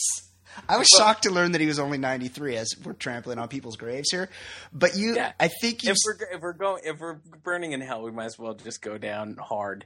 I 0.67 0.77
was 0.77 0.87
shocked 0.87 1.23
to 1.23 1.29
learn 1.29 1.51
that 1.51 1.61
he 1.61 1.67
was 1.67 1.77
only 1.77 1.99
93 1.99 2.57
as 2.57 2.69
we're 2.83 2.93
trampling 2.93 3.37
on 3.37 3.47
people's 3.47 3.75
graves 3.75 4.09
here. 4.09 4.29
But 4.71 4.95
you, 4.95 5.15
Yeah. 5.15 5.33
I 5.39 5.49
think 5.61 5.83
you, 5.83 5.91
If 5.91 5.97
we're 6.05 6.35
if 6.35 6.41
we're 6.41 6.53
going 6.53 6.81
if 6.83 6.99
we're 6.99 7.19
burning 7.43 7.73
in 7.73 7.81
hell, 7.81 8.01
we 8.01 8.09
might 8.11 8.25
as 8.25 8.39
well 8.39 8.55
just 8.55 8.81
go 8.81 8.97
down 8.97 9.35
hard. 9.39 9.85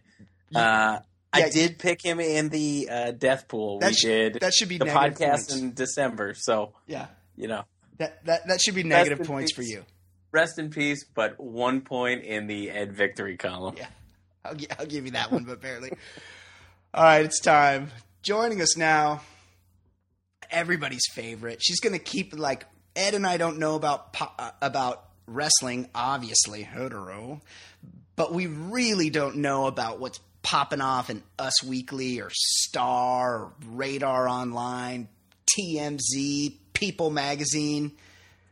Uh, 0.56 1.00
I 1.34 1.40
Yeah, 1.40 1.50
did 1.50 1.80
pick 1.80 2.04
him 2.04 2.20
in 2.20 2.50
the 2.50 2.88
uh, 2.92 3.12
death 3.12 3.48
pool. 3.48 3.80
That 3.80 3.90
we 3.92 3.94
sh- 3.96 4.02
did 4.04 4.34
that 4.42 4.54
should 4.54 4.70
be 4.70 4.78
the 4.78 4.86
podcast 4.86 5.20
points. 5.50 5.56
in 5.56 5.74
December, 5.74 6.34
so 6.36 6.74
yeah, 6.88 7.08
you 7.36 7.48
know, 7.48 7.64
that, 7.98 8.24
that, 8.26 8.48
that 8.48 8.62
should 8.62 8.76
be 8.76 8.84
negative 8.84 9.20
in 9.22 9.26
points 9.26 9.52
for 9.52 9.62
you. 9.62 9.84
rest 10.32 10.58
in 10.60 10.70
peace. 10.70 11.04
But 11.14 11.40
one 11.40 11.82
point 11.82 12.24
in 12.24 12.48
the 12.48 12.70
Ed 12.72 12.94
victory 12.94 13.38
column. 13.38 13.76
Yeah. 13.78 13.88
I'll, 14.46 14.56
gi- 14.56 14.68
I'll 14.80 14.86
give 14.86 15.06
you 15.06 15.12
that 15.12 15.32
one, 15.32 15.44
but 15.44 15.62
barely. 15.62 15.92
All 16.94 17.04
right, 17.04 17.26
it's 17.26 17.42
time. 17.42 17.92
Joining 18.24 18.62
us 18.62 18.78
now, 18.78 19.22
everybody's 20.50 21.06
favorite. 21.12 21.60
She's 21.62 21.80
going 21.80 21.94
to 21.94 22.00
keep 22.00 22.34
like 22.38 22.66
Ed 22.96 23.14
and 23.14 23.26
I 23.28 23.38
don't 23.38 23.60
know 23.60 23.76
about 23.76 24.16
uh, 24.20 24.52
about 24.62 25.04
wrestling, 25.28 25.90
obviously 25.94 26.64
hetero, 26.64 27.42
but 28.16 28.34
we 28.34 28.48
really 28.48 29.10
don't 29.10 29.38
know 29.38 29.66
about 29.68 30.00
what's 30.00 30.20
popping 30.48 30.80
off 30.80 31.10
in 31.10 31.22
Us 31.38 31.62
Weekly 31.62 32.22
or 32.22 32.30
Star, 32.32 33.36
or 33.36 33.54
Radar 33.66 34.30
Online, 34.30 35.10
TMZ, 35.60 36.56
People 36.72 37.10
Magazine. 37.10 37.92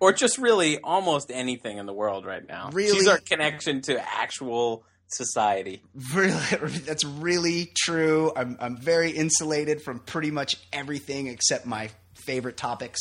or 0.02 0.12
just 0.12 0.38
really 0.38 0.78
almost 0.80 1.32
anything 1.32 1.78
in 1.78 1.86
the 1.86 1.94
world 1.94 2.26
right 2.26 2.46
now. 2.46 2.70
Really? 2.74 2.98
she's 2.98 3.08
our 3.08 3.20
connection 3.20 3.82
to 3.84 4.14
actual 4.14 4.84
society. 5.08 5.82
Really, 6.14 6.34
that's 6.86 7.06
really 7.06 7.72
true. 7.78 8.30
I'm 8.36 8.58
I'm 8.60 8.76
very 8.76 9.12
insulated 9.12 9.82
from 9.82 10.00
pretty 10.00 10.32
much 10.32 10.58
everything 10.74 11.28
except 11.28 11.66
my 11.66 11.92
favorite 12.26 12.58
topics, 12.58 13.00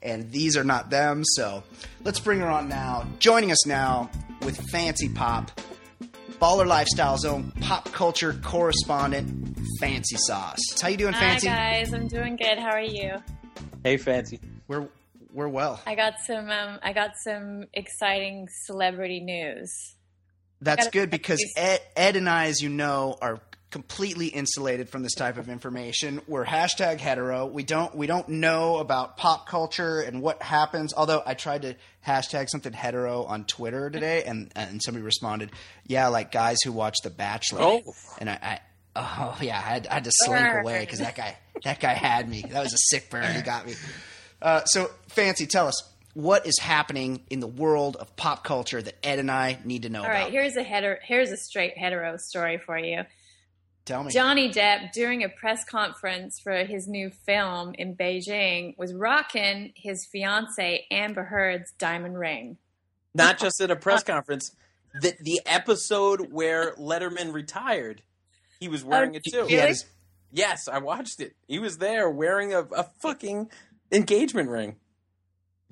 and 0.00 0.30
these 0.32 0.56
are 0.56 0.64
not 0.64 0.88
them. 0.88 1.24
So 1.26 1.62
let's 2.04 2.20
bring 2.20 2.40
her 2.40 2.48
on 2.48 2.70
now. 2.70 3.06
Joining 3.18 3.52
us 3.52 3.66
now 3.66 4.08
with 4.40 4.58
FanceePop, 4.68 5.48
Baller 6.40 6.66
Lifestyle 6.66 7.18
Zone 7.18 7.52
pop 7.60 7.92
culture 7.92 8.32
correspondent, 8.42 9.58
FanceeSauce. 9.80 10.80
How 10.80 10.88
you 10.88 10.96
doing, 10.96 11.12
Fancy? 11.12 11.48
Hi 11.48 11.82
guys, 11.82 11.92
I'm 11.92 12.08
doing 12.08 12.36
good. 12.36 12.58
How 12.58 12.70
are 12.70 12.80
you? 12.80 13.16
Hey, 13.84 13.98
Fancee. 13.98 14.40
We're 14.66 14.88
we're 15.34 15.48
well. 15.48 15.82
I 15.86 15.94
got 15.94 16.14
some. 16.26 16.48
Um, 16.48 16.78
I 16.82 16.94
got 16.94 17.10
some 17.24 17.64
exciting 17.74 18.48
celebrity 18.64 19.20
news. 19.20 19.70
That's 20.62 20.88
good 20.88 21.10
because 21.10 21.44
Ed, 21.56 21.80
Ed 21.94 22.16
and 22.16 22.28
I, 22.28 22.46
as 22.46 22.62
you 22.62 22.70
know, 22.70 23.18
are 23.20 23.40
completely 23.70 24.26
insulated 24.26 24.88
from 24.88 25.02
this 25.02 25.14
type 25.14 25.36
of 25.38 25.48
information. 25.48 26.20
We're 26.26 26.44
hashtag 26.44 26.98
hetero. 26.98 27.46
We 27.46 27.62
don't 27.62 27.94
we 27.94 28.06
don't 28.06 28.28
know 28.28 28.78
about 28.78 29.16
pop 29.16 29.48
culture 29.48 30.00
and 30.00 30.22
what 30.22 30.42
happens. 30.42 30.92
Although 30.96 31.22
I 31.24 31.34
tried 31.34 31.62
to 31.62 31.76
hashtag 32.06 32.48
something 32.48 32.72
hetero 32.72 33.24
on 33.24 33.44
Twitter 33.44 33.90
today, 33.90 34.24
and 34.24 34.50
and 34.56 34.82
somebody 34.82 35.04
responded, 35.04 35.50
"Yeah, 35.86 36.08
like 36.08 36.32
guys 36.32 36.58
who 36.64 36.72
watch 36.72 36.96
The 37.02 37.10
Bachelor." 37.10 37.62
Oh. 37.62 37.82
and 38.18 38.30
I. 38.30 38.38
I 38.42 38.60
Oh 38.96 39.38
yeah, 39.40 39.56
I 39.56 39.60
had, 39.60 39.86
I 39.86 39.94
had 39.94 40.04
to 40.04 40.10
slink 40.12 40.52
away 40.62 40.80
because 40.80 40.98
that 40.98 41.14
guy, 41.14 41.38
that 41.62 41.78
guy 41.78 41.92
had 41.94 42.28
me. 42.28 42.42
That 42.42 42.64
was 42.64 42.72
a 42.72 42.78
sick 42.90 43.08
burn. 43.08 43.36
He 43.36 43.40
got 43.40 43.64
me. 43.64 43.74
Uh, 44.42 44.64
so, 44.64 44.90
Fancee, 45.14 45.48
tell 45.48 45.68
us 45.68 45.80
what 46.14 46.44
is 46.44 46.58
happening 46.58 47.22
in 47.30 47.38
the 47.38 47.46
world 47.46 47.96
of 47.96 48.16
pop 48.16 48.42
culture 48.42 48.82
that 48.82 48.94
Ed 49.06 49.20
and 49.20 49.30
I 49.30 49.58
need 49.64 49.82
to 49.82 49.90
know 49.90 50.00
All 50.00 50.06
about. 50.06 50.14
right, 50.24 50.32
here's 50.32 50.56
a 50.56 50.64
hetero, 50.64 50.96
here's 51.04 51.30
a 51.30 51.36
straight 51.36 51.78
hetero 51.78 52.16
story 52.16 52.58
for 52.58 52.76
you. 52.76 53.04
Tell 53.90 54.04
me. 54.04 54.12
Johnny 54.12 54.50
Depp, 54.52 54.92
during 54.92 55.24
a 55.24 55.28
press 55.28 55.64
conference 55.64 56.38
for 56.40 56.64
his 56.64 56.86
new 56.86 57.10
film 57.10 57.74
in 57.76 57.96
Beijing, 57.96 58.78
was 58.78 58.94
rocking 58.94 59.72
his 59.74 60.06
fiancee 60.12 60.86
Amber 60.92 61.24
Heard's 61.24 61.72
diamond 61.76 62.16
ring. 62.16 62.56
Not 63.14 63.38
just 63.40 63.60
at 63.60 63.70
a 63.72 63.76
press 63.76 64.02
conference. 64.14 64.54
The 65.00 65.14
the 65.20 65.40
episode 65.44 66.32
where 66.32 66.74
Letterman 66.76 67.32
retired, 67.32 68.02
he 68.60 68.68
was 68.68 68.84
wearing 68.84 69.14
it 69.16 69.24
too. 69.24 69.46
He 69.46 69.56
his- 69.56 69.84
Yes, 70.32 70.68
I 70.68 70.78
watched 70.78 71.18
it. 71.20 71.34
He 71.48 71.58
was 71.58 71.78
there 71.78 72.08
wearing 72.08 72.54
a, 72.54 72.60
a 72.60 72.84
fucking 73.02 73.50
engagement 73.90 74.48
ring. 74.48 74.76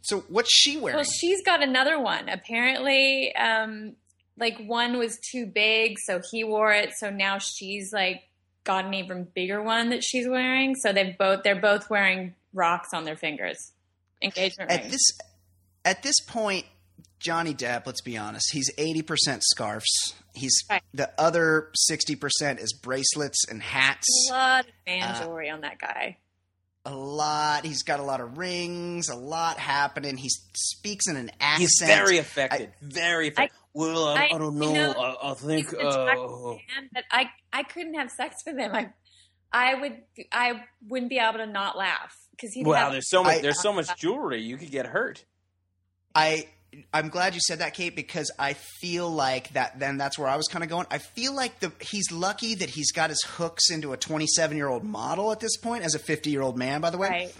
so, 0.02 0.24
what's 0.28 0.52
she 0.52 0.76
wearing? 0.76 0.96
Well, 0.96 1.04
she's 1.04 1.42
got 1.44 1.62
another 1.62 2.00
one. 2.00 2.28
Apparently, 2.28 3.32
um, 3.36 3.94
like 4.38 4.58
one 4.66 4.98
was 4.98 5.18
too 5.30 5.46
big, 5.46 5.98
so 5.98 6.20
he 6.30 6.44
wore 6.44 6.72
it. 6.72 6.90
So 6.98 7.10
now 7.10 7.38
she's 7.38 7.92
like 7.92 8.22
got 8.64 8.84
an 8.84 8.94
even 8.94 9.26
bigger 9.34 9.62
one 9.62 9.90
that 9.90 10.02
she's 10.04 10.28
wearing. 10.28 10.74
So 10.76 10.92
they've 10.92 11.16
both 11.16 11.42
they're 11.42 11.60
both 11.60 11.88
wearing 11.90 12.34
rocks 12.52 12.90
on 12.94 13.04
their 13.04 13.16
fingers, 13.16 13.72
engagement 14.22 14.70
at 14.70 14.80
rings. 14.80 14.92
this 14.92 15.18
at 15.84 16.02
this 16.02 16.20
point, 16.20 16.66
Johnny 17.20 17.54
Depp, 17.54 17.86
let's 17.86 18.02
be 18.02 18.16
honest, 18.16 18.52
he's 18.52 18.70
eighty 18.78 19.02
percent 19.02 19.42
scarves. 19.44 20.14
He's 20.34 20.62
Right. 20.70 20.82
the 20.94 21.10
other 21.18 21.70
sixty 21.74 22.14
percent 22.14 22.60
is 22.60 22.72
bracelets 22.72 23.48
and 23.48 23.60
hats. 23.62 24.06
a 24.30 24.32
lot 24.32 24.64
of 24.66 24.72
fan 24.86 25.02
Uh, 25.02 25.22
jewelry 25.22 25.50
on 25.50 25.62
that 25.62 25.78
guy. 25.78 26.16
A 26.84 26.94
lot. 26.94 27.66
He's 27.66 27.82
got 27.82 28.00
a 28.00 28.02
lot 28.02 28.20
of 28.20 28.38
rings. 28.38 29.08
A 29.10 29.14
lot 29.16 29.58
happening. 29.58 30.16
He 30.16 30.30
speaks 30.54 31.06
in 31.08 31.16
an 31.16 31.30
accent. 31.40 31.60
He's 31.60 31.82
very 31.84 32.18
affected. 32.18 32.72
very 32.80 33.28
affected. 33.28 33.57
Well, 33.74 34.08
I, 34.08 34.14
I- 34.14 34.34
I, 34.34 34.38
don't 34.38 34.54
you 34.54 34.60
know. 34.60 34.72
know, 34.72 34.92
I, 34.92 35.30
I 35.30 35.34
think. 35.34 35.66
He's 35.70 35.72
an 35.74 35.86
attractive 35.86 36.30
Uh, 36.30 36.48
man, 36.52 36.90
but 36.92 37.04
I 37.10 37.30
I 37.52 37.62
couldn't 37.62 37.94
have 37.94 38.10
sex 38.10 38.36
with 38.46 38.56
him. 38.58 38.74
I 38.74 38.90
I 39.52 39.74
would 39.74 39.96
I 40.32 40.62
wouldn't 40.88 41.10
be 41.10 41.18
able 41.18 41.38
to 41.38 41.46
not 41.46 41.76
laugh 41.76 42.14
because 42.32 42.52
he. 42.52 42.64
wow, 42.64 42.90
there's 42.90 43.08
so 43.08 43.22
much. 43.22 43.36
I- 43.36 43.40
there's 43.40 43.60
so 43.62 43.72
much 43.72 43.88
jewelry. 43.98 44.42
You 44.42 44.56
could 44.56 44.70
get 44.70 44.86
hurt. 44.86 45.24
I 46.14 46.46
I'm 46.92 47.08
glad 47.08 47.34
you 47.34 47.40
said 47.40 47.60
that, 47.60 47.72
Kate, 47.74 47.96
because 47.96 48.30
I 48.38 48.52
feel 48.52 49.10
like 49.10 49.50
that. 49.54 49.78
Then 49.78 49.96
that's 49.96 50.18
where 50.18 50.28
I 50.28 50.36
was 50.36 50.48
kind 50.48 50.62
of 50.62 50.68
going. 50.68 50.86
I 50.90 50.98
feel 50.98 51.34
like 51.34 51.60
the 51.60 51.72
he's 51.80 52.10
lucky 52.12 52.54
that 52.56 52.68
he's 52.70 52.92
got 52.92 53.08
his 53.10 53.22
hooks 53.24 53.70
into 53.70 53.92
a 53.92 53.96
27 53.96 54.56
year 54.56 54.68
old 54.68 54.84
model 54.84 55.32
at 55.32 55.40
this 55.40 55.56
point, 55.56 55.84
as 55.84 55.94
a 55.94 55.98
50 55.98 56.28
year 56.30 56.42
old 56.42 56.58
man, 56.58 56.80
by 56.82 56.90
the 56.90 56.98
way. 56.98 57.08
right. 57.08 57.34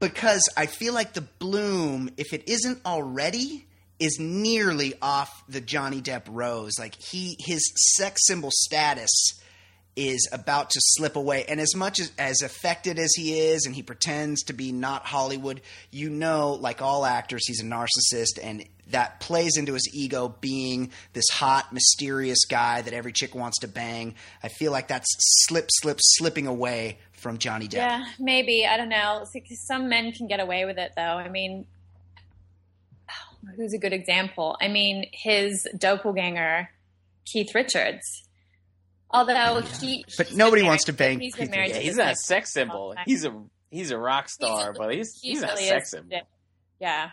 because 0.00 0.48
I 0.56 0.66
feel 0.66 0.92
like 0.94 1.12
the 1.14 1.22
bloom, 1.22 2.10
if 2.16 2.32
it 2.32 2.48
isn't 2.48 2.84
already, 2.84 3.66
is 3.98 4.18
nearly 4.20 4.94
off 5.02 5.42
the 5.48 5.60
Johnny 5.60 6.00
Depp 6.00 6.22
rose. 6.28 6.78
Like 6.78 6.94
he, 6.94 7.36
his 7.38 7.72
sex 7.96 8.26
symbol 8.26 8.50
status 8.52 9.10
is 9.96 10.28
about 10.32 10.70
to 10.70 10.78
slip 10.80 11.16
away. 11.16 11.44
And 11.48 11.60
as 11.60 11.74
much 11.74 11.98
as, 11.98 12.12
as 12.18 12.42
affected 12.42 13.00
as 13.00 13.12
he 13.16 13.40
is, 13.40 13.66
and 13.66 13.74
he 13.74 13.82
pretends 13.82 14.44
to 14.44 14.52
be 14.52 14.70
not 14.70 15.04
Hollywood, 15.04 15.60
you 15.90 16.08
know, 16.08 16.52
like 16.52 16.80
all 16.80 17.04
actors, 17.04 17.42
he's 17.48 17.60
a 17.60 17.64
narcissist, 17.64 18.38
and 18.40 18.64
that 18.90 19.18
plays 19.18 19.56
into 19.56 19.74
his 19.74 19.92
ego 19.92 20.34
being 20.40 20.92
this 21.14 21.28
hot, 21.30 21.72
mysterious 21.72 22.44
guy 22.44 22.80
that 22.80 22.94
every 22.94 23.12
chick 23.12 23.34
wants 23.34 23.58
to 23.58 23.68
bang. 23.68 24.14
I 24.40 24.48
feel 24.48 24.70
like 24.70 24.86
that's 24.86 25.08
slip, 25.46 25.66
slip, 25.68 25.98
slipping 26.00 26.46
away 26.46 26.98
from 27.12 27.38
Johnny 27.38 27.66
Depp. 27.66 27.74
Yeah, 27.74 28.06
maybe 28.20 28.64
I 28.66 28.76
don't 28.76 28.88
know. 28.88 29.24
Some 29.66 29.88
men 29.88 30.12
can 30.12 30.28
get 30.28 30.38
away 30.38 30.64
with 30.64 30.78
it, 30.78 30.92
though. 30.94 31.02
I 31.02 31.28
mean, 31.28 31.66
who's 33.56 33.72
a 33.74 33.78
good 33.78 33.92
example? 33.92 34.56
I 34.60 34.68
mean, 34.68 35.06
his 35.12 35.66
doppelganger, 35.76 36.68
Keith 37.24 37.54
Richards. 37.54 38.24
Although 39.10 39.62
he, 39.80 40.04
But 40.18 40.26
he's 40.28 40.36
nobody 40.36 40.62
wants 40.62 40.84
to 40.84 40.92
married- 40.92 40.98
bang 40.98 41.20
He's 41.20 41.34
Keith 41.34 41.50
married 41.50 41.70
Yeah, 41.70 41.76
to 41.76 41.80
he's 41.82 41.96
not 41.96 42.02
a 42.08 42.10
guy 42.10 42.14
sex 42.14 42.52
symbol. 42.52 42.94
He's 43.06 43.24
a 43.24 43.42
he's 43.70 43.90
a 43.90 43.98
rock 43.98 44.28
star, 44.28 44.72
but 44.74 44.94
he's 44.94 45.18
He 45.20 45.30
he's 45.30 45.40
not 45.40 45.54
a 45.54 45.56
sex 45.56 45.86
is. 45.86 45.90
symbol. 45.92 46.20
Yeah. 46.78 47.10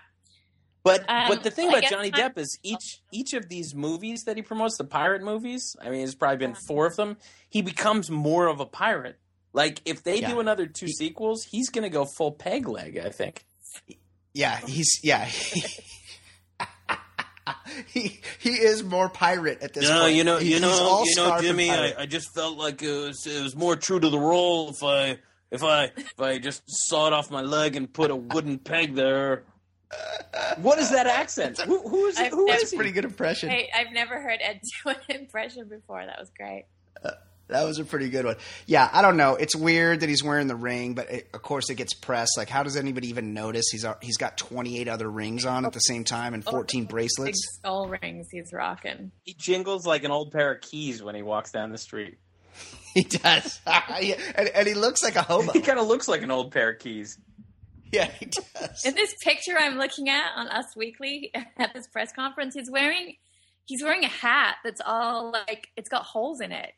But 0.83 1.09
Um, 1.09 1.29
but 1.29 1.43
the 1.43 1.51
thing 1.51 1.69
about 1.69 1.81
guess 1.81 1.91
Johnny 1.91 2.11
my- 2.11 2.19
Depp 2.19 2.37
is 2.37 2.59
each 2.63 3.01
each 3.13 3.33
of 3.33 3.47
these 3.47 3.73
movies 3.73 4.23
that 4.25 4.35
he 4.35 4.41
promotes, 4.43 4.77
the 4.77 4.83
pirate 4.83 5.23
movies. 5.23 5.75
I 5.81 5.85
mean, 5.85 5.99
there's 5.99 6.15
probably 6.15 6.37
been 6.37 6.53
four 6.67 6.85
of 6.85 6.95
them. 6.97 7.17
He 7.49 7.61
becomes 7.61 8.11
more 8.11 8.47
of 8.47 8.59
a 8.59 8.65
pirate. 8.65 9.17
Like 9.53 9.81
if 9.85 10.03
they 10.03 10.19
Yeah. 10.19 10.31
do 10.31 10.41
another 10.41 10.65
two 10.67 10.89
sequels, 10.89 11.45
he's 11.45 11.69
gonna 11.69 11.89
go 11.89 12.03
full 12.05 12.33
peg 12.33 12.67
leg. 12.67 12.97
I 12.97 13.09
think. 13.09 13.45
Yeah, 14.33 14.57
he's 14.67 14.99
yeah. 15.01 15.23
he 15.25 15.61
he 17.87 18.19
is 18.49 18.83
more 18.83 19.09
pirate 19.09 19.61
at 19.61 19.73
this 19.73 19.87
No, 19.89 20.01
point. 20.01 20.15
you 20.15 20.23
know, 20.23 20.37
He- 20.37 20.53
you 20.53 20.59
know, 20.59 20.69
all 20.71 21.05
you 21.05 21.15
know, 21.15 21.25
scarf 21.25 21.41
Jimmy. 21.41 21.69
I. 21.69 21.93
I 21.99 22.05
just 22.05 22.33
felt 22.33 22.57
like 22.57 22.81
it 22.81 22.91
was 22.91 23.25
it 23.27 23.41
was 23.43 23.55
more 23.55 23.75
true 23.75 23.99
to 23.99 24.09
the 24.09 24.19
role 24.19 24.69
if 24.69 24.83
I 24.83 25.17
if 25.51 25.63
I 25.63 25.85
if 25.95 26.19
I 26.19 26.37
just 26.39 26.63
sawed 26.67 27.13
off 27.13 27.29
my 27.31 27.41
leg 27.41 27.75
and 27.75 27.91
put 27.91 28.09
a 28.11 28.15
wooden 28.15 28.57
peg 28.59 28.95
there. 28.95 29.43
What 30.57 30.79
is 30.79 30.89
that 30.91 31.07
accent? 31.07 31.59
Who, 31.61 31.87
who 31.87 32.05
is 32.07 32.17
I've 32.17 32.31
who 32.31 32.45
never- 32.47 32.55
is 32.55 32.61
That's 32.63 32.73
a 32.73 32.75
he? 32.75 32.77
pretty 32.77 32.91
good 32.91 33.05
impression. 33.05 33.49
I, 33.49 33.69
I've 33.73 33.93
never 33.93 34.19
heard 34.19 34.39
Ed 34.41 34.59
do 34.83 34.89
an 34.89 34.95
impression 35.21 35.69
before. 35.69 36.03
That 36.05 36.19
was 36.19 36.31
great. 36.37 36.65
That 37.47 37.63
was 37.65 37.77
a 37.77 37.85
pretty 37.85 38.09
good 38.09 38.25
one. 38.25 38.37
Yeah, 38.65 38.89
I 38.91 39.01
don't 39.03 39.17
know. 39.17 39.35
It's 39.35 39.55
weird 39.55 39.99
that 39.99 40.09
he's 40.09 40.23
wearing 40.23 40.47
the 40.47 40.55
ring, 40.55 40.95
but 40.95 41.11
it, 41.11 41.27
of 41.33 41.41
course 41.43 41.69
it 41.69 41.75
gets 41.75 41.93
pressed. 41.93 42.37
Like, 42.37 42.49
how 42.49 42.63
does 42.63 42.75
anybody 42.75 43.09
even 43.09 43.33
notice? 43.35 43.65
He's 43.71 43.85
he's 44.01 44.17
got 44.17 44.35
twenty 44.37 44.79
eight 44.79 44.87
other 44.87 45.09
rings 45.09 45.45
on 45.45 45.65
at 45.65 45.73
the 45.73 45.79
same 45.79 46.03
time 46.03 46.33
and 46.33 46.43
fourteen 46.43 46.83
Big 46.85 46.89
bracelets. 46.89 47.39
skull 47.57 47.87
rings 47.87 48.27
he's 48.31 48.51
rocking. 48.51 49.11
He 49.23 49.33
jingles 49.35 49.85
like 49.85 50.03
an 50.03 50.11
old 50.11 50.31
pair 50.31 50.53
of 50.53 50.61
keys 50.61 51.03
when 51.03 51.13
he 51.13 51.21
walks 51.21 51.51
down 51.51 51.71
the 51.71 51.77
street. 51.77 52.17
He 52.95 53.03
does, 53.03 53.59
Yeah, 53.67 54.15
and, 54.35 54.47
and 54.47 54.65
he 54.69 54.73
looks 54.73 55.03
like 55.03 55.17
a 55.17 55.21
hobo. 55.21 55.51
He 55.51 55.59
kind 55.59 55.77
of 55.79 55.85
looks 55.87 56.07
like 56.07 56.21
an 56.21 56.31
old 56.31 56.53
pair 56.53 56.69
of 56.69 56.79
keys. 56.79 57.17
yeah, 57.91 58.05
he 58.05 58.27
does. 58.27 58.85
In 58.85 58.95
this 58.95 59.13
picture 59.21 59.51
I'm 59.59 59.77
looking 59.77 60.07
at 60.07 60.29
on 60.37 60.47
Us 60.47 60.67
Weekly 60.77 61.29
at 61.57 61.73
this 61.73 61.87
press 61.87 62.13
conference, 62.13 62.53
he's 62.55 62.71
wearing 62.71 63.17
he's 63.65 63.83
wearing 63.83 64.05
a 64.05 64.07
hat 64.07 64.55
that's 64.63 64.79
all 64.85 65.31
like 65.33 65.67
it's 65.75 65.89
got 65.89 66.03
holes 66.03 66.39
in 66.39 66.53
it, 66.53 66.71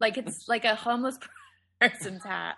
like 0.00 0.16
it's 0.18 0.48
like 0.48 0.64
a 0.64 0.74
homeless 0.74 1.18
person's 1.80 2.24
hat. 2.24 2.56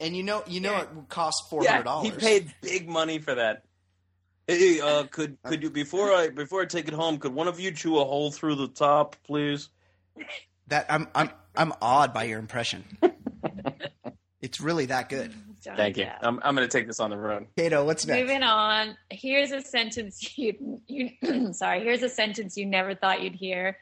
And 0.00 0.16
you 0.16 0.22
know, 0.22 0.42
you 0.46 0.60
know, 0.60 0.72
Yeah. 0.72 0.82
it 0.82 1.08
costs 1.08 1.48
four 1.48 1.64
hundred 1.64 1.78
Yeah, 1.78 1.82
dollars. 1.82 2.12
he 2.12 2.18
paid 2.18 2.54
big 2.60 2.88
money 2.88 3.18
for 3.18 3.34
that. 3.34 3.62
Hey, 4.46 4.80
uh, 4.80 5.04
could 5.10 5.38
could 5.42 5.62
you 5.62 5.70
before 5.70 6.12
I 6.12 6.28
before 6.28 6.62
I 6.62 6.66
take 6.66 6.88
it 6.88 6.94
home, 6.94 7.18
could 7.18 7.32
one 7.34 7.48
of 7.48 7.58
you 7.58 7.70
chew 7.72 7.98
a 7.98 8.04
hole 8.04 8.30
through 8.30 8.56
the 8.56 8.68
top, 8.68 9.16
please? 9.24 9.70
That 10.68 10.86
I'm 10.90 11.08
I'm 11.14 11.30
I'm 11.56 11.72
awed 11.80 12.12
by 12.12 12.24
your 12.24 12.38
impression. 12.38 12.84
it's 14.40 14.60
really 14.60 14.86
that 14.86 15.08
good. 15.08 15.32
Johnny 15.62 15.76
Thank 15.78 15.96
you. 15.96 16.06
I'm 16.20 16.38
I'm 16.42 16.54
gonna 16.54 16.68
take 16.68 16.86
this 16.86 17.00
on 17.00 17.10
the 17.10 17.16
road. 17.16 17.46
Kato, 17.56 17.84
what's 17.84 18.06
next? 18.06 18.20
Moving 18.20 18.42
on. 18.42 18.96
Here's 19.10 19.50
a 19.52 19.62
sentence 19.62 20.36
you 20.38 20.80
you 20.86 21.52
sorry. 21.54 21.80
Here's 21.82 22.02
a 22.02 22.08
sentence 22.08 22.56
you 22.56 22.66
never 22.66 22.94
thought 22.94 23.22
you'd 23.22 23.34
hear. 23.34 23.78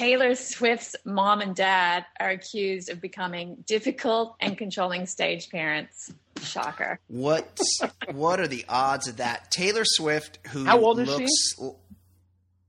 Taylor 0.00 0.34
Swift's 0.34 0.96
mom 1.04 1.40
and 1.42 1.54
dad 1.54 2.06
are 2.18 2.30
accused 2.30 2.88
of 2.88 3.00
becoming 3.02 3.62
difficult 3.66 4.34
and 4.40 4.56
controlling 4.56 5.04
stage 5.06 5.50
parents. 5.50 6.10
Shocker. 6.42 6.98
What 7.08 7.60
what 8.12 8.40
are 8.40 8.48
the 8.48 8.64
odds 8.68 9.08
of 9.08 9.18
that? 9.18 9.50
Taylor 9.50 9.84
Swift, 9.84 10.38
who 10.48 10.64
How 10.64 10.78
old 10.80 11.00
is 11.00 11.08
she? 11.08 11.14
looks 11.60 11.76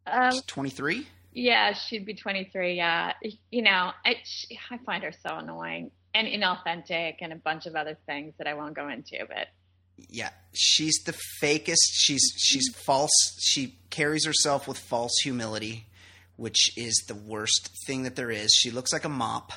Um, 0.06 0.34
twenty 0.46 0.70
three. 0.72 1.08
yeah, 1.32 1.72
she'd 1.74 2.06
be 2.06 2.14
23. 2.14 2.76
Yeah, 2.76 3.14
you 3.50 3.62
know, 3.62 3.92
I 4.06 4.16
she, 4.26 4.60
I 4.70 4.78
find 4.80 5.04
her 5.04 5.14
so 5.14 5.38
annoying 5.38 5.92
and 6.14 6.28
inauthentic, 6.28 7.16
and 7.22 7.32
a 7.32 7.38
bunch 7.38 7.66
of 7.66 7.76
other 7.76 7.98
things 8.06 8.34
that 8.40 8.48
I 8.48 8.56
won't 8.56 8.74
go 8.76 8.90
into. 8.90 9.26
But 9.26 9.48
Yeah, 10.10 10.32
she's 10.54 11.02
the 11.06 11.14
fakest. 11.42 11.78
She's 11.94 12.34
she's 12.38 12.68
false. 12.76 13.12
She 13.40 13.78
carries 13.90 14.26
herself 14.26 14.68
with 14.68 14.78
false 14.78 15.14
humility, 15.24 15.86
which 16.42 16.76
is 16.76 17.04
the 17.08 17.14
worst 17.14 17.70
thing 17.86 18.02
that 18.02 18.16
there 18.16 18.32
is. 18.32 18.50
She 18.52 18.72
looks 18.72 18.92
like 18.92 19.06
a 19.06 19.10
mop. 19.10 19.54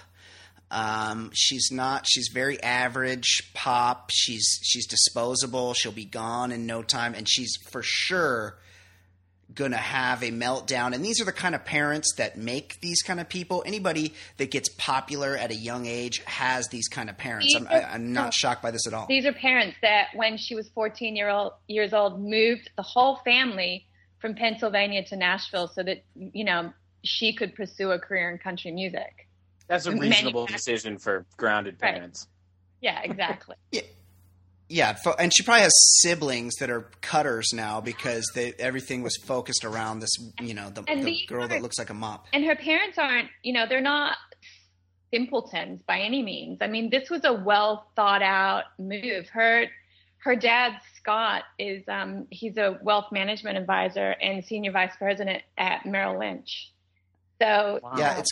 Um, 0.71 1.31
she's 1.33 1.71
not. 1.73 2.07
She's 2.07 2.29
very 2.29 2.63
average 2.63 3.51
pop. 3.55 4.11
She's 4.13 4.61
she's 4.63 4.87
disposable. 4.87 5.73
She'll 5.73 5.93
be 5.93 6.05
gone 6.05 6.53
in 6.53 6.67
no 6.67 6.83
time, 6.83 7.15
and 7.15 7.27
she's 7.27 7.57
for 7.71 7.83
sure 7.83 8.59
gonna 9.55 9.79
have 9.79 10.23
a 10.23 10.31
meltdown. 10.31 10.95
And 10.95 11.03
these 11.03 11.23
are 11.23 11.25
the 11.25 11.33
kind 11.33 11.55
of 11.55 11.65
parents 11.65 12.13
that 12.19 12.37
make 12.37 12.81
these 12.81 13.01
kind 13.01 13.19
of 13.19 13.31
people. 13.31 13.63
Anybody 13.65 14.13
that 14.37 14.51
gets 14.51 14.69
popular 14.69 15.37
at 15.37 15.51
a 15.51 15.55
young 15.55 15.87
age 15.87 16.23
has 16.27 16.69
these 16.69 16.89
kind 16.89 17.09
of 17.09 17.17
parents. 17.17 17.55
I'm, 17.57 17.67
I, 17.69 17.83
I'm 17.85 18.13
not 18.13 18.35
shocked 18.35 18.63
by 18.63 18.73
this 18.73 18.87
at 18.87 18.93
all. 18.93 19.07
these 19.07 19.25
are 19.25 19.33
parents 19.33 19.77
that, 19.81 20.09
when 20.15 20.37
she 20.37 20.55
was 20.55 20.69
14 20.75 21.17
year 21.17 21.31
old 21.31 21.53
years 21.67 21.95
old, 21.95 22.21
moved 22.21 22.69
the 22.77 22.83
whole 22.83 23.17
family 23.25 23.87
from 24.25 24.35
Pennsylvania 24.35 25.05
to 25.05 25.17
Nashville 25.17 25.69
so 25.69 25.83
that 25.83 26.03
you 26.15 26.45
know 26.45 26.73
she 27.03 27.35
could 27.35 27.55
pursue 27.55 27.91
a 27.91 27.99
career 27.99 28.31
in 28.31 28.39
country 28.39 28.71
music. 28.71 29.29
That's 29.69 29.85
a 29.85 29.93
reasonable 29.95 30.47
decision 30.47 30.99
for 30.99 31.27
grounded 31.37 31.77
Right. 31.83 31.95
parents. 31.97 32.27
Yeah, 32.81 33.03
exactly. 33.03 33.57
Yeah, 34.67 34.95
fo- 34.95 35.15
and 35.19 35.31
she 35.33 35.43
probably 35.43 35.61
has 35.61 35.75
siblings 36.01 36.55
that 36.55 36.71
are 36.71 36.89
cutters 37.03 37.51
now 37.53 37.83
because 37.83 38.25
they 38.35 38.55
everything 38.59 39.03
was 39.03 39.15
focused 39.19 39.63
around 39.63 39.99
this, 40.01 40.11
you 40.41 40.55
know, 40.55 40.71
the, 40.71 40.81
the 40.81 41.19
girl 41.29 41.47
that 41.47 41.61
looks 41.61 41.79
like 41.79 41.91
a 41.91 41.95
mop. 41.95 42.27
And 42.33 42.43
her 42.47 42.57
parents 42.57 42.97
aren't, 42.97 43.29
you 43.43 43.53
know, 43.53 43.67
they're 43.69 43.83
not 43.83 44.17
simpletons 45.13 45.83
by 45.87 46.01
any 46.01 46.23
means. 46.23 46.59
I 46.63 46.69
mean, 46.69 46.89
this 46.89 47.11
was 47.11 47.25
a 47.25 47.35
well 47.35 47.91
thought 47.95 48.23
out 48.23 48.65
move. 48.79 49.29
Her 49.29 49.67
her 50.25 50.35
dad 50.37 50.81
Scott 50.97 51.43
is 51.59 51.85
um, 51.89 52.27
he's 52.31 52.57
a 52.57 52.79
wealth 52.83 53.13
management 53.13 53.59
advisor 53.59 54.11
and 54.21 54.45
senior 54.45 54.73
vice 54.73 54.97
president 54.97 55.43
at 55.59 55.85
Merrill 55.87 56.19
Lynch. 56.19 56.71
So 57.41 57.81
Wow. 57.83 57.93
Yeah, 57.99 58.19
it's 58.19 58.31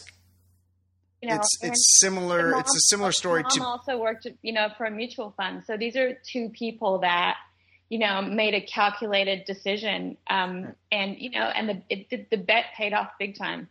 you 1.21 1.29
know, 1.29 1.37
it's 1.37 1.59
it's 1.63 2.01
similar. 2.01 2.51
mom- 2.51 2.61
It's 2.61 2.75
a 2.75 2.81
similar 2.89 3.13
story 3.13 3.43
mom 3.43 3.51
to 3.53 3.63
also 3.65 3.99
worked, 4.01 4.27
you 4.43 4.53
know, 4.53 4.69
for 4.77 4.87
a 4.87 4.91
mutual 4.91 5.33
fund. 5.37 5.63
So 5.67 5.77
these 5.77 5.95
are 5.97 6.19
two 6.33 6.49
people 6.49 6.99
that, 7.01 7.37
you 7.91 7.99
know, 8.01 8.23
made 8.23 8.55
a 8.55 8.61
calculated 8.61 9.45
decision, 9.45 10.17
um, 10.29 10.75
and 10.91 11.17
you 11.19 11.31
know, 11.31 11.45
and 11.45 11.69
the 11.69 11.83
it, 11.91 12.11
the, 12.11 12.27
the 12.31 12.37
bet 12.39 12.65
paid 12.77 12.93
off 12.93 13.11
big 13.21 13.37
time. 13.39 13.69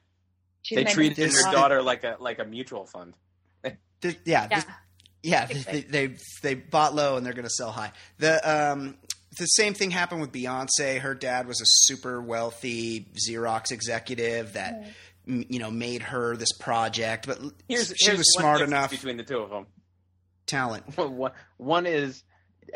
She's 0.62 0.78
They 0.78 0.84
treated 0.86 1.28
a 1.30 1.32
their 1.32 1.52
daughter 1.52 1.82
like 1.82 2.04
a 2.04 2.16
like 2.20 2.40
a 2.40 2.46
mutual 2.46 2.86
fund. 2.86 3.16
the, 3.64 3.74
yeah, 4.04 4.14
Yeah. 4.26 4.48
this- 4.48 4.66
yeah. 5.24 5.46
They, 5.46 5.82
they 5.82 6.16
they 6.42 6.54
bought 6.56 6.96
low 6.96 7.18
and 7.18 7.26
they're 7.26 7.34
going 7.34 7.44
to 7.46 7.50
sell 7.50 7.72
high. 7.72 7.92
The 8.20 8.40
um 8.50 8.96
the 9.38 9.46
same 9.46 9.74
thing 9.74 9.92
happened 9.92 10.22
with 10.22 10.32
Beyonce. 10.32 11.00
Her 11.00 11.16
dad 11.16 11.48
was 11.48 11.62
a 11.62 11.66
super 11.66 12.22
wealthy 12.22 13.08
Xerox 13.30 13.72
executive 13.72 14.54
that 14.54 14.92
m 15.28 15.46
you 15.50 15.60
know 15.60 15.72
made 15.72 16.02
her 16.02 16.36
this 16.36 16.52
project, 16.60 17.28
but 17.28 17.40
Here's 17.68 17.94
she 17.98 18.08
here's 18.08 18.18
was 18.18 18.34
smart 18.34 18.62
enough. 18.62 18.90
between 18.92 19.18
the 19.18 19.24
two 19.24 19.38
of 19.40 19.50
them. 19.50 19.68
Talent. 20.48 20.98
one, 20.98 21.32
one 21.58 21.86
is 21.86 22.24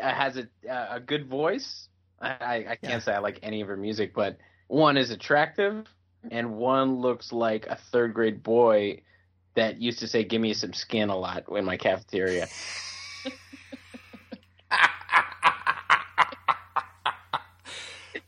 uh, 0.00 0.08
has 0.12 0.36
a 0.38 0.48
uh, 0.70 0.96
a 0.96 1.00
good 1.00 1.28
voice. 1.28 1.88
I, 2.20 2.28
I, 2.30 2.54
I 2.54 2.62
can't 2.76 2.80
Yeah. 2.84 2.98
say 3.00 3.12
I 3.12 3.18
like 3.18 3.40
any 3.42 3.60
of 3.60 3.68
her 3.68 3.76
music, 3.76 4.14
but 4.14 4.38
one 4.68 4.96
is 4.96 5.10
attractive, 5.10 5.86
and 6.30 6.56
one 6.56 6.96
looks 7.00 7.32
like 7.32 7.66
a 7.66 7.76
third 7.76 8.14
grade 8.14 8.42
boy 8.42 9.02
that 9.56 9.80
used 9.82 9.98
to 10.00 10.08
say 10.08 10.24
"Give 10.24 10.40
me 10.40 10.54
some 10.54 10.72
skin" 10.72 11.08
a 11.10 11.16
lot 11.16 11.44
in 11.50 11.64
my 11.64 11.76
cafeteria. 11.76 12.46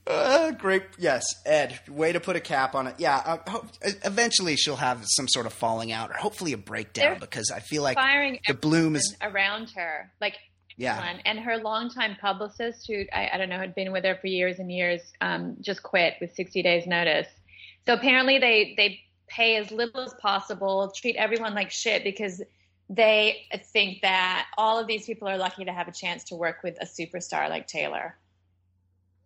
Uh, 0.07 0.53
great. 0.53 0.85
Yes, 0.99 1.23
Ed. 1.45 1.79
Way 1.87 2.13
to 2.13 2.21
put 2.21 2.35
a 2.35 2.41
cap 2.41 2.75
on 2.75 2.87
it. 2.87 2.95
Yeah. 2.97 3.17
Uh, 3.19 3.51
ho- 3.51 3.67
eventually, 4.05 4.57
she'll 4.57 4.77
have 4.77 5.03
some 5.07 5.29
sort 5.29 5.45
of 5.45 5.53
falling 5.53 5.93
out, 5.93 6.11
or 6.11 6.15
hopefully 6.15 6.55
a 6.55 6.57
breakdown, 6.59 7.11
They're 7.13 7.21
because 7.21 7.51
I 7.55 7.61
feel 7.61 7.83
like 7.83 7.97
firing 7.99 8.39
the 8.47 8.55
bloom 8.55 8.97
is. 8.97 9.15
around 9.21 9.71
her, 9.77 10.11
like 10.19 10.35
Yeah. 10.79 11.15
And 11.27 11.39
her 11.41 11.59
longtime 11.59 12.17
publicist, 12.23 12.87
who 12.89 13.05
I, 13.13 13.29
I 13.35 13.37
don't 13.37 13.51
know 13.51 13.59
had 13.59 13.75
been 13.75 13.93
with 13.93 14.05
her 14.05 14.17
for 14.19 14.29
years 14.29 14.59
and 14.59 14.73
years, 14.73 15.03
um, 15.21 15.57
just 15.61 15.83
quit 15.83 16.15
with 16.23 16.35
60 16.35 16.63
days 16.63 16.87
notice. 16.87 17.29
So 17.87 17.93
apparently 17.93 18.39
they 18.39 18.75
they 18.79 19.01
pay 19.29 19.57
as 19.57 19.71
little 19.71 20.01
as 20.01 20.15
possible, 20.15 20.93
treat 20.95 21.17
everyone 21.17 21.55
like 21.55 21.71
shit 21.71 22.05
because 22.05 22.43
they 22.91 23.43
think 23.73 24.01
that 24.03 24.47
all 24.57 24.79
of 24.79 24.87
these 24.87 25.05
people 25.07 25.29
are 25.29 25.37
lucky 25.37 25.65
to 25.65 25.73
have 25.73 25.89
a 25.89 25.93
chance 25.93 26.25
to 26.25 26.35
work 26.37 26.63
with 26.63 26.77
a 26.81 26.87
superstar 26.87 27.49
like 27.49 27.67
Taylor. 27.67 28.17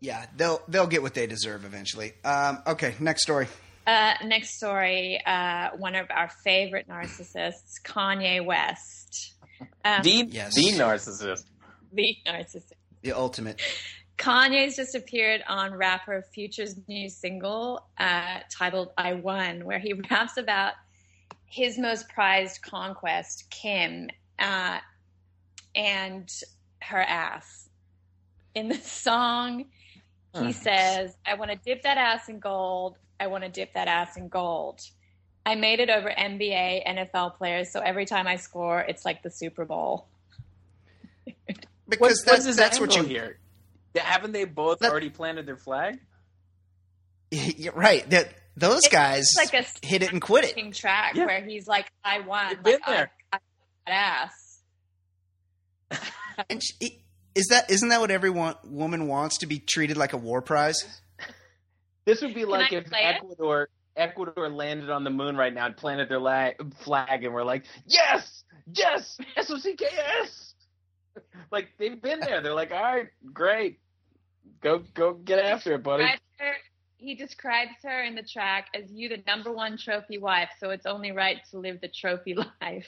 Yeah, 0.00 0.26
they'll 0.36 0.60
they'll 0.66 0.88
get 0.88 1.00
what 1.02 1.14
they 1.14 1.26
deserve 1.28 1.64
eventually. 1.64 2.12
Um, 2.24 2.58
okay, 2.66 2.94
next 2.98 3.22
story. 3.22 3.46
Uh, 3.86 4.14
next 4.24 4.56
story, 4.56 5.20
uh, 5.24 5.70
one 5.76 5.94
of 5.94 6.06
our 6.10 6.28
favorite 6.44 6.88
narcissists, 6.88 7.80
Kanye 7.84 8.44
West. 8.44 9.34
Um, 9.84 10.02
The 10.02 10.26
Yes. 10.28 10.54
the 10.54 10.72
narcissist. 10.72 11.44
the 11.92 12.16
narcissist. 12.26 12.72
The 13.02 13.12
ultimate. 13.12 13.60
Kanye's 14.22 14.76
just 14.76 14.94
appeared 14.94 15.42
on 15.48 15.74
rapper 15.74 16.22
Future's 16.32 16.76
new 16.86 17.08
single 17.08 17.84
uh, 17.98 18.38
titled 18.50 18.90
I 18.96 19.14
Won, 19.14 19.64
where 19.64 19.80
he 19.80 19.94
raps 20.10 20.36
about 20.36 20.74
his 21.46 21.76
most 21.76 22.08
prized 22.08 22.62
conquest, 22.62 23.50
Kim, 23.50 24.08
uh, 24.38 24.78
and 25.74 26.30
her 26.82 27.00
ass. 27.02 27.68
In 28.54 28.68
the 28.68 28.76
song, 28.76 29.66
he 30.30 30.52
Huh. 30.52 30.52
says, 30.52 31.16
I 31.26 31.34
want 31.34 31.50
to 31.50 31.56
dip 31.56 31.82
that 31.82 31.98
ass 31.98 32.28
in 32.28 32.38
gold. 32.38 32.96
I 33.20 33.26
want 33.26 33.44
to 33.44 33.50
dip 33.50 33.74
that 33.74 33.88
ass 33.88 34.16
in 34.16 34.28
gold. 34.28 34.80
I 35.44 35.56
made 35.56 35.80
it 35.80 35.90
over 35.90 36.08
NBA, 36.08 36.86
NFL 36.86 37.36
players, 37.36 37.72
so 37.72 37.80
every 37.80 38.06
time 38.06 38.28
I 38.28 38.36
score, 38.36 38.80
it's 38.80 39.04
like 39.04 39.22
the 39.24 39.30
Super 39.30 39.64
Bowl. 39.64 40.08
Because 41.88 42.22
What, 42.24 42.26
that's 42.26 42.44
what's 42.44 42.46
his 42.46 42.56
that's 42.56 42.80
what 42.80 42.94
you 42.94 43.02
angle 43.02 43.08
here? 43.08 43.38
Haven't 43.96 44.32
they 44.32 44.44
both 44.44 44.80
That- 44.80 44.90
already 44.90 45.10
planted 45.10 45.46
their 45.46 45.56
flag? 45.56 45.98
You're 47.30 47.72
right. 47.74 48.08
That 48.10 48.28
those 48.56 48.78
It's 48.84 48.88
guys 48.88 49.26
like 49.36 49.54
a 49.54 49.64
hit 49.86 50.02
it 50.02 50.12
and 50.12 50.20
quit 50.20 50.44
it. 50.44 50.74
track 50.74 51.14
Yeah. 51.14 51.26
where 51.26 51.44
he's 51.44 51.66
like, 51.66 51.90
I 52.04 52.20
won. 52.20 52.50
You've 52.50 52.62
been 52.62 52.72
like, 52.74 52.88
I- 52.88 52.92
there. 52.94 53.10
I, 53.32 53.38
that 53.86 53.92
ass. 53.92 54.30
And 56.48 56.62
she, 56.62 57.04
is 57.34 57.48
that 57.48 57.70
isn't 57.70 57.88
that 57.90 58.00
what 58.00 58.10
every 58.10 58.30
woman 58.30 59.06
wants 59.06 59.38
to 59.38 59.46
be 59.46 59.58
treated 59.58 59.96
like 59.96 60.12
a 60.12 60.16
war 60.16 60.42
prize? 60.42 61.00
This 62.04 62.20
would 62.22 62.34
be 62.34 62.44
like 62.44 62.72
if 62.72 62.86
play 62.86 63.00
it? 63.00 63.16
Ecuador 63.16 63.68
Ecuador 63.96 64.48
landed 64.48 64.90
on 64.90 65.04
the 65.04 65.10
moon 65.10 65.36
right 65.36 65.52
now 65.52 65.66
and 65.66 65.76
planted 65.76 66.08
their 66.08 66.18
la- 66.18 66.50
flag, 66.82 67.24
and 67.24 67.34
we're 67.34 67.44
like, 67.44 67.64
yes, 67.86 68.44
yes, 68.72 69.18
S 69.36 69.50
O 69.50 69.58
C 69.58 69.74
K 69.76 69.86
S. 70.22 70.51
Like 71.50 71.68
they've 71.78 72.00
been 72.00 72.20
there. 72.20 72.40
They're 72.40 72.54
like, 72.54 72.72
all 72.72 72.82
right, 72.82 73.08
great, 73.32 73.78
go 74.62 74.82
go 74.94 75.12
get 75.14 75.38
after 75.38 75.74
it, 75.74 75.82
buddy. 75.82 76.04
He 76.96 77.14
describes 77.16 77.72
her 77.82 78.02
in 78.04 78.14
the 78.14 78.22
track 78.22 78.68
as 78.74 78.90
you, 78.90 79.08
the 79.08 79.22
number 79.26 79.52
one 79.52 79.76
trophy 79.76 80.18
wife, 80.18 80.48
so 80.60 80.70
it's 80.70 80.86
only 80.86 81.10
right 81.12 81.38
to 81.50 81.58
live 81.58 81.80
the 81.80 81.88
trophy 81.88 82.34
life. 82.62 82.86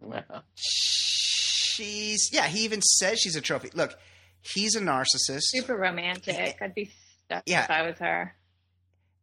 Wow. 0.00 0.42
She's 0.54 2.30
yeah. 2.32 2.46
He 2.46 2.64
even 2.64 2.82
says 2.82 3.18
she's 3.20 3.36
a 3.36 3.40
trophy. 3.40 3.70
Look, 3.74 3.96
he's 4.42 4.76
a 4.76 4.80
narcissist, 4.80 5.40
Super 5.42 5.76
romantic. 5.76 6.56
I'd 6.60 6.74
be 6.74 6.90
stuck 7.24 7.42
Yeah. 7.46 7.64
if 7.64 7.70
I 7.70 7.82
was 7.82 7.98
her. 7.98 8.34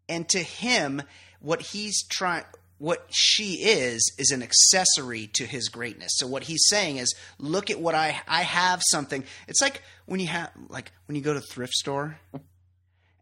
and 0.10 0.28
to 0.30 0.40
him, 0.40 1.02
what 1.40 1.62
he's 1.62 2.04
trying. 2.08 2.44
What 2.84 3.06
she 3.12 3.64
is 3.64 4.14
is 4.18 4.32
an 4.32 4.44
accessory 4.44 5.28
to 5.36 5.46
his 5.46 5.70
greatness. 5.70 6.12
So 6.16 6.28
what 6.28 6.44
he's 6.44 6.66
saying 6.68 6.98
is, 6.98 7.16
look 7.40 7.70
at 7.70 7.80
what 7.80 7.96
I 7.96 8.20
I 8.28 8.42
have 8.42 8.82
something. 8.92 9.24
It's 9.48 9.62
like 9.62 9.82
when 10.06 10.20
you 10.20 10.28
have 10.28 10.52
like 10.68 10.92
when 11.06 11.16
you 11.16 11.22
go 11.22 11.34
to 11.34 11.40
thrift 11.40 11.72
store 11.72 12.20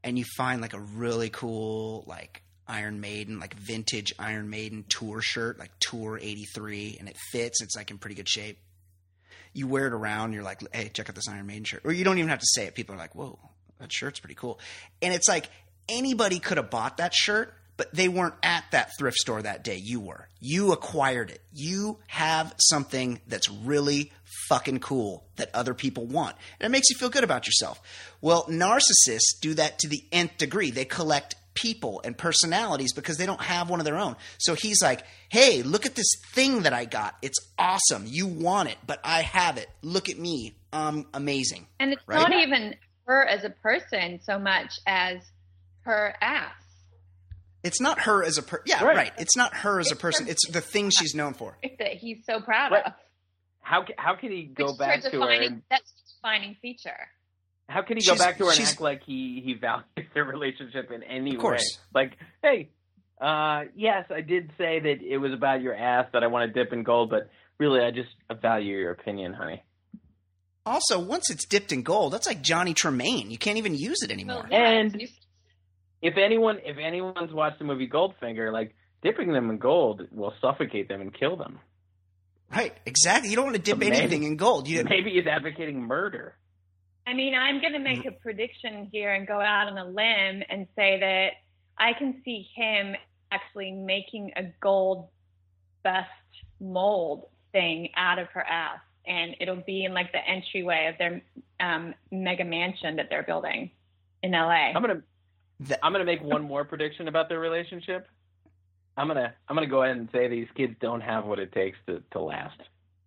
and 0.03 0.17
you 0.17 0.25
find 0.35 0.61
like 0.61 0.73
a 0.73 0.79
really 0.79 1.29
cool 1.29 2.03
like 2.07 2.41
Iron 2.67 3.01
Maiden, 3.01 3.39
like 3.39 3.53
vintage 3.53 4.15
Iron 4.17 4.49
Maiden 4.49 4.83
tour 4.89 5.21
shirt, 5.21 5.59
like 5.59 5.69
Tour 5.79 6.17
83, 6.19 6.97
and 6.99 7.07
it 7.07 7.17
fits, 7.31 7.61
it's 7.61 7.75
like 7.75 7.91
in 7.91 7.99
pretty 7.99 8.15
good 8.15 8.27
shape. 8.27 8.57
You 9.53 9.67
wear 9.67 9.85
it 9.85 9.93
around, 9.93 10.33
you're 10.33 10.41
like, 10.41 10.61
hey, 10.73 10.89
check 10.91 11.07
out 11.07 11.13
this 11.13 11.27
Iron 11.27 11.45
Maiden 11.45 11.65
shirt. 11.65 11.81
Or 11.83 11.91
you 11.91 12.03
don't 12.03 12.17
even 12.17 12.29
have 12.29 12.39
to 12.39 12.47
say 12.47 12.65
it. 12.65 12.73
People 12.73 12.95
are 12.95 12.97
like, 12.97 13.13
whoa, 13.13 13.37
that 13.77 13.93
shirt's 13.93 14.19
pretty 14.19 14.33
cool. 14.33 14.59
And 15.03 15.13
it's 15.13 15.27
like 15.27 15.51
anybody 15.87 16.39
could 16.39 16.57
have 16.57 16.71
bought 16.71 16.97
that 16.97 17.13
shirt, 17.13 17.53
but 17.77 17.93
they 17.93 18.07
weren't 18.07 18.35
at 18.43 18.63
that 18.71 18.91
thrift 18.97 19.17
store 19.17 19.41
that 19.41 19.63
day. 19.63 19.77
You 19.81 19.99
were. 19.99 20.27
You 20.39 20.71
acquired 20.71 21.31
it. 21.31 21.41
You 21.53 21.97
have 22.07 22.53
something 22.59 23.19
that's 23.27 23.49
really 23.49 24.11
fucking 24.47 24.79
cool 24.79 25.25
that 25.37 25.49
other 25.53 25.73
people 25.73 26.05
want. 26.05 26.35
And 26.59 26.65
it 26.67 26.71
makes 26.71 26.89
you 26.89 26.97
feel 26.97 27.09
good 27.09 27.23
about 27.23 27.47
yourself. 27.47 27.81
Well, 28.21 28.43
narcissists 28.45 29.39
do 29.41 29.53
that 29.55 29.79
to 29.79 29.87
the 29.87 30.03
nth 30.11 30.37
degree. 30.37 30.71
They 30.71 30.85
collect 30.85 31.35
people 31.53 32.01
and 32.05 32.17
personalities 32.17 32.93
because 32.93 33.17
they 33.17 33.25
don't 33.25 33.41
have 33.41 33.69
one 33.69 33.79
of 33.79 33.85
their 33.85 33.97
own. 33.97 34.15
So 34.37 34.53
he's 34.53 34.81
like, 34.81 35.03
hey, 35.29 35.63
look 35.63 35.85
at 35.85 35.95
this 35.95 36.09
thing 36.33 36.61
that 36.63 36.73
I 36.73 36.85
got. 36.85 37.15
It's 37.21 37.39
awesome. 37.59 38.05
You 38.07 38.27
want 38.27 38.69
it, 38.69 38.77
but 38.87 38.99
I 39.03 39.21
have 39.21 39.57
it. 39.57 39.67
Look 39.81 40.07
at 40.09 40.17
me. 40.17 40.55
I'm 40.71 41.05
amazing. 41.13 41.67
And 41.79 41.91
it's 41.93 42.01
Right? 42.07 42.17
not 42.19 42.33
even 42.33 42.75
her 43.05 43.25
as 43.27 43.43
a 43.43 43.49
person 43.49 44.19
so 44.23 44.39
much 44.39 44.79
as 44.87 45.17
her 45.81 46.15
ass. 46.21 46.53
It's 47.63 47.79
not 47.79 47.99
her 48.01 48.23
as 48.23 48.37
a 48.37 48.43
per 48.43 48.61
yeah, 48.65 48.83
Right. 48.83 48.95
right. 48.97 49.11
It's 49.17 49.35
not 49.37 49.53
her 49.57 49.79
as 49.79 49.91
a 49.91 49.95
person. 49.95 50.25
her- 50.25 50.31
It's 50.31 50.47
the 50.49 50.61
thing 50.61 50.89
she's 50.89 51.13
known 51.15 51.33
for. 51.33 51.57
That 51.79 51.93
he's 51.93 52.25
so 52.25 52.39
proud 52.41 52.71
Right. 52.71 52.85
of. 52.85 52.93
How 53.61 53.85
how 53.97 54.15
can 54.15 54.31
he 54.31 54.43
go 54.43 54.67
Which 54.71 54.77
back 54.79 55.01
to 55.01 55.09
her? 55.21 55.31
And, 55.31 55.61
That's 55.69 55.91
defining 56.15 56.55
feature. 56.61 57.09
how 57.69 57.83
can 57.83 57.97
he 57.97 58.05
go 58.05 58.15
back 58.17 58.37
to 58.39 58.45
her 58.45 58.51
and 58.51 58.59
act 58.61 58.81
like 58.81 59.03
he 59.03 59.41
he 59.45 59.53
values 59.53 59.85
their 60.13 60.25
relationship 60.25 60.91
in 60.91 61.03
any 61.03 61.35
Of 61.35 61.41
course. 61.41 61.79
way? 61.93 62.01
Like, 62.03 62.17
hey, 62.41 62.69
uh, 63.21 63.65
yes, 63.75 64.05
I 64.09 64.21
did 64.21 64.51
say 64.57 64.79
that 64.79 65.01
it 65.03 65.17
was 65.19 65.31
about 65.33 65.61
your 65.61 65.75
ass 65.75 66.07
that 66.13 66.23
I 66.23 66.27
want 66.27 66.51
to 66.51 66.63
dip 66.63 66.73
in 66.73 66.81
gold, 66.83 67.11
but 67.11 67.29
really, 67.59 67.81
I 67.81 67.91
just 67.91 68.09
value 68.41 68.75
your 68.77 68.91
opinion, 68.91 69.33
honey. 69.33 69.63
Also, 70.65 70.99
once 70.99 71.29
it's 71.31 71.45
dipped 71.45 71.71
in 71.71 71.81
gold, 71.83 72.13
that's 72.13 72.27
like 72.27 72.41
Johnny 72.41 72.73
Tremain. 72.73 73.29
You 73.31 73.37
can't 73.37 73.57
even 73.57 73.75
use 73.75 74.03
it 74.03 74.11
anymore. 74.11 74.47
Well, 74.49 74.61
And- 74.61 74.99
you- 74.99 75.07
if 76.01 76.17
anyone 76.17 76.59
if 76.65 76.77
anyone's 76.77 77.31
watched 77.33 77.59
the 77.59 77.65
movie 77.65 77.87
Goldfinger, 77.87 78.51
like 78.51 78.75
dipping 79.03 79.31
them 79.31 79.49
in 79.49 79.57
gold 79.57 80.01
will 80.11 80.33
suffocate 80.41 80.87
them 80.87 81.01
and 81.01 81.13
kill 81.13 81.35
them. 81.35 81.59
Right, 82.51 82.73
exactly. 82.85 83.29
You 83.29 83.35
don't 83.37 83.45
want 83.45 83.55
to 83.55 83.61
dip 83.61 83.77
Maybe- 83.77 83.95
anything 83.95 84.23
in 84.23 84.35
gold. 84.35 84.67
You 84.67 84.83
Maybe 84.83 85.11
he's 85.11 85.25
advocating 85.27 85.81
murder. 85.81 86.35
I 87.07 87.13
mean, 87.13 87.33
I'm 87.33 87.61
going 87.61 87.73
to 87.73 87.79
make 87.79 88.05
a 88.05 88.11
prediction 88.11 88.87
here 88.91 89.11
and 89.13 89.25
go 89.25 89.39
out 89.41 89.67
on 89.67 89.77
a 89.77 89.85
limb 89.85 90.43
and 90.49 90.67
say 90.75 90.99
that 90.99 91.29
I 91.77 91.93
can 91.97 92.21
see 92.23 92.47
him 92.55 92.95
actually 93.31 93.71
making 93.71 94.33
a 94.35 94.43
gold 94.61 95.07
bust 95.83 96.07
mold 96.59 97.25
thing 97.53 97.89
out 97.97 98.19
of 98.19 98.27
her 98.33 98.43
ass, 98.43 98.79
and 99.07 99.35
it'll 99.39 99.63
be 99.65 99.83
in 99.85 99.93
like 99.95 100.11
the 100.11 100.19
entryway 100.29 100.89
of 100.91 100.97
their 100.99 101.21
um, 101.59 101.95
mega 102.11 102.43
mansion 102.45 102.97
that 102.97 103.07
they're 103.09 103.23
building 103.23 103.71
in 104.21 104.31
LA. 104.31 104.71
I'm 104.75 104.81
gonna 104.81 105.01
That- 105.67 105.79
I'm 105.83 105.91
gonna 105.91 106.05
make 106.05 106.21
one 106.21 106.43
more 106.43 106.63
prediction 106.65 107.07
about 107.07 107.29
their 107.29 107.39
relationship. 107.39 108.07
I'm 108.97 109.07
gonna 109.07 109.33
I'm 109.47 109.55
gonna 109.55 109.67
go 109.67 109.83
ahead 109.83 109.97
and 109.97 110.09
say 110.11 110.27
these 110.27 110.47
kids 110.55 110.75
don't 110.81 111.01
have 111.01 111.25
what 111.25 111.39
it 111.39 111.51
takes 111.53 111.77
to, 111.87 112.03
to 112.11 112.19
last. 112.19 112.59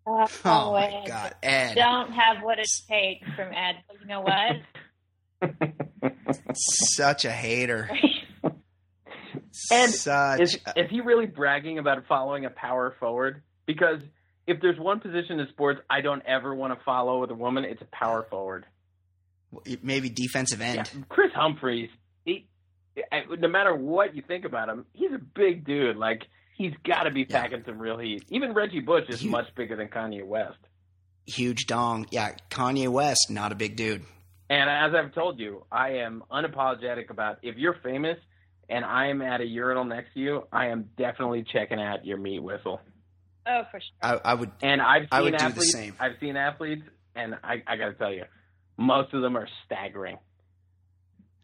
Oh, 0.07 0.27
oh 0.45 0.73
my 0.73 1.05
god, 1.07 1.35
Ed! 1.43 1.75
Don't 1.75 2.11
have 2.13 2.43
what 2.43 2.59
it 2.59 2.69
takes 2.89 3.27
from 3.35 3.53
Ed. 3.53 3.77
You 4.01 4.07
know 4.07 4.21
what? 4.21 4.57
Such 6.55 7.25
a 7.25 7.31
hater. 7.31 7.91
And 9.71 9.93
Such. 9.93 10.41
is 10.41 10.59
a- 10.67 10.85
is 10.85 10.91
he 10.91 11.01
really 11.01 11.27
bragging 11.27 11.79
about 11.79 12.05
following 12.07 12.45
a 12.45 12.51
power 12.51 12.95
forward? 13.01 13.43
Because 13.67 14.01
if 14.47 14.61
there's 14.61 14.79
one 14.79 15.01
position 15.01 15.41
in 15.41 15.49
sports 15.49 15.81
I 15.89 16.01
don't 16.03 16.23
ever 16.27 16.55
want 16.55 16.77
to 16.79 16.85
follow 16.85 17.21
with 17.21 17.31
a 17.31 17.35
woman, 17.35 17.65
it's 17.65 17.81
a 17.83 17.87
power 17.87 18.27
forward. 18.29 18.67
maybe 19.83 20.09
defensive 20.11 20.61
end. 20.61 20.91
Yeah, 20.95 21.03
Kris 21.09 21.31
Humphries, 21.35 21.89
he, 21.89 21.95
I- 21.95 22.04
no 23.39 23.49
matter 23.49 23.75
what 23.75 24.15
you 24.15 24.23
think 24.27 24.45
about 24.45 24.69
him, 24.69 24.87
he's 24.93 25.13
a 25.13 25.19
big 25.19 25.65
dude. 25.65 25.97
Like 25.97 26.23
he's 26.57 26.73
got 26.85 27.05
to 27.05 27.11
be 27.11 27.27
Yeah. 27.29 27.43
packing 27.43 27.63
some 27.67 27.79
real 27.79 27.99
heat. 27.99 28.25
Even 28.31 28.53
Reggie 28.55 28.81
Bush 28.81 29.05
is 29.09 29.21
Huge. 29.21 29.31
much 29.31 29.55
bigger 29.55 29.77
than 29.77 29.89
Kanye 29.89 30.25
West. 30.25 30.59
Huge 31.27 31.67
dong. 31.67 32.07
Yeah, 32.11 32.37
Kanye 32.51 32.89
West, 32.89 33.29
not 33.31 33.51
a 33.53 33.55
big 33.55 33.77
dude. 33.77 34.03
And 34.51 34.69
as 34.69 34.95
I've 34.95 35.15
told 35.15 35.39
you, 35.39 35.65
I 35.73 35.91
am 35.97 36.23
unapologetic 36.31 37.09
about 37.11 37.39
if 37.43 37.57
you're 37.57 37.77
famous 37.83 38.19
and 38.69 38.85
I 38.85 39.09
am 39.09 39.23
at 39.23 39.41
a 39.41 39.45
urinal 39.47 39.85
next 39.85 40.13
to 40.15 40.21
you, 40.21 40.47
I 40.53 40.67
am 40.69 40.91
definitely 40.99 41.45
checking 41.51 41.81
out 41.81 42.05
your 42.05 42.19
meat 42.19 42.41
whistle. 42.43 42.81
Oh, 43.47 43.63
for 43.71 43.81
sure. 43.81 43.89
I, 44.03 44.33
I 44.33 44.35
would. 44.35 44.51
And 44.63 44.81
I've 44.81 45.03
seen 45.03 45.09
I 45.13 45.21
would 45.23 45.33
do 45.33 45.39
the 45.39 45.45
athletes. 45.45 45.73
same. 45.73 45.95
I've 46.01 46.13
seen 46.21 46.37
athletes, 46.37 46.83
and 47.15 47.35
I, 47.43 47.63
I 47.67 47.77
got 47.77 47.87
to 47.89 47.95
tell 47.95 48.13
you, 48.13 48.25
most 48.79 49.13
of 49.13 49.21
them 49.23 49.37
are 49.37 49.49
staggering. 49.67 50.17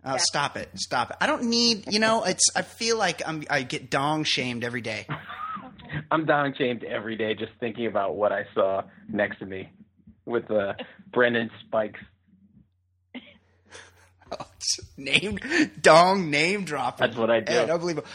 Uh, 0.03 0.19
Stop 0.19 0.57
it! 0.57 0.71
Stop 0.77 1.11
it! 1.11 1.17
I 1.21 1.27
don't 1.27 1.45
need. 1.45 1.93
You 1.93 1.99
know, 1.99 2.25
it's. 2.25 2.51
I 2.57 2.63
feel 2.63 2.97
like 2.97 3.23
I'm. 3.27 3.45
I 3.51 3.63
get 3.63 3.91
dong 3.91 4.25
shamed 4.25 4.65
every 4.65 4.81
day. 4.81 5.07
I'm 6.11 6.25
dong 6.25 6.55
shamed 6.57 6.85
every 6.85 7.17
day 7.17 7.35
just 7.35 7.53
thinking 7.61 7.87
about 7.87 8.17
what 8.17 8.33
I 8.33 8.45
saw 8.55 8.83
next 9.09 9.39
to 9.41 9.47
me 9.47 9.71
with 10.25 10.51
uh, 10.51 10.75
Brandon 11.13 11.51
Spikes. 11.67 12.01
name 14.97 15.39
dong 15.81 16.31
name 16.31 16.65
dropping. 16.65 17.07
That's 17.07 17.19
what 17.19 17.31
I 17.31 17.41
do. 17.41 17.53
Ed, 17.53 17.71
unbelievable. 17.71 18.09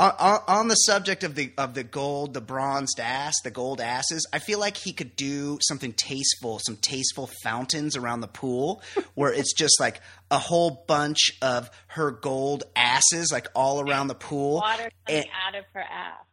On, 0.00 0.12
on, 0.16 0.40
on 0.46 0.68
the 0.68 0.76
subject 0.76 1.24
of 1.24 1.34
the 1.34 1.52
of 1.58 1.74
the 1.74 1.82
gold, 1.82 2.32
the 2.32 2.40
bronzed 2.40 3.00
ass, 3.00 3.34
the 3.42 3.50
gold 3.50 3.80
asses, 3.80 4.28
I 4.32 4.38
feel 4.38 4.60
like 4.60 4.76
he 4.76 4.92
could 4.92 5.16
do 5.16 5.58
something 5.60 5.92
tasteful, 5.92 6.60
some 6.64 6.76
tasteful 6.76 7.28
fountains 7.42 7.96
around 7.96 8.20
the 8.20 8.28
pool, 8.28 8.80
where 9.14 9.32
it's 9.32 9.52
just 9.52 9.80
like 9.80 10.00
a 10.30 10.38
whole 10.38 10.84
bunch 10.86 11.32
of 11.42 11.70
her 11.88 12.10
gold 12.10 12.64
asses, 12.76 13.30
like 13.32 13.48
all 13.54 13.80
around 13.80 14.08
the 14.08 14.14
pool. 14.14 14.56
Water 14.56 14.90
coming 15.06 15.22
And- 15.22 15.26
out 15.46 15.54
of 15.58 15.64
her 15.74 15.80
ass. 15.80 16.24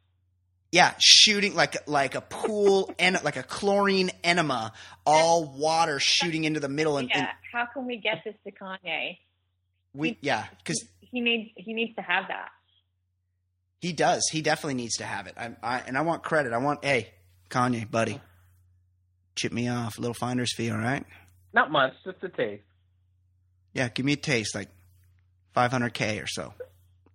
Yeah, 0.71 0.93
shooting 0.99 1.55
like 1.55 1.87
like 1.87 2.15
a 2.15 2.21
pool 2.21 2.93
and 2.99 3.17
like 3.23 3.37
a 3.37 3.43
chlorine 3.43 4.11
enema, 4.25 4.73
all 5.05 5.45
water 5.45 5.99
shooting 6.01 6.43
into 6.43 6.59
the 6.59 6.67
middle, 6.67 6.97
and, 6.97 7.07
Yeah. 7.09 7.19
and 7.19 7.27
How 7.53 7.65
can 7.67 7.85
we 7.85 7.97
get 7.97 8.23
this 8.25 8.35
to 8.45 8.51
Kanye? 8.51 9.17
we 9.93 10.17
yeah, 10.21 10.47
because 10.57 10.83
He 10.99 11.21
needs 11.21 11.51
he 11.55 11.73
needs 11.73 11.95
to 11.95 12.01
have 12.01 12.25
that. 12.27 12.49
He 13.79 13.93
does. 13.93 14.27
He 14.31 14.41
definitely 14.41 14.73
needs 14.73 14.95
to 14.97 15.05
have 15.05 15.27
it. 15.27 15.35
I, 15.37 15.51
I 15.63 15.79
and 15.87 15.97
I 15.97 16.01
want 16.01 16.23
credit. 16.23 16.51
I 16.51 16.57
want 16.57 16.83
hey, 16.83 17.11
Kanye, 17.49 17.89
buddy, 17.89 18.19
chip 19.35 19.53
me 19.53 19.69
off 19.69 19.97
a 19.97 20.01
little 20.01 20.13
finder's 20.15 20.53
fee, 20.55 20.71
all 20.71 20.77
right? 20.77 21.05
Not 21.53 21.71
much, 21.71 21.93
just 22.03 22.21
a 22.23 22.27
taste. 22.29 22.63
Yeah, 23.75 23.89
give 23.89 24.05
me 24.05 24.13
a 24.13 24.17
taste, 24.17 24.55
like 24.55 24.69
five 25.53 25.69
hundred 25.69 25.93
k 25.93 26.19
or 26.19 26.27
so. 26.27 26.53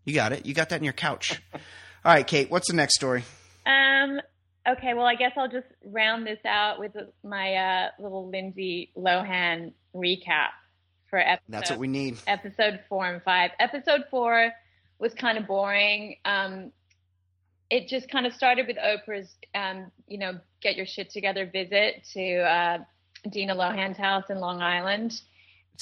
You 0.04 0.14
got 0.14 0.32
it. 0.32 0.46
You 0.46 0.54
got 0.54 0.68
that 0.68 0.76
in 0.76 0.84
your 0.84 0.92
couch. 0.92 1.42
all 1.54 1.60
right, 2.04 2.26
Kate. 2.26 2.50
What's 2.50 2.68
the 2.68 2.76
next 2.76 2.94
story? 2.94 3.24
Um. 3.66 4.20
Okay. 4.68 4.94
Well, 4.94 5.06
I 5.06 5.14
guess 5.14 5.32
I'll 5.36 5.48
just 5.50 5.66
round 5.84 6.26
this 6.26 6.38
out 6.44 6.78
with 6.78 6.92
my 7.24 7.54
uh, 7.54 7.88
little 7.98 8.28
Lindsay 8.28 8.92
Lohan 8.96 9.72
recap 9.96 10.50
for 11.08 11.18
episode. 11.18 11.40
That's 11.48 11.70
what 11.70 11.78
we 11.78 11.88
need. 11.88 12.18
episode 12.26 12.80
four 12.88 13.06
and 13.06 13.22
five. 13.22 13.50
Episode 13.58 14.04
four 14.10 14.52
was 14.98 15.14
kind 15.14 15.38
of 15.38 15.46
boring. 15.46 16.16
Um, 16.26 16.72
it 17.70 17.88
just 17.88 18.10
kind 18.10 18.26
of 18.26 18.34
started 18.34 18.66
with 18.66 18.76
Oprah's, 18.76 19.30
um, 19.54 19.90
you 20.06 20.18
know, 20.18 20.38
get 20.60 20.76
your 20.76 20.86
shit 20.86 21.10
together 21.10 21.46
visit 21.50 22.06
to 22.12 22.40
uh, 22.40 22.78
Dina 23.30 23.54
Lohan's 23.54 23.96
house 23.96 24.24
in 24.28 24.38
Long 24.40 24.60
Island. 24.60 25.20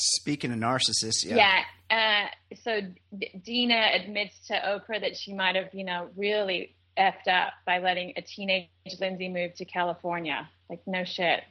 Speaking 0.01 0.53
of 0.53 0.59
narcissists, 0.59 1.25
yeah. 1.25 1.37
Yeah. 1.37 1.63
Uh, 1.91 2.57
so 2.63 2.81
D- 3.19 3.41
Dina 3.45 3.91
admits 3.95 4.39
to 4.49 4.55
Oprah 4.55 5.01
that 5.01 5.17
she 5.17 5.33
might 5.35 5.57
have, 5.57 5.69
you 5.73 5.85
know, 5.85 6.09
really 6.17 6.75
effed 6.99 7.29
up 7.29 7.53
by 7.67 7.79
letting 7.79 8.13
a 8.17 8.23
teenage 8.23 8.69
Lindsay 9.01 9.29
move 9.29 9.55
to 9.55 9.65
California. 9.65 10.49
Like, 10.69 10.81
no 10.87 11.05
shit. 11.05 11.43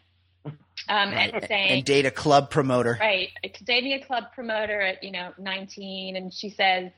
Um, 0.45 1.11
Right. 1.11 1.33
And 1.33 1.45
saying, 1.47 1.71
And 1.71 1.85
date 1.85 2.05
a 2.05 2.11
club 2.11 2.49
promoter. 2.49 2.97
Right. 2.99 3.29
It's 3.43 3.59
dating 3.59 3.93
a 3.93 4.05
club 4.05 4.25
promoter 4.33 4.79
at, 4.79 5.03
you 5.03 5.11
know, 5.11 5.33
19. 5.37 6.15
And 6.15 6.33
she 6.33 6.49
says, 6.49 6.91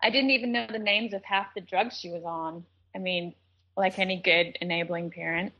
I 0.00 0.10
didn't 0.10 0.30
even 0.30 0.52
know 0.52 0.66
the 0.70 0.78
names 0.78 1.12
of 1.14 1.24
half 1.24 1.46
the 1.54 1.60
drugs 1.60 1.98
she 1.98 2.10
was 2.10 2.22
on. 2.24 2.64
I 2.94 2.98
mean, 2.98 3.34
like 3.76 3.98
any 3.98 4.20
good 4.20 4.58
enabling 4.60 5.10
parent. 5.10 5.52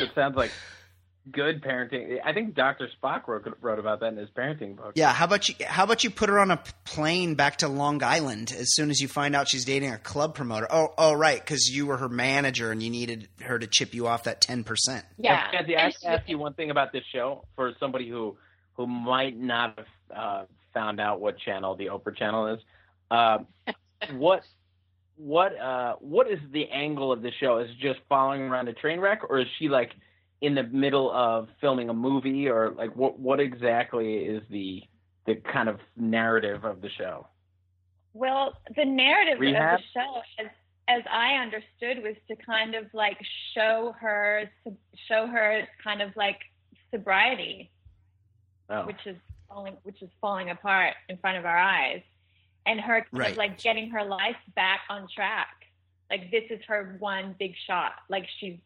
It 0.00 0.10
sounds 0.14 0.36
like 0.36 0.50
good 1.32 1.62
parenting. 1.62 2.18
I 2.24 2.32
think 2.32 2.54
Dr. 2.54 2.88
Spock 3.00 3.26
wrote, 3.26 3.46
wrote 3.60 3.78
about 3.78 4.00
that 4.00 4.12
in 4.12 4.16
his 4.16 4.28
parenting 4.30 4.76
book. 4.76 4.92
Yeah, 4.94 5.12
how 5.12 5.24
about 5.24 5.48
you? 5.48 5.54
How 5.66 5.84
about 5.84 6.04
you 6.04 6.10
put 6.10 6.28
her 6.28 6.38
on 6.38 6.50
a 6.50 6.60
plane 6.84 7.34
back 7.34 7.58
to 7.58 7.68
Long 7.68 8.02
Island 8.02 8.52
as 8.56 8.74
soon 8.74 8.90
as 8.90 9.00
you 9.00 9.08
find 9.08 9.34
out 9.34 9.48
she's 9.48 9.64
dating 9.64 9.92
a 9.92 9.98
club 9.98 10.34
promoter? 10.34 10.66
Oh, 10.70 10.88
oh, 10.96 11.12
right, 11.12 11.38
because 11.38 11.68
you 11.68 11.86
were 11.86 11.96
her 11.96 12.08
manager 12.08 12.70
and 12.70 12.82
you 12.82 12.90
needed 12.90 13.28
her 13.40 13.58
to 13.58 13.66
chip 13.66 13.94
you 13.94 14.06
off 14.06 14.24
that 14.24 14.40
ten 14.40 14.64
percent. 14.64 15.04
Yeah. 15.18 15.50
Kathy, 15.50 15.76
I 15.76 15.82
have 15.84 15.94
to 15.94 16.08
ask 16.08 16.28
you 16.28 16.38
one 16.38 16.54
thing 16.54 16.70
about 16.70 16.92
this 16.92 17.04
show 17.12 17.44
for 17.56 17.72
somebody 17.80 18.08
who 18.08 18.36
who 18.74 18.86
might 18.86 19.36
not 19.36 19.78
have 19.78 19.86
uh, 20.16 20.44
found 20.72 21.00
out 21.00 21.20
what 21.20 21.38
channel 21.38 21.76
the 21.76 21.86
Oprah 21.86 22.16
channel 22.16 22.54
is. 22.54 22.60
Uh, 23.10 23.38
what 24.12 24.42
what 25.16 25.58
uh, 25.58 25.96
what 26.00 26.30
is 26.30 26.38
the 26.52 26.68
angle 26.70 27.12
of 27.12 27.22
the 27.22 27.32
show? 27.40 27.58
Is 27.58 27.70
it 27.70 27.78
just 27.80 28.00
following 28.08 28.42
around 28.42 28.68
a 28.68 28.72
train 28.72 29.00
wreck, 29.00 29.22
or 29.28 29.40
is 29.40 29.46
she 29.58 29.68
like 29.68 29.90
in 30.40 30.54
the 30.54 30.62
middle 30.64 31.10
of 31.10 31.48
filming 31.60 31.88
a 31.88 31.94
movie, 31.94 32.48
or 32.48 32.70
like 32.70 32.94
what 32.96 33.18
what 33.18 33.40
exactly 33.40 34.16
is 34.18 34.42
the 34.50 34.82
the 35.26 35.36
kind 35.36 35.68
of 35.68 35.80
narrative 35.96 36.64
of 36.64 36.80
the 36.80 36.88
show? 36.90 37.26
Well, 38.14 38.54
the 38.76 38.84
narrative 38.84 39.38
Rehab? 39.38 39.74
of 39.74 39.80
the 39.94 40.00
show, 40.00 40.20
as, 40.44 40.46
as 40.88 41.02
I 41.10 41.34
understood, 41.34 42.02
was 42.02 42.16
to 42.28 42.36
kind 42.36 42.74
of 42.74 42.86
like 42.94 43.18
show 43.54 43.94
her, 44.00 44.50
show 45.06 45.26
her 45.26 45.68
kind 45.84 46.00
of 46.02 46.10
like 46.16 46.38
sobriety. 46.90 47.70
Oh, 48.70 48.84
which 48.86 49.06
is 49.06 49.16
falling 49.48 49.76
which 49.84 50.02
is 50.02 50.10
falling 50.20 50.50
apart 50.50 50.92
in 51.08 51.16
front 51.16 51.38
of 51.38 51.46
our 51.46 51.56
eyes 51.56 52.02
and 52.66 52.78
her 52.80 53.00
kind 53.00 53.06
Right. 53.12 53.30
of 53.32 53.38
like 53.38 53.58
getting 53.62 53.88
her 53.90 54.04
life 54.04 54.36
back 54.54 54.80
on 54.90 55.08
track 55.14 55.48
like 56.10 56.30
this 56.30 56.42
is 56.50 56.60
her 56.68 56.96
one 56.98 57.34
big 57.38 57.54
shot 57.66 57.92
like 58.10 58.26
she's 58.38 58.58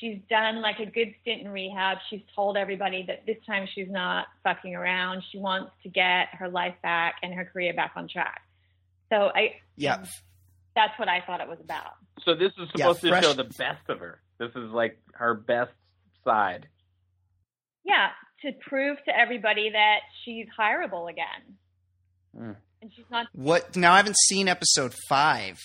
she's 0.00 0.18
done 0.28 0.60
like 0.60 0.78
a 0.80 0.86
good 0.86 1.14
stint 1.22 1.42
in 1.42 1.48
rehab 1.48 1.98
she's 2.10 2.20
told 2.34 2.56
everybody 2.56 3.04
that 3.06 3.24
this 3.26 3.36
time 3.46 3.66
she's 3.74 3.88
not 3.90 4.26
fucking 4.44 4.74
around 4.74 5.22
she 5.32 5.38
wants 5.38 5.70
to 5.82 5.88
get 5.88 6.28
her 6.32 6.48
life 6.48 6.74
back 6.82 7.16
and 7.22 7.32
her 7.34 7.44
career 7.44 7.72
back 7.72 7.92
on 7.96 8.08
track 8.08 8.42
so 9.10 9.30
i 9.34 9.54
Yeah, 9.76 10.04
that's 10.74 10.98
what 10.98 11.08
i 11.08 11.20
thought 11.26 11.40
it 11.40 11.48
was 11.48 11.58
about 11.60 11.92
so 12.24 12.34
this 12.34 12.52
is 12.58 12.68
Yeah, 12.74 12.86
supposed 12.92 13.00
to 13.02 13.22
show 13.22 13.32
the 13.34 13.44
best 13.58 13.88
of 13.88 14.00
her. 14.00 14.20
This 14.38 14.50
is 14.56 14.70
like 14.70 14.98
her 15.14 15.34
best 15.34 15.72
side. 16.24 16.66
yeah 17.84 18.08
to 18.42 18.52
prove 18.68 18.98
to 19.06 19.16
everybody 19.18 19.70
that 19.70 20.00
she's 20.24 20.46
hireable 20.58 21.10
again 21.10 21.56
Mm. 22.38 22.54
and 22.82 22.92
she's 22.94 23.04
not 23.10 23.28
What? 23.32 23.76
Now 23.76 23.94
I 23.94 23.96
haven't 23.96 24.18
seen 24.18 24.46
episode 24.46 24.92
five, 25.08 25.56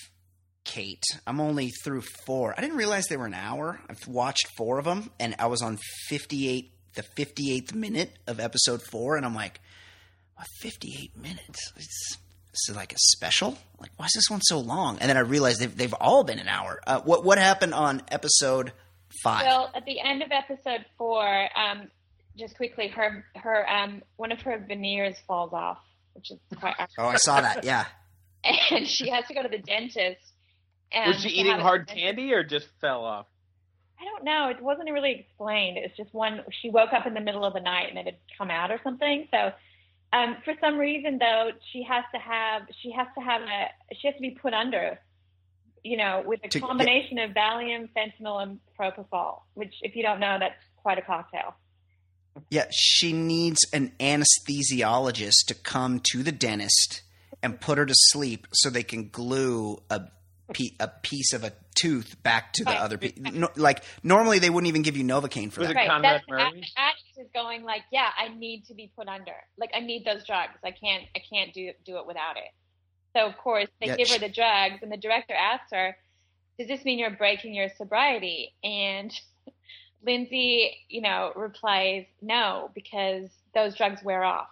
Kate. 0.72 1.04
I'm 1.28 1.42
only 1.42 1.70
through 1.84 2.02
four. 2.26 2.54
I 2.58 2.62
didn't 2.62 2.78
realize 2.78 3.08
they 3.08 3.18
were 3.18 3.26
an 3.26 3.34
hour. 3.34 3.80
I've 3.90 4.08
watched 4.08 4.48
four 4.58 4.80
of 4.80 4.86
them, 4.86 5.12
and 5.20 5.36
I 5.38 5.48
was 5.48 5.62
on 5.62 5.78
58, 6.08 6.72
the 6.96 7.04
58th 7.04 7.74
minute 7.74 8.18
of 8.26 8.40
episode 8.40 8.82
four, 8.82 9.18
and 9.18 9.26
I'm 9.26 9.36
like, 9.36 9.60
what, 10.36 10.48
58 10.62 11.18
minutes? 11.18 11.74
It's, 11.76 12.18
this 12.52 12.70
is 12.70 12.76
like 12.76 12.94
a 12.94 12.98
special. 13.00 13.58
Like, 13.80 13.92
why 13.98 14.06
is 14.06 14.14
this 14.16 14.30
one 14.30 14.42
so 14.42 14.60
long? 14.60 14.98
And 15.00 15.10
then 15.10 15.18
I 15.18 15.22
realized 15.22 15.60
they've, 15.60 15.76
they've 15.76 15.94
all 15.94 16.24
been 16.24 16.40
an 16.40 16.48
hour. 16.48 16.80
Uh, 16.88 17.02
what 17.02 17.24
what 17.26 17.38
happened 17.38 17.74
on 17.74 18.02
episode 18.10 18.72
five. 19.24 19.46
Well, 19.46 19.72
at 19.74 19.86
the 19.86 20.00
end 20.00 20.22
of 20.22 20.32
episode 20.32 20.86
four, 20.98 21.50
um, 21.58 21.90
just 22.38 22.56
quickly, 22.56 22.88
her 22.90 23.26
her 23.36 23.70
um, 23.70 24.04
one 24.18 24.32
of 24.32 24.42
her 24.42 24.58
veneers 24.58 25.16
falls 25.28 25.54
off, 25.54 25.80
which 26.14 26.32
is 26.32 26.40
quite. 26.60 26.76
oh, 26.98 27.08
I 27.08 27.16
saw 27.18 27.42
that. 27.42 27.64
Yeah. 27.64 27.86
and 28.72 28.88
she 28.88 29.10
has 29.10 29.26
to 29.28 29.34
go 29.34 29.44
to 29.44 29.50
the 29.50 29.60
dentist. 29.60 30.31
And 30.92 31.08
Was 31.14 31.22
she 31.22 31.30
eating 31.30 31.58
hard 31.60 31.88
dented. 31.88 32.04
candy 32.04 32.34
or 32.34 32.44
just 32.44 32.68
fell 32.82 33.04
off? 33.06 33.28
I 34.00 34.06
don't 34.06 34.24
know. 34.24 34.50
It 34.50 34.62
wasn't 34.62 34.90
really 34.92 35.12
explained. 35.20 35.78
It 35.78 35.84
was 35.84 35.92
just 35.98 36.14
one. 36.14 36.42
She 36.62 36.70
woke 36.70 36.92
up 36.94 37.06
in 37.06 37.14
the 37.14 37.22
middle 37.22 37.46
of 37.46 37.54
the 37.54 37.60
night 37.60 37.88
and 37.90 37.98
it 38.00 38.06
had 38.06 38.18
come 38.38 38.50
out 38.52 38.72
or 38.72 38.80
something. 38.84 39.28
So, 39.32 39.52
um, 40.14 40.38
for 40.44 40.54
some 40.60 40.78
reason 40.78 41.18
though, 41.20 41.52
she 41.72 41.84
has 41.84 42.04
to 42.14 42.20
have 42.20 42.64
she 42.82 42.92
has 42.92 43.08
to 43.16 43.22
have 43.24 43.42
a 43.44 43.70
she 43.96 44.08
has 44.08 44.16
to 44.16 44.22
be 44.22 44.32
put 44.32 44.54
under. 44.54 45.00
You 45.84 45.98
know, 45.98 46.24
with 46.26 46.42
a 46.44 46.48
To- 46.50 46.60
combination 46.60 47.18
of 47.20 47.32
Valium, 47.32 47.90
fentanyl, 47.96 48.44
and 48.44 48.60
propofol. 48.80 49.42
Which, 49.56 49.74
if 49.82 49.96
you 49.96 50.04
don't 50.04 50.20
know, 50.20 50.38
that's 50.40 50.54
quite 50.78 51.00
a 51.00 51.02
cocktail. 51.02 51.56
Yeah, 52.52 52.66
she 52.72 53.14
needs 53.14 53.66
an 53.74 53.92
anesthesiologist 54.00 55.46
to 55.48 55.56
come 55.56 56.00
to 56.12 56.24
the 56.24 56.32
dentist 56.32 57.02
and 57.44 57.60
put 57.60 57.78
her 57.78 57.86
to 57.86 57.94
sleep 57.96 58.48
so 58.54 58.70
they 58.70 58.84
can 58.84 59.10
glue 59.10 59.82
a 59.90 60.02
pe- 60.02 60.08
a 60.80 60.88
piece 61.02 61.34
of 61.34 61.44
a 61.44 61.54
tooth 61.76 62.22
back 62.24 62.54
to 62.54 62.64
the 62.64 62.72
Right. 62.72 62.80
other 62.82 62.98
piece. 62.98 63.14
No, 63.18 63.50
like 63.56 63.84
normally 64.04 64.40
they 64.40 64.50
wouldn't 64.50 64.68
even 64.68 64.82
give 64.82 64.98
you 64.98 65.04
Novocaine 65.04 65.52
for 65.52 65.62
Was 65.62 65.70
that. 65.70 65.76
it 65.76 65.80
Right. 65.80 65.88
Conrad 65.90 66.14
That's 66.16 66.28
Murray? 66.30 66.64
Alex 66.78 67.00
is 67.18 67.28
going 67.34 67.64
like, 67.64 67.84
yeah, 67.92 68.10
I 68.18 68.28
need 68.30 68.66
to 68.66 68.74
be 68.74 68.92
put 68.96 69.08
under. 69.08 69.34
Like, 69.58 69.72
I 69.76 69.80
need 69.80 70.06
those 70.06 70.26
drugs. 70.26 70.54
I 70.64 70.72
can't, 70.72 71.04
I 71.16 71.20
can't 71.30 71.54
do 71.54 71.72
do 71.86 71.98
it 71.98 72.06
without 72.06 72.38
it. 72.38 72.52
So 73.16 73.26
of 73.26 73.38
course 73.38 73.68
they 73.80 73.88
Yeah, 73.88 73.96
give 73.98 74.10
her 74.10 74.20
the 74.20 74.30
drugs, 74.30 74.80
and 74.82 74.92
the 74.92 74.98
director 74.98 75.34
asks 75.34 75.72
her, 75.72 75.98
"Does 76.58 76.68
this 76.68 76.84
mean 76.86 76.98
you're 77.00 77.10
breaking 77.12 77.54
your 77.54 77.70
sobriety?" 77.78 78.54
And 78.64 79.12
Lindsay, 80.04 80.78
you 80.90 81.02
know, 81.02 81.32
replies, 81.36 82.06
"No, 82.22 82.72
because 82.74 83.30
those 83.54 83.76
drugs 83.76 84.02
wear 84.04 84.24
off." 84.24 84.50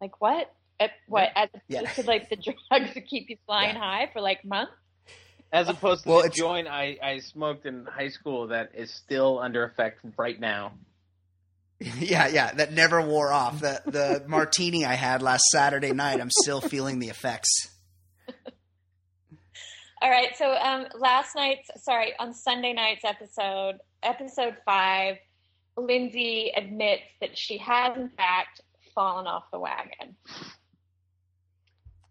Like 0.00 0.20
what? 0.20 0.52
Uh, 0.80 0.88
what? 1.08 1.30
As 1.36 1.48
opposed 1.50 1.64
Yeah. 1.68 1.82
to 1.92 2.02
like 2.04 2.28
the 2.30 2.36
drugs 2.70 2.94
that 2.94 3.06
keep 3.06 3.28
you 3.28 3.36
flying 3.46 3.74
Yeah. 3.76 3.80
high 3.82 4.10
for 4.12 4.20
like 4.20 4.44
months. 4.44 4.72
As 5.52 5.68
opposed 5.68 6.04
to 6.04 6.08
Well, 6.08 6.18
the 6.20 6.26
it's- 6.26 6.38
joint 6.38 6.68
I, 6.68 6.96
I 7.02 7.18
smoked 7.18 7.66
in 7.66 7.84
high 7.86 8.08
school 8.10 8.48
that 8.48 8.70
is 8.74 8.92
still 8.94 9.38
under 9.40 9.64
effect 9.64 10.00
right 10.16 10.38
now. 10.38 10.72
yeah, 11.98 12.28
yeah, 12.28 12.52
that 12.52 12.72
never 12.72 13.00
wore 13.00 13.32
off. 13.32 13.60
The 13.60 13.80
the 13.86 14.24
martini 14.28 14.84
I 14.84 14.94
had 14.94 15.22
last 15.22 15.44
Saturday 15.50 15.92
night, 15.92 16.20
I'm 16.20 16.30
still 16.30 16.60
feeling 16.60 16.98
the 16.98 17.08
effects. 17.08 17.48
All 20.02 20.10
right. 20.10 20.28
So 20.36 20.50
um, 20.52 20.86
last 20.98 21.34
night's, 21.34 21.68
sorry, 21.84 22.12
on 22.18 22.32
Sunday 22.32 22.72
night's 22.72 23.04
episode, 23.04 23.78
episode 24.02 24.56
five, 24.64 25.16
Lindsay 25.76 26.52
admits 26.56 27.02
that 27.20 27.36
she 27.36 27.58
has 27.58 27.96
in 27.96 28.08
fact 28.10 28.60
fallen 28.94 29.26
off 29.26 29.44
the 29.52 29.58
wagon. 29.58 30.16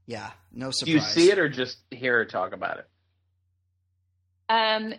Yeah, 0.06 0.32
no 0.52 0.72
surprise. 0.72 0.86
Do 0.86 0.92
you 0.92 1.00
see 1.02 1.32
it 1.32 1.38
or 1.40 1.48
just 1.50 1.78
hear 1.92 2.18
her 2.18 2.26
talk 2.26 2.54
about 2.54 2.80
it? 2.80 2.88
Um, 4.50 4.94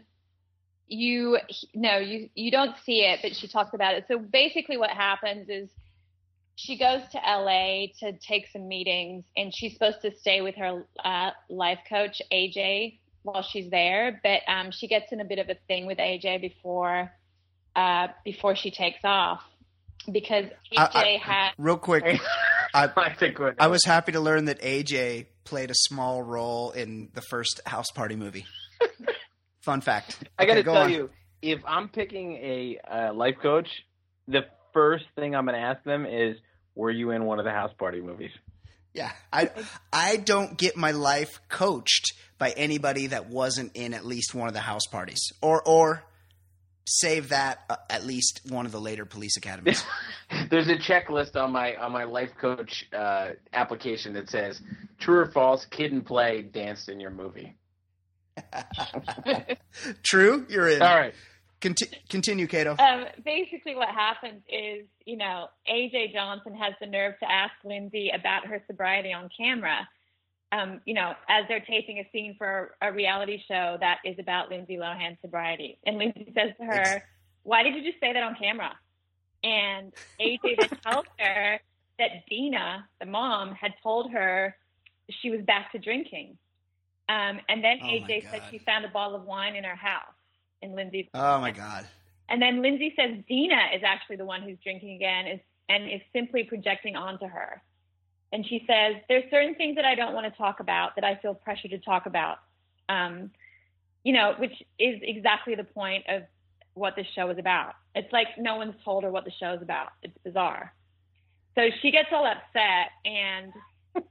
you 0.86 1.38
no, 1.74 1.98
you 1.98 2.30
you 2.34 2.50
don't 2.50 2.76
see 2.84 3.00
it, 3.02 3.20
but 3.22 3.36
she 3.36 3.48
talks 3.48 3.74
about 3.74 3.94
it. 3.94 4.04
So 4.08 4.18
basically, 4.18 4.76
what 4.76 4.90
happens 4.90 5.48
is 5.48 5.68
she 6.56 6.76
goes 6.76 7.00
to 7.12 7.18
LA 7.18 7.86
to 8.00 8.12
take 8.18 8.48
some 8.52 8.68
meetings, 8.68 9.24
and 9.36 9.54
she's 9.54 9.72
supposed 9.72 10.02
to 10.02 10.14
stay 10.18 10.40
with 10.40 10.56
her 10.56 10.84
uh, 11.04 11.30
life 11.48 11.78
coach 11.88 12.20
AJ 12.32 12.98
while 13.22 13.42
she's 13.42 13.70
there. 13.70 14.20
But 14.22 14.40
um, 14.48 14.70
she 14.70 14.88
gets 14.88 15.12
in 15.12 15.20
a 15.20 15.24
bit 15.24 15.38
of 15.38 15.48
a 15.48 15.56
thing 15.68 15.86
with 15.86 15.98
AJ 15.98 16.40
before 16.40 17.12
uh, 17.76 18.08
before 18.24 18.56
she 18.56 18.70
takes 18.70 19.00
off 19.04 19.42
because 20.10 20.46
AJ 20.76 20.90
I- 20.94 21.20
had 21.22 21.50
Real 21.56 21.78
quick, 21.78 22.04
I, 22.74 22.88
I 22.96 23.14
think 23.14 23.38
I 23.58 23.68
was 23.68 23.84
happy 23.84 24.12
to 24.12 24.20
learn 24.20 24.46
that 24.46 24.60
AJ 24.60 25.26
played 25.44 25.70
a 25.70 25.74
small 25.74 26.22
role 26.22 26.70
in 26.72 27.10
the 27.14 27.22
first 27.22 27.60
House 27.66 27.90
Party 27.94 28.16
movie. 28.16 28.46
Fun 29.62 29.80
fact. 29.80 30.16
I 30.38 30.46
got 30.46 30.54
to 30.54 30.62
go 30.62 30.72
tell 30.72 30.82
on. 30.84 30.92
you, 30.92 31.10
if 31.42 31.60
I'm 31.66 31.88
picking 31.88 32.32
a 32.36 32.78
uh, 32.90 33.12
life 33.14 33.36
coach, 33.42 33.68
the 34.26 34.46
first 34.72 35.04
thing 35.16 35.34
I'm 35.34 35.44
going 35.44 35.56
to 35.56 35.60
ask 35.60 35.82
them 35.84 36.06
is, 36.06 36.36
"Were 36.74 36.90
you 36.90 37.10
in 37.10 37.24
one 37.24 37.38
of 37.38 37.44
the 37.44 37.50
house 37.50 37.72
party 37.78 38.00
movies?" 38.00 38.30
Yeah, 38.94 39.12
I 39.32 39.50
I 39.92 40.16
don't 40.16 40.56
get 40.56 40.76
my 40.76 40.92
life 40.92 41.40
coached 41.48 42.14
by 42.38 42.50
anybody 42.50 43.08
that 43.08 43.28
wasn't 43.28 43.72
in 43.74 43.94
at 43.94 44.04
least 44.04 44.34
one 44.34 44.48
of 44.48 44.54
the 44.54 44.60
house 44.60 44.86
parties, 44.86 45.20
or 45.42 45.62
or 45.66 46.04
save 46.86 47.28
that 47.28 47.60
uh, 47.68 47.76
at 47.88 48.04
least 48.04 48.40
one 48.48 48.66
of 48.66 48.72
the 48.72 48.80
later 48.80 49.04
police 49.04 49.36
academies. 49.36 49.84
There's 50.50 50.68
a 50.68 50.76
checklist 50.76 51.36
on 51.36 51.52
my 51.52 51.76
on 51.76 51.92
my 51.92 52.04
life 52.04 52.30
coach 52.40 52.86
uh, 52.92 53.30
application 53.52 54.14
that 54.14 54.30
says, 54.30 54.60
"True 54.98 55.20
or 55.20 55.30
false? 55.30 55.66
Kid 55.66 55.92
and 55.92 56.04
play 56.04 56.42
danced 56.42 56.88
in 56.88 56.98
your 56.98 57.10
movie." 57.10 57.56
True, 60.02 60.46
you're 60.48 60.68
in. 60.68 60.82
All 60.82 60.96
right. 60.96 61.14
Conti- 61.60 61.90
continue, 62.08 62.46
Cato. 62.46 62.74
um, 62.78 63.04
basically 63.22 63.74
what 63.76 63.88
happens 63.88 64.42
is, 64.48 64.86
you 65.04 65.16
know, 65.18 65.48
AJ 65.70 66.14
Johnson 66.14 66.54
has 66.54 66.72
the 66.80 66.86
nerve 66.86 67.18
to 67.20 67.30
ask 67.30 67.52
Lindsay 67.64 68.10
about 68.14 68.46
her 68.46 68.62
sobriety 68.66 69.12
on 69.12 69.28
camera. 69.36 69.86
Um, 70.52 70.80
you 70.84 70.94
know, 70.94 71.12
as 71.28 71.44
they're 71.48 71.60
taping 71.60 71.98
a 71.98 72.08
scene 72.10 72.34
for 72.36 72.74
a 72.80 72.90
reality 72.90 73.40
show 73.46 73.76
that 73.78 73.98
is 74.04 74.18
about 74.18 74.50
Lindsay 74.50 74.78
Lohan's 74.78 75.18
sobriety. 75.20 75.78
And 75.86 75.98
Lindsay 75.98 76.32
says 76.34 76.50
to 76.58 76.64
her, 76.64 76.80
Ex- 76.80 77.04
Why 77.44 77.62
did 77.62 77.74
you 77.76 77.82
just 77.84 78.00
say 78.00 78.12
that 78.12 78.22
on 78.22 78.34
camera? 78.40 78.72
And 79.44 79.92
AJ 80.20 80.56
then 80.58 80.78
tells 80.84 81.06
her 81.18 81.60
that 81.98 82.08
Dina, 82.28 82.88
the 82.98 83.06
mom, 83.06 83.52
had 83.52 83.72
told 83.82 84.10
her 84.12 84.56
she 85.20 85.30
was 85.30 85.40
back 85.42 85.70
to 85.72 85.78
drinking. 85.78 86.36
Um, 87.10 87.40
and 87.48 87.62
then 87.64 87.78
Oh, 87.82 87.86
AJ 87.86 88.30
said 88.30 88.42
she 88.50 88.58
found 88.58 88.84
a 88.84 88.88
bottle 88.88 89.16
of 89.16 89.24
wine 89.24 89.56
in 89.56 89.64
her 89.64 89.74
house 89.74 90.14
in 90.62 90.74
Lindsay's 90.76 91.06
Oh 91.12 91.40
my 91.40 91.50
God. 91.50 91.84
and 92.28 92.40
then 92.40 92.62
Lindsay 92.62 92.94
says 92.94 93.18
Dina 93.28 93.60
is 93.74 93.82
actually 93.84 94.16
the 94.16 94.24
one 94.24 94.42
who's 94.42 94.58
drinking 94.62 94.94
again 94.94 95.26
is, 95.26 95.40
and 95.68 95.90
is 95.90 96.00
simply 96.12 96.44
projecting 96.44 96.94
onto 96.94 97.26
her. 97.26 97.62
And 98.32 98.46
she 98.46 98.64
says, 98.66 99.02
There's 99.08 99.24
certain 99.30 99.56
things 99.56 99.74
that 99.76 99.84
I 99.84 99.96
don't 99.96 100.14
want 100.14 100.32
to 100.32 100.38
talk 100.38 100.60
about 100.60 100.94
that 100.94 101.04
I 101.04 101.16
feel 101.16 101.34
pressure 101.34 101.68
to 101.68 101.78
talk 101.78 102.06
about. 102.06 102.38
Um, 102.88 103.30
you 104.04 104.12
know, 104.12 104.34
which 104.38 104.54
is 104.78 105.00
exactly 105.02 105.54
the 105.56 105.64
point 105.64 106.04
of 106.08 106.22
what 106.74 106.94
this 106.96 107.06
show 107.16 107.28
is 107.30 107.38
about. 107.38 107.74
It's 107.94 108.12
like 108.12 108.28
no 108.38 108.56
one's 108.56 108.74
told 108.84 109.02
her 109.04 109.10
what 109.10 109.24
the 109.24 109.32
show 109.40 109.52
is 109.54 109.62
about. 109.62 109.88
It's 110.02 110.16
bizarre. 110.24 110.72
So 111.56 111.62
she 111.82 111.90
gets 111.90 112.08
all 112.12 112.24
upset 112.24 112.92
and 113.04 113.52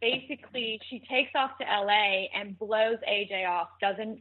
basically 0.01 0.80
she 0.89 0.99
takes 1.09 1.32
off 1.36 1.51
to 1.59 1.65
LA 1.65 2.25
and 2.36 2.57
blows 2.57 2.97
AJ 3.07 3.47
off, 3.47 3.69
doesn't 3.82 4.19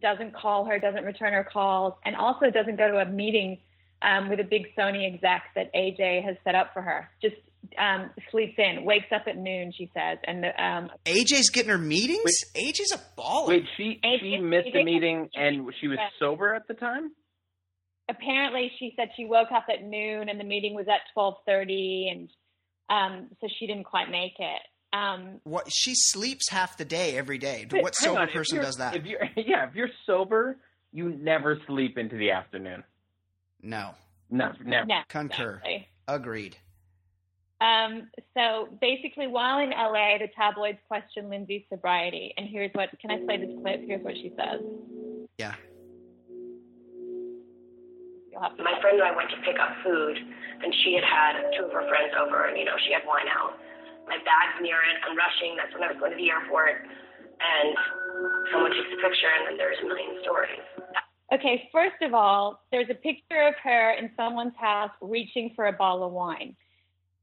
doesn't 0.00 0.34
call 0.34 0.66
her, 0.66 0.78
doesn't 0.78 1.04
return 1.04 1.32
her 1.32 1.48
calls, 1.50 1.94
and 2.04 2.14
also 2.14 2.50
doesn't 2.50 2.76
go 2.76 2.90
to 2.90 2.98
a 2.98 3.06
meeting 3.06 3.58
um, 4.02 4.28
with 4.28 4.40
a 4.40 4.44
big 4.44 4.66
Sony 4.76 5.12
exec 5.12 5.44
that 5.54 5.72
AJ 5.74 6.24
has 6.24 6.36
set 6.44 6.54
up 6.54 6.72
for 6.74 6.82
her. 6.82 7.08
Just 7.22 7.36
um, 7.78 8.10
sleeps 8.30 8.54
in, 8.58 8.84
wakes 8.84 9.06
up 9.14 9.22
at 9.26 9.36
noon, 9.36 9.72
she 9.76 9.90
says, 9.94 10.18
and 10.24 10.42
the, 10.44 10.62
um, 10.62 10.90
AJ's 11.06 11.50
getting 11.50 11.70
her 11.70 11.78
meetings. 11.78 12.44
AJ's 12.54 12.92
a 12.92 13.00
baller. 13.20 13.48
Wait, 13.48 13.64
she 13.76 13.98
And 14.02 14.20
she 14.20 14.38
missed 14.38 14.68
it 14.68 14.72
the 14.74 14.84
meeting 14.84 15.30
and 15.34 15.72
she 15.80 15.88
was 15.88 15.98
sober 16.18 16.54
at 16.54 16.66
the 16.68 16.74
time. 16.74 17.12
apparently 18.08 18.70
she 18.78 18.92
said 18.96 19.08
she 19.16 19.24
woke 19.24 19.52
up 19.52 19.66
at 19.72 19.84
noon 19.84 20.28
and 20.28 20.38
the 20.38 20.44
meeting 20.44 20.74
was 20.74 20.86
at 20.88 21.00
12:30, 21.16 22.12
and 22.12 22.30
um, 22.90 23.28
so 23.40 23.48
she 23.58 23.66
didn't 23.66 23.84
quite 23.84 24.10
make 24.10 24.34
it. 24.38 24.62
Um, 24.92 25.40
what? 25.44 25.72
She 25.72 25.94
sleeps 25.94 26.50
half 26.50 26.76
the 26.76 26.84
day 26.84 27.16
every 27.16 27.38
day. 27.38 27.66
Wait, 27.70 27.82
what 27.82 27.94
sober 27.94 28.20
on, 28.20 28.28
person 28.28 28.60
does 28.60 28.76
that? 28.76 28.94
If 28.94 29.06
you're 29.06 29.20
yeah, 29.36 29.68
if 29.68 29.74
you're 29.74 29.88
sober, 30.06 30.56
you 30.92 31.10
never 31.10 31.58
sleep 31.66 31.98
into 31.98 32.16
the 32.16 32.30
afternoon. 32.30 32.84
No. 33.62 33.92
No, 34.30 34.52
never. 34.64 34.86
no, 34.86 35.00
Concur. 35.08 35.60
exactly. 35.64 35.88
Agreed. 36.08 36.56
Um, 37.60 38.08
so 38.34 38.68
basically, 38.80 39.28
while 39.28 39.60
in 39.60 39.70
LA, 39.70 40.18
the 40.18 40.28
tabloids 40.36 40.78
question 40.88 41.28
Lindsay's 41.30 41.62
sobriety. 41.68 42.34
And 42.36 42.48
here's 42.48 42.72
what 42.72 42.88
can 43.00 43.10
I 43.10 43.18
play 43.24 43.36
this 43.38 43.54
clip? 43.62 43.82
Here's 43.86 44.02
what 44.02 44.14
she 44.14 44.32
says. 44.36 44.60
Yeah. 45.38 45.54
You'll 48.32 48.42
have 48.42 48.56
to 48.56 48.64
my 48.64 48.74
friend 48.80 48.98
and 48.98 49.06
I 49.06 49.14
went 49.14 49.30
to 49.30 49.36
pick 49.46 49.60
up 49.60 49.76
food, 49.84 50.18
and 50.64 50.74
she 50.82 50.94
had 50.94 51.04
had 51.04 51.52
two 51.56 51.66
of 51.66 51.72
her 51.72 51.86
friends 51.86 52.12
over, 52.18 52.46
and 52.46 52.58
you 52.58 52.64
know 52.64 52.74
she 52.84 52.92
had 52.92 53.02
wine 53.06 53.28
out. 53.30 53.54
My 54.08 54.18
bag's 54.18 54.58
near 54.62 54.76
it. 54.82 54.96
I'm 55.06 55.16
rushing. 55.16 55.56
That's 55.56 55.72
when 55.74 55.82
I 55.84 55.92
was 55.92 55.98
going 55.98 56.12
to 56.12 56.16
the 56.16 56.30
airport, 56.30 56.82
and 56.84 57.76
someone 58.52 58.70
takes 58.72 58.90
a 58.92 59.00
picture, 59.00 59.30
and 59.38 59.48
then 59.48 59.56
there's 59.56 59.78
a 59.82 59.86
million 59.86 60.18
stories. 60.22 60.60
Okay, 61.32 61.68
first 61.72 61.96
of 62.02 62.12
all, 62.12 62.60
there's 62.70 62.90
a 62.90 62.94
picture 62.94 63.40
of 63.48 63.54
her 63.62 63.92
in 63.92 64.10
someone's 64.16 64.56
house 64.58 64.90
reaching 65.00 65.52
for 65.56 65.66
a 65.66 65.72
bottle 65.72 66.04
of 66.04 66.12
wine. 66.12 66.54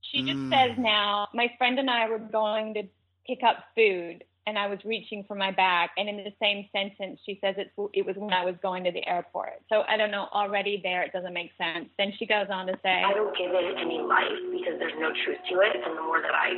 She 0.02 0.24
just 0.24 0.40
Mm. 0.40 0.50
says 0.50 0.78
now, 0.80 1.28
my 1.34 1.54
friend 1.58 1.78
and 1.78 1.90
I 1.90 2.10
were 2.10 2.18
going 2.18 2.74
to 2.74 2.84
pick 3.28 3.44
up 3.44 3.66
food, 3.76 4.24
and 4.50 4.58
I 4.58 4.68
was 4.68 4.80
reaching 4.84 5.24
for 5.28 5.36
my 5.36 5.52
bag. 5.52 5.90
And 5.96 6.10
in 6.10 6.18
the 6.18 6.34
same 6.42 6.66
sentence, 6.74 7.22
she 7.26 7.38
says 7.40 7.56
it's, 7.58 7.70
it 7.94 8.06
was 8.06 8.18
when 8.18 8.34
I 8.34 8.44
was 8.44 8.56
going 8.62 8.84
to 8.84 8.92
the 8.92 9.06
airport. 9.08 9.62
So 9.70 9.84
I 9.88 9.96
don't 9.96 10.10
know, 10.10 10.28
already 10.34 10.82
there 10.82 11.04
it 11.04 11.14
doesn't 11.14 11.34
make 11.34 11.52
sense. 11.56 11.88
Then 11.98 12.12
she 12.18 12.26
goes 12.26 12.48
on 12.50 12.66
to 12.68 12.74
say, 12.82 13.06
I 13.06 13.14
don't 13.14 13.36
give 13.38 13.54
it 13.54 13.78
any 13.78 14.02
life 14.02 14.42
because 14.52 14.82
there's 14.82 14.98
no 14.98 15.14
truth 15.24 15.38
to 15.54 15.62
it. 15.62 15.78
And 15.78 15.96
the 15.96 16.02
more 16.02 16.20
that 16.20 16.34
I 16.34 16.50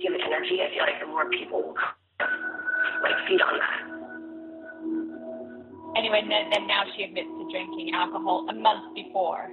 give 0.00 0.16
it 0.16 0.24
energy, 0.24 0.64
I 0.64 0.72
feel 0.72 0.88
like 0.88 0.98
the 0.98 1.06
more 1.06 1.28
people 1.28 1.60
will 1.60 1.76
come, 1.76 1.94
like 3.04 3.14
feed 3.28 3.44
on 3.44 3.60
that. 3.60 3.80
Anyway, 6.00 6.24
then, 6.26 6.50
then 6.50 6.66
now 6.66 6.82
she 6.96 7.04
admits 7.04 7.28
to 7.28 7.44
drinking 7.52 7.94
alcohol 7.94 8.48
a 8.48 8.54
month 8.54 8.96
before. 8.96 9.52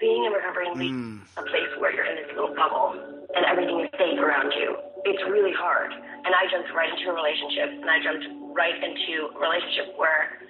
Being 0.00 0.24
in 0.24 0.32
recovery 0.32 0.72
means 0.74 1.28
mm. 1.28 1.36
a 1.36 1.44
place 1.44 1.68
where 1.76 1.92
you're 1.92 2.08
in 2.08 2.16
this 2.16 2.32
little 2.32 2.56
bubble 2.56 2.96
and 3.36 3.44
everything 3.44 3.84
is 3.84 3.92
safe 4.00 4.16
around 4.16 4.50
you. 4.56 4.74
It's 5.04 5.22
really 5.28 5.52
hard. 5.52 5.92
And 5.92 6.32
I 6.32 6.48
jumped 6.50 6.72
right 6.72 6.88
into 6.88 7.12
a 7.12 7.14
relationship, 7.14 7.68
and 7.68 7.88
I 7.88 8.00
jumped 8.00 8.24
right 8.56 8.76
into 8.76 9.32
a 9.32 9.38
relationship 9.38 9.96
where 10.00 10.40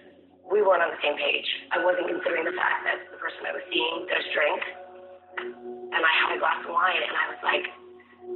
we 0.51 0.63
weren't 0.63 0.83
on 0.83 0.91
the 0.91 1.03
same 1.03 1.15
page. 1.15 1.47
I 1.71 1.83
wasn't 1.83 2.11
considering 2.11 2.47
the 2.47 2.57
fact 2.59 2.87
that 2.87 2.99
the 3.11 3.19
person 3.19 3.47
I 3.47 3.55
was 3.55 3.63
seeing 3.71 4.07
does 4.11 4.27
drink, 4.35 4.61
and 5.95 6.03
I 6.03 6.13
had 6.23 6.35
a 6.35 6.39
glass 6.39 6.63
of 6.67 6.75
wine, 6.75 7.03
and 7.03 7.15
I 7.15 7.27
was 7.31 7.41
like, 7.43 7.67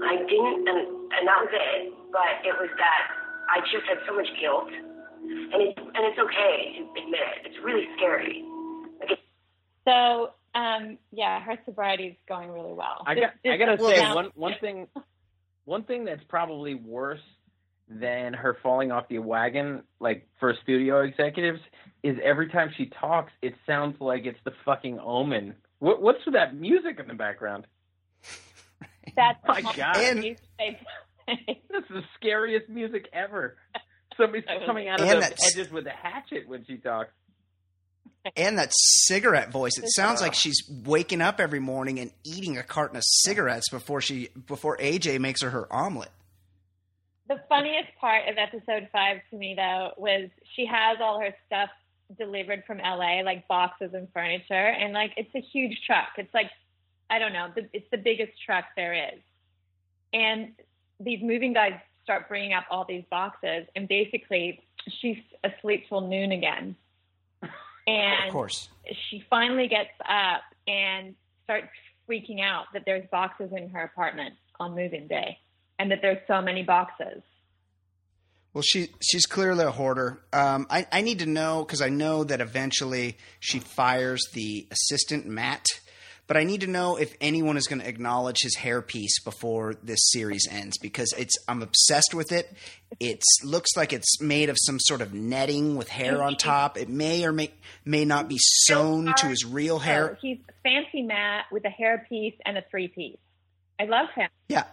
I 0.02 0.14
didn't, 0.22 0.66
and, 0.66 0.80
and 1.14 1.22
that 1.26 1.38
was 1.42 1.50
it. 1.50 1.94
But 2.14 2.42
it 2.46 2.54
was 2.58 2.70
that 2.78 3.02
I 3.50 3.62
just 3.70 3.86
had 3.90 3.98
so 4.06 4.14
much 4.14 4.30
guilt, 4.38 4.70
and 4.70 5.58
it, 5.58 5.74
and 5.78 6.02
it's 6.06 6.18
okay 6.18 6.78
to 6.78 6.82
admit 7.02 7.22
it. 7.22 7.50
It's 7.50 7.60
really 7.62 7.86
scary. 7.98 8.46
Like 9.02 9.18
it, 9.18 9.20
So, 9.82 10.34
um, 10.54 10.98
yeah, 11.12 11.40
her 11.40 11.58
sobriety 11.64 12.04
is 12.08 12.16
going 12.28 12.50
really 12.50 12.72
well. 12.72 13.02
I 13.06 13.14
This- 13.14 13.24
got 13.44 13.52
I 13.52 13.56
gotta 13.56 13.82
say 13.82 13.96
down- 13.96 14.14
one 14.14 14.30
one 14.34 14.54
thing 14.60 14.86
one 15.64 15.84
thing 15.84 16.04
that's 16.04 16.22
probably 16.24 16.74
worse 16.74 17.22
than 17.88 18.32
her 18.34 18.56
falling 18.62 18.92
off 18.92 19.08
the 19.08 19.18
wagon, 19.18 19.82
like 20.00 20.26
for 20.40 20.54
studio 20.62 21.02
executives, 21.02 21.60
is 22.02 22.16
every 22.22 22.48
time 22.48 22.70
she 22.76 22.86
talks, 23.00 23.32
it 23.42 23.54
sounds 23.66 24.00
like 24.00 24.24
it's 24.26 24.38
the 24.44 24.52
fucking 24.64 24.98
omen. 25.00 25.54
What, 25.80 26.00
what's 26.00 26.24
with 26.24 26.34
that 26.34 26.54
music 26.54 26.98
in 27.00 27.08
the 27.08 27.14
background? 27.14 27.66
That's 29.16 29.38
My 29.46 29.60
the 29.60 29.72
God. 29.76 29.96
most 29.96 30.40
And- 30.58 30.76
This 31.70 31.82
is 31.84 31.88
the 31.90 32.02
scariest 32.16 32.68
music 32.68 33.08
ever. 33.12 33.56
Somebody's 34.18 34.44
coming 34.66 34.88
out 34.88 35.00
of 35.00 35.08
And 35.08 35.22
the 35.22 35.32
edges 35.46 35.70
with 35.70 35.86
a 35.86 35.90
hatchet 35.90 36.46
when 36.46 36.64
she 36.66 36.76
talks. 36.76 37.10
And 38.36 38.58
that 38.58 38.72
cigarette 38.72 39.52
voice. 39.52 39.76
It 39.76 39.90
sounds 39.90 40.20
like 40.20 40.34
she's 40.34 40.62
waking 40.84 41.20
up 41.20 41.40
every 41.40 41.60
morning 41.60 42.00
and 42.00 42.10
eating 42.24 42.56
a 42.56 42.62
carton 42.62 42.96
of 42.96 43.02
cigarettes 43.04 43.68
before 43.68 44.00
she 44.00 44.28
before 44.46 44.78
AJ 44.78 45.20
makes 45.20 45.42
her 45.42 45.50
her 45.50 45.70
omelet. 45.72 46.10
The 47.28 47.40
funniest 47.48 47.88
part 48.00 48.28
of 48.28 48.36
episode 48.36 48.88
five 48.92 49.18
to 49.30 49.36
me, 49.36 49.54
though, 49.56 49.92
was 49.96 50.28
she 50.54 50.66
has 50.66 50.98
all 51.00 51.20
her 51.20 51.34
stuff 51.46 51.70
delivered 52.18 52.64
from 52.66 52.78
LA, 52.78 53.22
like 53.22 53.48
boxes 53.48 53.94
and 53.94 54.08
furniture, 54.12 54.54
and 54.54 54.92
like 54.92 55.12
it's 55.16 55.34
a 55.34 55.40
huge 55.40 55.80
truck. 55.86 56.08
It's 56.16 56.32
like 56.34 56.50
I 57.10 57.18
don't 57.18 57.32
know, 57.32 57.48
the, 57.54 57.68
it's 57.72 57.88
the 57.90 57.98
biggest 57.98 58.32
truck 58.44 58.64
there 58.76 58.94
is, 58.94 59.20
and 60.12 60.52
these 61.00 61.20
moving 61.22 61.52
guys 61.52 61.74
start 62.02 62.28
bringing 62.28 62.52
up 62.52 62.64
all 62.70 62.84
these 62.86 63.04
boxes, 63.10 63.66
and 63.74 63.88
basically 63.88 64.62
she's 65.00 65.18
asleep 65.42 65.86
till 65.88 66.02
noon 66.02 66.32
again, 66.32 66.76
and 67.86 68.26
Of 68.28 68.32
course. 68.32 68.68
she 69.10 69.24
finally 69.30 69.68
gets 69.68 69.90
up 70.08 70.42
and 70.66 71.14
starts 71.44 71.68
freaking 72.08 72.40
out 72.42 72.66
that 72.72 72.82
there's 72.86 73.04
boxes 73.10 73.50
in 73.56 73.68
her 73.70 73.82
apartment 73.82 74.34
on 74.60 74.74
move-in 74.74 75.08
day 75.08 75.38
and 75.78 75.90
that 75.90 75.98
there's 76.02 76.18
so 76.26 76.40
many 76.40 76.62
boxes. 76.62 77.22
Well, 78.52 78.62
she 78.62 78.88
she's 79.02 79.26
clearly 79.26 79.64
a 79.64 79.70
hoarder. 79.72 80.22
Um, 80.32 80.66
I 80.70 80.86
I 80.92 81.00
need 81.00 81.18
to 81.20 81.26
know 81.26 81.64
because 81.64 81.82
I 81.82 81.88
know 81.88 82.22
that 82.24 82.40
eventually 82.40 83.18
she 83.40 83.58
fires 83.58 84.22
the 84.32 84.68
assistant 84.70 85.26
Matt, 85.26 85.66
but 86.26 86.36
I 86.36 86.44
need 86.44 86.62
to 86.62 86.66
know 86.66 86.96
if 86.96 87.14
anyone 87.20 87.56
is 87.56 87.66
going 87.66 87.80
to 87.80 87.88
acknowledge 87.88 88.38
his 88.42 88.56
hairpiece 88.56 89.22
before 89.24 89.74
this 89.82 89.98
series 90.10 90.48
ends 90.50 90.78
because 90.78 91.12
it's 91.18 91.36
I'm 91.48 91.62
obsessed 91.62 92.14
with 92.14 92.32
it. 92.32 92.50
It 93.00 93.22
looks 93.42 93.76
like 93.76 93.92
it's 93.92 94.20
made 94.20 94.48
of 94.48 94.56
some 94.58 94.78
sort 94.80 95.00
of 95.00 95.12
netting 95.12 95.76
with 95.76 95.88
hair 95.88 96.22
on 96.22 96.34
mm-hmm. 96.34 96.48
top. 96.48 96.78
It 96.78 96.88
may 96.88 97.24
or 97.24 97.32
may 97.32 97.52
may 97.84 98.04
not 98.04 98.28
be 98.28 98.38
sewn 98.38 99.12
to 99.16 99.26
his 99.26 99.44
real 99.44 99.78
hair. 99.78 100.18
he's 100.22 100.38
fancy 100.62 101.02
Matt 101.02 101.46
with 101.52 101.64
a 101.64 101.70
hairpiece 101.70 102.36
and 102.46 102.56
a 102.56 102.64
three-piece. 102.70 103.18
I 103.78 103.84
love 103.84 104.08
him. 104.14 104.28
Yeah. 104.48 104.64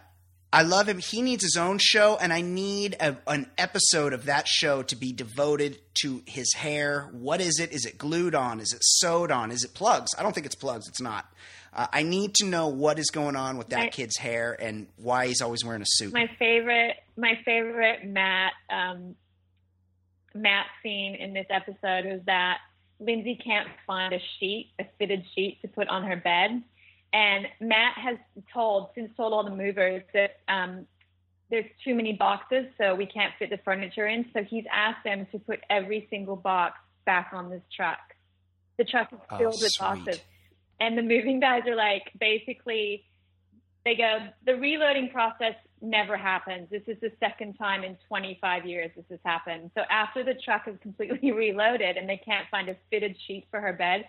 I 0.53 0.63
love 0.63 0.89
him. 0.89 0.97
He 0.97 1.21
needs 1.21 1.43
his 1.43 1.55
own 1.55 1.77
show, 1.79 2.17
and 2.19 2.33
I 2.33 2.41
need 2.41 2.97
a, 2.99 3.15
an 3.25 3.49
episode 3.57 4.11
of 4.11 4.25
that 4.25 4.47
show 4.49 4.83
to 4.83 4.95
be 4.97 5.13
devoted 5.13 5.79
to 6.01 6.21
his 6.25 6.53
hair. 6.53 7.09
What 7.13 7.39
is 7.39 7.59
it? 7.59 7.71
Is 7.71 7.85
it 7.85 7.97
glued 7.97 8.35
on? 8.35 8.59
Is 8.59 8.73
it 8.73 8.81
sewed 8.83 9.31
on? 9.31 9.51
Is 9.51 9.63
it 9.63 9.73
plugs? 9.73 10.11
I 10.17 10.23
don't 10.23 10.33
think 10.33 10.45
it's 10.45 10.55
plugs. 10.55 10.87
It's 10.89 10.99
not. 11.01 11.25
Uh, 11.73 11.87
I 11.93 12.03
need 12.03 12.35
to 12.35 12.45
know 12.45 12.67
what 12.67 12.99
is 12.99 13.09
going 13.11 13.37
on 13.37 13.57
with 13.57 13.69
that 13.69 13.79
My- 13.79 13.87
kid's 13.89 14.17
hair 14.17 14.57
and 14.59 14.87
why 14.97 15.27
he's 15.27 15.41
always 15.41 15.63
wearing 15.63 15.81
a 15.81 15.85
suit. 15.87 16.11
My 16.13 16.29
favorite, 16.37 16.97
my 17.15 17.39
favorite 17.45 18.05
Matt, 18.05 18.51
um, 18.69 19.15
Matt 20.35 20.65
scene 20.83 21.15
in 21.15 21.33
this 21.33 21.47
episode 21.49 22.05
is 22.05 22.21
that 22.25 22.57
Lindsay 22.99 23.39
can't 23.41 23.69
find 23.87 24.13
a 24.13 24.19
sheet, 24.39 24.71
a 24.79 24.85
fitted 24.99 25.23
sheet 25.33 25.59
to 25.61 25.69
put 25.69 25.87
on 25.87 26.03
her 26.03 26.17
bed, 26.17 26.61
and 27.13 27.47
Matt 27.59 27.97
has 27.97 28.17
told, 28.53 28.89
since 28.95 29.11
told 29.17 29.33
all 29.33 29.43
the 29.43 29.55
movers 29.55 30.01
that 30.13 30.37
um, 30.47 30.85
there's 31.49 31.65
too 31.83 31.93
many 31.93 32.13
boxes, 32.13 32.65
so 32.77 32.95
we 32.95 33.05
can't 33.05 33.33
fit 33.37 33.49
the 33.49 33.57
furniture 33.65 34.07
in. 34.07 34.25
So 34.33 34.43
he's 34.43 34.63
asked 34.71 35.03
them 35.03 35.27
to 35.31 35.39
put 35.39 35.59
every 35.69 36.07
single 36.09 36.35
box 36.37 36.77
back 37.05 37.31
on 37.33 37.49
this 37.49 37.61
truck. 37.75 37.99
The 38.77 38.85
truck 38.85 39.11
is 39.11 39.19
Oh, 39.29 39.37
filled 39.37 39.61
with 39.61 39.71
sweet. 39.71 39.85
boxes, 40.05 40.21
and 40.79 40.97
the 40.97 41.01
moving 41.01 41.39
guys 41.39 41.63
are 41.67 41.75
like, 41.75 42.11
basically, 42.19 43.05
they 43.83 43.95
go, 43.95 44.19
the 44.45 44.55
reloading 44.55 45.09
process 45.09 45.55
never 45.81 46.15
happens. 46.15 46.69
This 46.69 46.83
is 46.87 46.97
the 47.01 47.11
second 47.19 47.55
time 47.55 47.83
in 47.83 47.97
25 48.07 48.65
years 48.65 48.91
this 48.95 49.05
has 49.09 49.19
happened. 49.25 49.71
So 49.75 49.81
after 49.89 50.23
the 50.23 50.35
truck 50.35 50.67
is 50.67 50.75
completely 50.81 51.31
reloaded 51.33 51.97
and 51.97 52.07
they 52.07 52.21
can't 52.23 52.47
find 52.49 52.69
a 52.69 52.75
fitted 52.89 53.17
sheet 53.27 53.47
for 53.51 53.59
her 53.59 53.73
bed, 53.73 54.05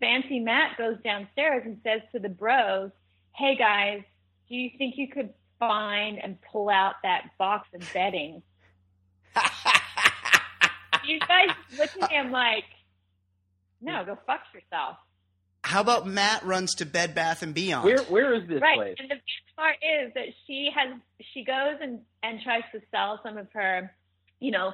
Fancy 0.00 0.40
Matt 0.40 0.76
goes 0.76 0.96
downstairs 1.02 1.62
and 1.64 1.78
says 1.82 2.02
to 2.12 2.18
the 2.18 2.28
bros, 2.28 2.90
Hey 3.34 3.56
guys, 3.56 4.02
do 4.48 4.54
you 4.54 4.70
think 4.76 4.96
you 4.96 5.08
could 5.08 5.32
find 5.58 6.18
and 6.22 6.38
pull 6.52 6.68
out 6.68 6.94
that 7.02 7.30
box 7.38 7.68
of 7.74 7.82
bedding? 7.92 8.42
you 11.04 11.18
guys 11.20 11.48
look 11.78 11.90
at 12.02 12.10
him 12.10 12.30
like, 12.30 12.64
No, 13.80 14.04
go 14.04 14.18
fuck 14.26 14.40
yourself. 14.54 14.96
How 15.66 15.80
about 15.80 16.06
Matt 16.06 16.44
runs 16.44 16.76
to 16.76 16.86
Bed 16.86 17.12
Bath 17.12 17.42
and 17.42 17.52
Beyond? 17.52 17.84
Where 17.84 18.02
where 18.04 18.34
is 18.34 18.48
this 18.48 18.60
right. 18.60 18.76
place? 18.76 18.96
And 19.00 19.10
the 19.10 19.16
best 19.16 19.56
part 19.56 19.76
is 19.82 20.14
that 20.14 20.26
she 20.46 20.70
has 20.72 20.96
she 21.34 21.44
goes 21.44 21.78
and 21.80 22.00
and 22.22 22.40
tries 22.40 22.62
to 22.72 22.80
sell 22.92 23.18
some 23.24 23.36
of 23.36 23.48
her, 23.52 23.92
you 24.38 24.52
know, 24.52 24.72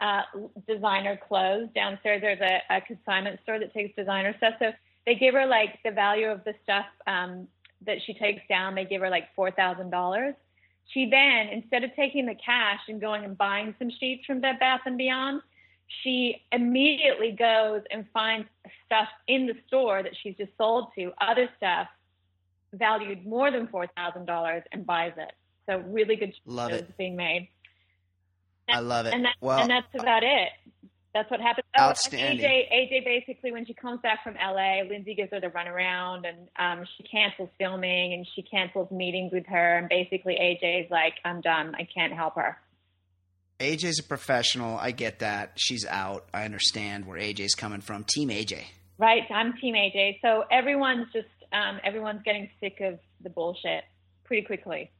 uh, 0.00 0.22
designer 0.66 1.18
clothes 1.28 1.68
downstairs. 1.74 2.20
There's 2.22 2.40
a, 2.40 2.76
a 2.76 2.80
consignment 2.80 3.40
store 3.42 3.58
that 3.58 3.72
takes 3.72 3.94
designer 3.96 4.34
stuff. 4.36 4.54
So 4.58 4.72
they 5.06 5.14
give 5.14 5.34
her 5.34 5.46
like 5.46 5.78
the 5.84 5.90
value 5.90 6.28
of 6.28 6.44
the 6.44 6.54
stuff 6.62 6.86
um, 7.06 7.48
that 7.86 7.98
she 8.06 8.14
takes 8.14 8.42
down. 8.48 8.74
They 8.74 8.84
give 8.84 9.00
her 9.00 9.10
like 9.10 9.34
four 9.34 9.50
thousand 9.50 9.90
dollars. 9.90 10.34
She 10.92 11.08
then, 11.10 11.48
instead 11.48 11.84
of 11.84 11.94
taking 11.94 12.26
the 12.26 12.34
cash 12.34 12.80
and 12.88 13.00
going 13.00 13.24
and 13.24 13.36
buying 13.36 13.74
some 13.78 13.90
sheets 13.90 14.24
from 14.24 14.40
Bed 14.40 14.58
Bath 14.58 14.80
and 14.86 14.96
Beyond, 14.96 15.42
she 16.02 16.42
immediately 16.50 17.32
goes 17.32 17.82
and 17.90 18.06
finds 18.12 18.48
stuff 18.86 19.08
in 19.26 19.46
the 19.46 19.54
store 19.66 20.02
that 20.02 20.12
she's 20.22 20.34
just 20.36 20.52
sold 20.56 20.88
to, 20.96 21.12
other 21.20 21.48
stuff 21.56 21.88
valued 22.72 23.26
more 23.26 23.50
than 23.50 23.66
four 23.68 23.86
thousand 23.96 24.26
dollars, 24.26 24.62
and 24.72 24.86
buys 24.86 25.12
it. 25.16 25.32
So 25.66 25.78
really 25.88 26.16
good 26.16 26.32
Love 26.46 26.72
it. 26.72 26.96
being 26.96 27.16
made. 27.16 27.48
I 28.68 28.80
love 28.80 29.06
it. 29.06 29.14
And, 29.14 29.24
that, 29.24 29.34
well, 29.40 29.60
and 29.60 29.70
that's 29.70 29.86
about 29.98 30.22
it. 30.22 30.48
That's 31.14 31.30
what 31.30 31.40
happened. 31.40 31.64
Oh, 31.76 31.84
Outstanding. 31.84 32.44
AJ, 32.44 32.72
AJ 32.72 33.04
basically, 33.04 33.50
when 33.50 33.64
she 33.66 33.74
comes 33.74 34.00
back 34.02 34.22
from 34.22 34.34
LA, 34.34 34.82
Lindsay 34.88 35.14
gives 35.14 35.30
her 35.32 35.40
the 35.40 35.48
runaround, 35.48 36.24
and 36.28 36.48
um, 36.58 36.86
she 36.96 37.02
cancels 37.04 37.48
filming 37.58 38.12
and 38.12 38.26
she 38.36 38.42
cancels 38.42 38.90
meetings 38.90 39.32
with 39.32 39.46
her. 39.46 39.78
And 39.78 39.88
basically, 39.88 40.34
AJ's 40.34 40.90
like, 40.90 41.14
"I'm 41.24 41.40
done. 41.40 41.74
I 41.74 41.88
can't 41.92 42.12
help 42.12 42.36
her." 42.36 42.58
AJ's 43.58 43.98
a 43.98 44.04
professional. 44.04 44.78
I 44.78 44.92
get 44.92 45.18
that. 45.20 45.52
She's 45.56 45.84
out. 45.86 46.28
I 46.32 46.44
understand 46.44 47.06
where 47.06 47.18
AJ's 47.18 47.54
coming 47.54 47.80
from. 47.80 48.04
Team 48.04 48.28
AJ. 48.28 48.64
Right? 48.98 49.22
I'm 49.30 49.54
Team 49.54 49.74
AJ. 49.74 50.20
So 50.22 50.44
everyone's 50.50 51.06
just 51.12 51.26
um, 51.52 51.80
everyone's 51.82 52.22
getting 52.24 52.50
sick 52.60 52.80
of 52.80 52.98
the 53.22 53.30
bullshit 53.30 53.84
pretty 54.24 54.46
quickly. 54.46 54.90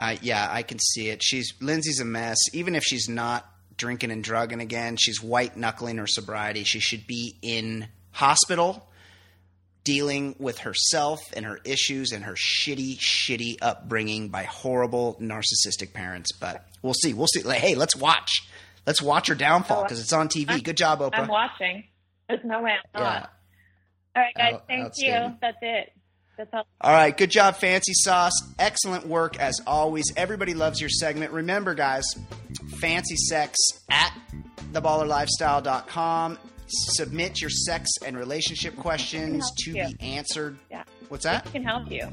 Uh, 0.00 0.16
yeah, 0.22 0.48
I 0.50 0.62
can 0.62 0.78
see 0.78 1.08
it. 1.08 1.22
She's 1.22 1.52
Lindsay's 1.60 2.00
a 2.00 2.04
mess. 2.04 2.36
Even 2.52 2.74
if 2.74 2.84
she's 2.84 3.08
not 3.08 3.44
drinking 3.76 4.10
and 4.10 4.22
drugging 4.22 4.60
again, 4.60 4.96
she's 4.96 5.22
white 5.22 5.56
knuckling 5.56 5.96
her 5.98 6.06
sobriety. 6.06 6.64
She 6.64 6.78
should 6.80 7.06
be 7.06 7.36
in 7.42 7.88
hospital 8.12 8.84
dealing 9.84 10.36
with 10.38 10.58
herself 10.58 11.20
and 11.34 11.46
her 11.46 11.58
issues 11.64 12.12
and 12.12 12.24
her 12.24 12.34
shitty, 12.34 12.98
shitty 12.98 13.56
upbringing 13.62 14.28
by 14.28 14.44
horrible 14.44 15.16
narcissistic 15.20 15.92
parents. 15.94 16.30
But 16.32 16.64
we'll 16.82 16.94
see. 16.94 17.14
We'll 17.14 17.26
see. 17.26 17.42
Like, 17.42 17.58
hey, 17.60 17.74
let's 17.74 17.96
watch. 17.96 18.48
Let's 18.86 19.02
watch 19.02 19.28
her 19.28 19.34
downfall 19.34 19.82
because 19.84 20.00
it's 20.00 20.12
on 20.12 20.28
TV. 20.28 20.62
Good 20.62 20.76
job, 20.76 21.00
Oprah. 21.00 21.10
I'm 21.20 21.28
watching. 21.28 21.84
There's 22.28 22.44
no 22.44 22.62
way 22.62 22.72
I'm 22.94 23.02
Yeah. 23.02 23.08
not. 23.08 23.32
All 24.16 24.22
right, 24.22 24.34
guys. 24.36 24.54
Out- 24.54 24.66
thank 24.66 24.92
you. 24.98 25.36
That's 25.40 25.56
it. 25.62 25.92
All. 26.52 26.92
Right, 26.92 27.16
good 27.16 27.30
job, 27.30 27.56
FanceeSauce. 27.56 28.30
Excellent 28.58 29.06
work 29.06 29.38
as 29.38 29.60
always. 29.66 30.04
Everybody 30.16 30.54
loves 30.54 30.80
your 30.80 30.90
segment. 30.90 31.32
Remember, 31.32 31.74
guys, 31.74 32.04
Fancee 32.80 33.16
sex 33.16 33.56
at 33.90 34.12
theballerlifestyle.com. 34.72 36.38
Submit 36.66 37.40
your 37.40 37.50
sex 37.50 37.88
and 38.04 38.16
relationship 38.16 38.76
questions 38.76 39.50
to 39.64 39.70
you. 39.72 39.86
be 39.88 39.96
answered. 40.00 40.58
Yeah. 40.70 40.84
What's 41.08 41.24
We 41.24 41.30
that? 41.30 41.50
can 41.52 41.64
help 41.64 41.90
you. 41.90 42.08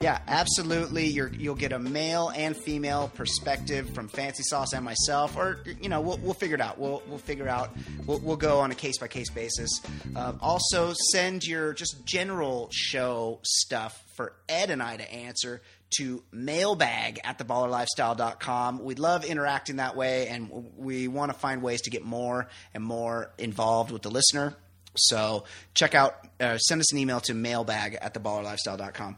Yeah, 0.00 0.18
absolutely. 0.28 1.06
You're, 1.06 1.28
you'll 1.32 1.54
get 1.54 1.72
a 1.72 1.78
male 1.78 2.28
and 2.28 2.54
female 2.54 3.10
perspective 3.14 3.88
from 3.94 4.10
FanceeSauce 4.10 4.74
and 4.74 4.84
myself, 4.84 5.38
or 5.38 5.60
you 5.80 5.88
know, 5.88 6.02
we'll, 6.02 6.18
we'll 6.18 6.34
figure 6.34 6.54
it 6.54 6.60
out. 6.60 6.78
We'll 6.78 7.02
we'll 7.08 7.16
figure 7.16 7.48
out. 7.48 7.74
We'll, 8.04 8.18
we'll 8.18 8.36
go 8.36 8.60
on 8.60 8.70
a 8.70 8.74
case 8.74 8.98
by 8.98 9.08
case 9.08 9.30
basis. 9.30 9.70
Um, 10.14 10.38
also, 10.42 10.92
send 11.12 11.44
your 11.44 11.72
just 11.72 12.04
general 12.04 12.68
show 12.70 13.40
stuff 13.42 13.98
for 14.16 14.34
Ed 14.50 14.68
and 14.68 14.82
I 14.82 14.98
to 14.98 15.10
answer 15.10 15.62
to 15.96 16.22
mailbag 16.30 17.20
at 17.24 17.38
theballerlifestyle.com. 17.38 18.84
We 18.84 18.96
love 18.96 19.24
interacting 19.24 19.76
that 19.76 19.96
way, 19.96 20.28
and 20.28 20.72
we 20.76 21.08
want 21.08 21.32
to 21.32 21.38
find 21.38 21.62
ways 21.62 21.80
to 21.82 21.90
get 21.90 22.04
more 22.04 22.48
and 22.74 22.84
more 22.84 23.30
involved 23.38 23.92
with 23.92 24.02
the 24.02 24.10
listener. 24.10 24.56
So 24.98 25.44
check 25.74 25.94
out, 25.94 26.16
uh, 26.40 26.58
send 26.58 26.80
us 26.80 26.92
an 26.92 26.98
email 26.98 27.20
to 27.20 27.34
mailbag 27.34 27.98
at 28.00 28.14
theballerlifestyle.com. 28.14 29.16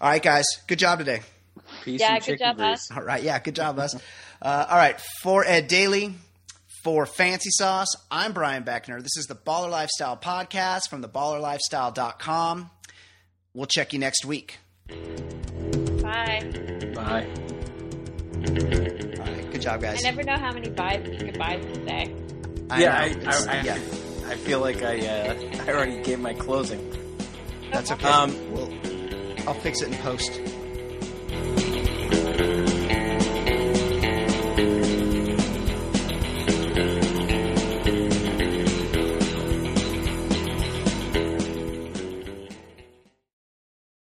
All 0.00 0.08
right, 0.08 0.22
guys, 0.22 0.44
good 0.66 0.78
job 0.78 0.98
today. 0.98 1.20
Peace 1.84 2.00
Yeah, 2.00 2.14
and 2.14 2.24
good 2.24 2.38
job, 2.38 2.56
grease. 2.56 2.68
us. 2.68 2.90
All 2.96 3.02
right, 3.02 3.22
yeah, 3.22 3.38
good 3.38 3.54
job, 3.54 3.78
us. 3.78 3.94
Uh, 4.40 4.66
all 4.70 4.76
right, 4.78 4.98
for 5.22 5.44
Ed 5.44 5.68
Daly, 5.68 6.14
for 6.82 7.04
FanceeSauce, 7.04 7.88
I'm 8.10 8.32
Brian 8.32 8.64
Beckner. 8.64 9.02
This 9.02 9.16
is 9.18 9.26
the 9.26 9.34
Baller 9.34 9.70
Lifestyle 9.70 10.16
Podcast 10.16 10.88
from 10.88 11.02
theballerlifestyle.com. 11.02 12.70
We'll 13.52 13.66
check 13.66 13.92
you 13.92 13.98
next 13.98 14.24
week. 14.24 14.58
Bye. 14.88 16.40
Bye. 16.94 17.28
All 18.40 19.26
right, 19.26 19.50
good 19.52 19.60
job, 19.60 19.82
guys. 19.82 20.02
I 20.02 20.10
never 20.10 20.22
know 20.22 20.36
how 20.38 20.52
many 20.52 20.70
buys 20.70 21.06
and 21.06 21.18
goodbyes 21.20 21.62
to 21.62 21.86
say. 21.86 22.14
yeah, 22.78 23.06
know, 23.12 23.30
I, 23.30 23.34
I, 23.34 23.58
I, 23.58 23.62
yeah, 23.62 23.74
I 24.28 24.34
feel 24.36 24.60
like 24.60 24.82
I 24.82 24.98
uh, 25.06 25.34
I 25.66 25.72
already 25.72 26.02
gave 26.02 26.20
my 26.20 26.32
closing. 26.32 26.80
that's 27.70 27.90
okay. 27.92 28.08
Um, 28.08 28.34
we'll, 28.52 28.72
I'll 29.46 29.54
fix 29.54 29.82
it 29.82 29.88
in 29.88 29.98
post. 29.98 30.40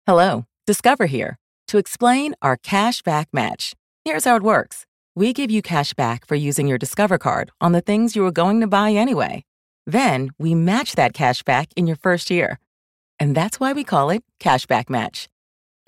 Hello, 0.08 0.46
Discover 0.68 1.08
here 1.08 1.40
to 1.68 1.80
explain 1.80 2.36
our 2.42 2.58
cash 2.58 3.02
back 3.02 3.28
match. 3.34 3.74
Here's 4.04 4.26
how 4.26 4.36
it 4.36 4.44
works 4.44 4.86
we 5.16 5.34
give 5.34 5.50
you 5.50 5.62
cash 5.62 5.94
back 5.94 6.28
for 6.28 6.36
using 6.36 6.68
your 6.68 6.78
Discover 6.78 7.18
card 7.18 7.50
on 7.60 7.72
the 7.72 7.82
things 7.82 8.16
you 8.16 8.22
were 8.22 8.32
going 8.32 8.62
to 8.62 8.68
buy 8.68 8.92
anyway. 8.92 9.44
Then 9.88 10.30
we 10.38 10.54
match 10.54 10.94
that 10.94 11.14
cash 11.14 11.42
back 11.42 11.70
in 11.76 11.88
your 11.88 11.96
first 11.96 12.30
year. 12.30 12.60
And 13.20 13.36
that's 13.36 13.60
why 13.60 13.74
we 13.74 13.84
call 13.84 14.10
it 14.10 14.24
Cashback 14.40 14.90
Match. 14.90 15.28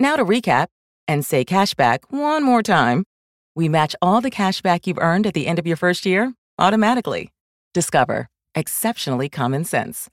Now 0.00 0.16
to 0.16 0.24
recap 0.24 0.68
and 1.06 1.24
say 1.24 1.44
cashback 1.44 2.00
one 2.10 2.42
more 2.42 2.62
time. 2.62 3.04
We 3.54 3.68
match 3.68 3.96
all 4.00 4.20
the 4.20 4.30
cashback 4.30 4.86
you've 4.86 4.98
earned 4.98 5.26
at 5.26 5.34
the 5.34 5.46
end 5.46 5.58
of 5.58 5.66
your 5.66 5.76
first 5.76 6.06
year 6.06 6.34
automatically. 6.58 7.30
Discover. 7.74 8.28
Exceptionally 8.54 9.28
common 9.28 9.64
sense. 9.64 10.08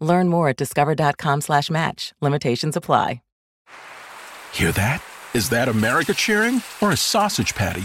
Learn 0.00 0.28
more 0.28 0.48
at 0.48 0.56
discover.com 0.56 1.40
slash 1.40 1.70
match. 1.70 2.12
Limitations 2.20 2.76
apply. 2.76 3.22
Hear 4.52 4.72
that? 4.72 5.02
Is 5.34 5.48
that 5.48 5.68
America 5.68 6.12
cheering 6.12 6.62
or 6.82 6.90
a 6.90 6.96
sausage 6.96 7.54
patty 7.54 7.84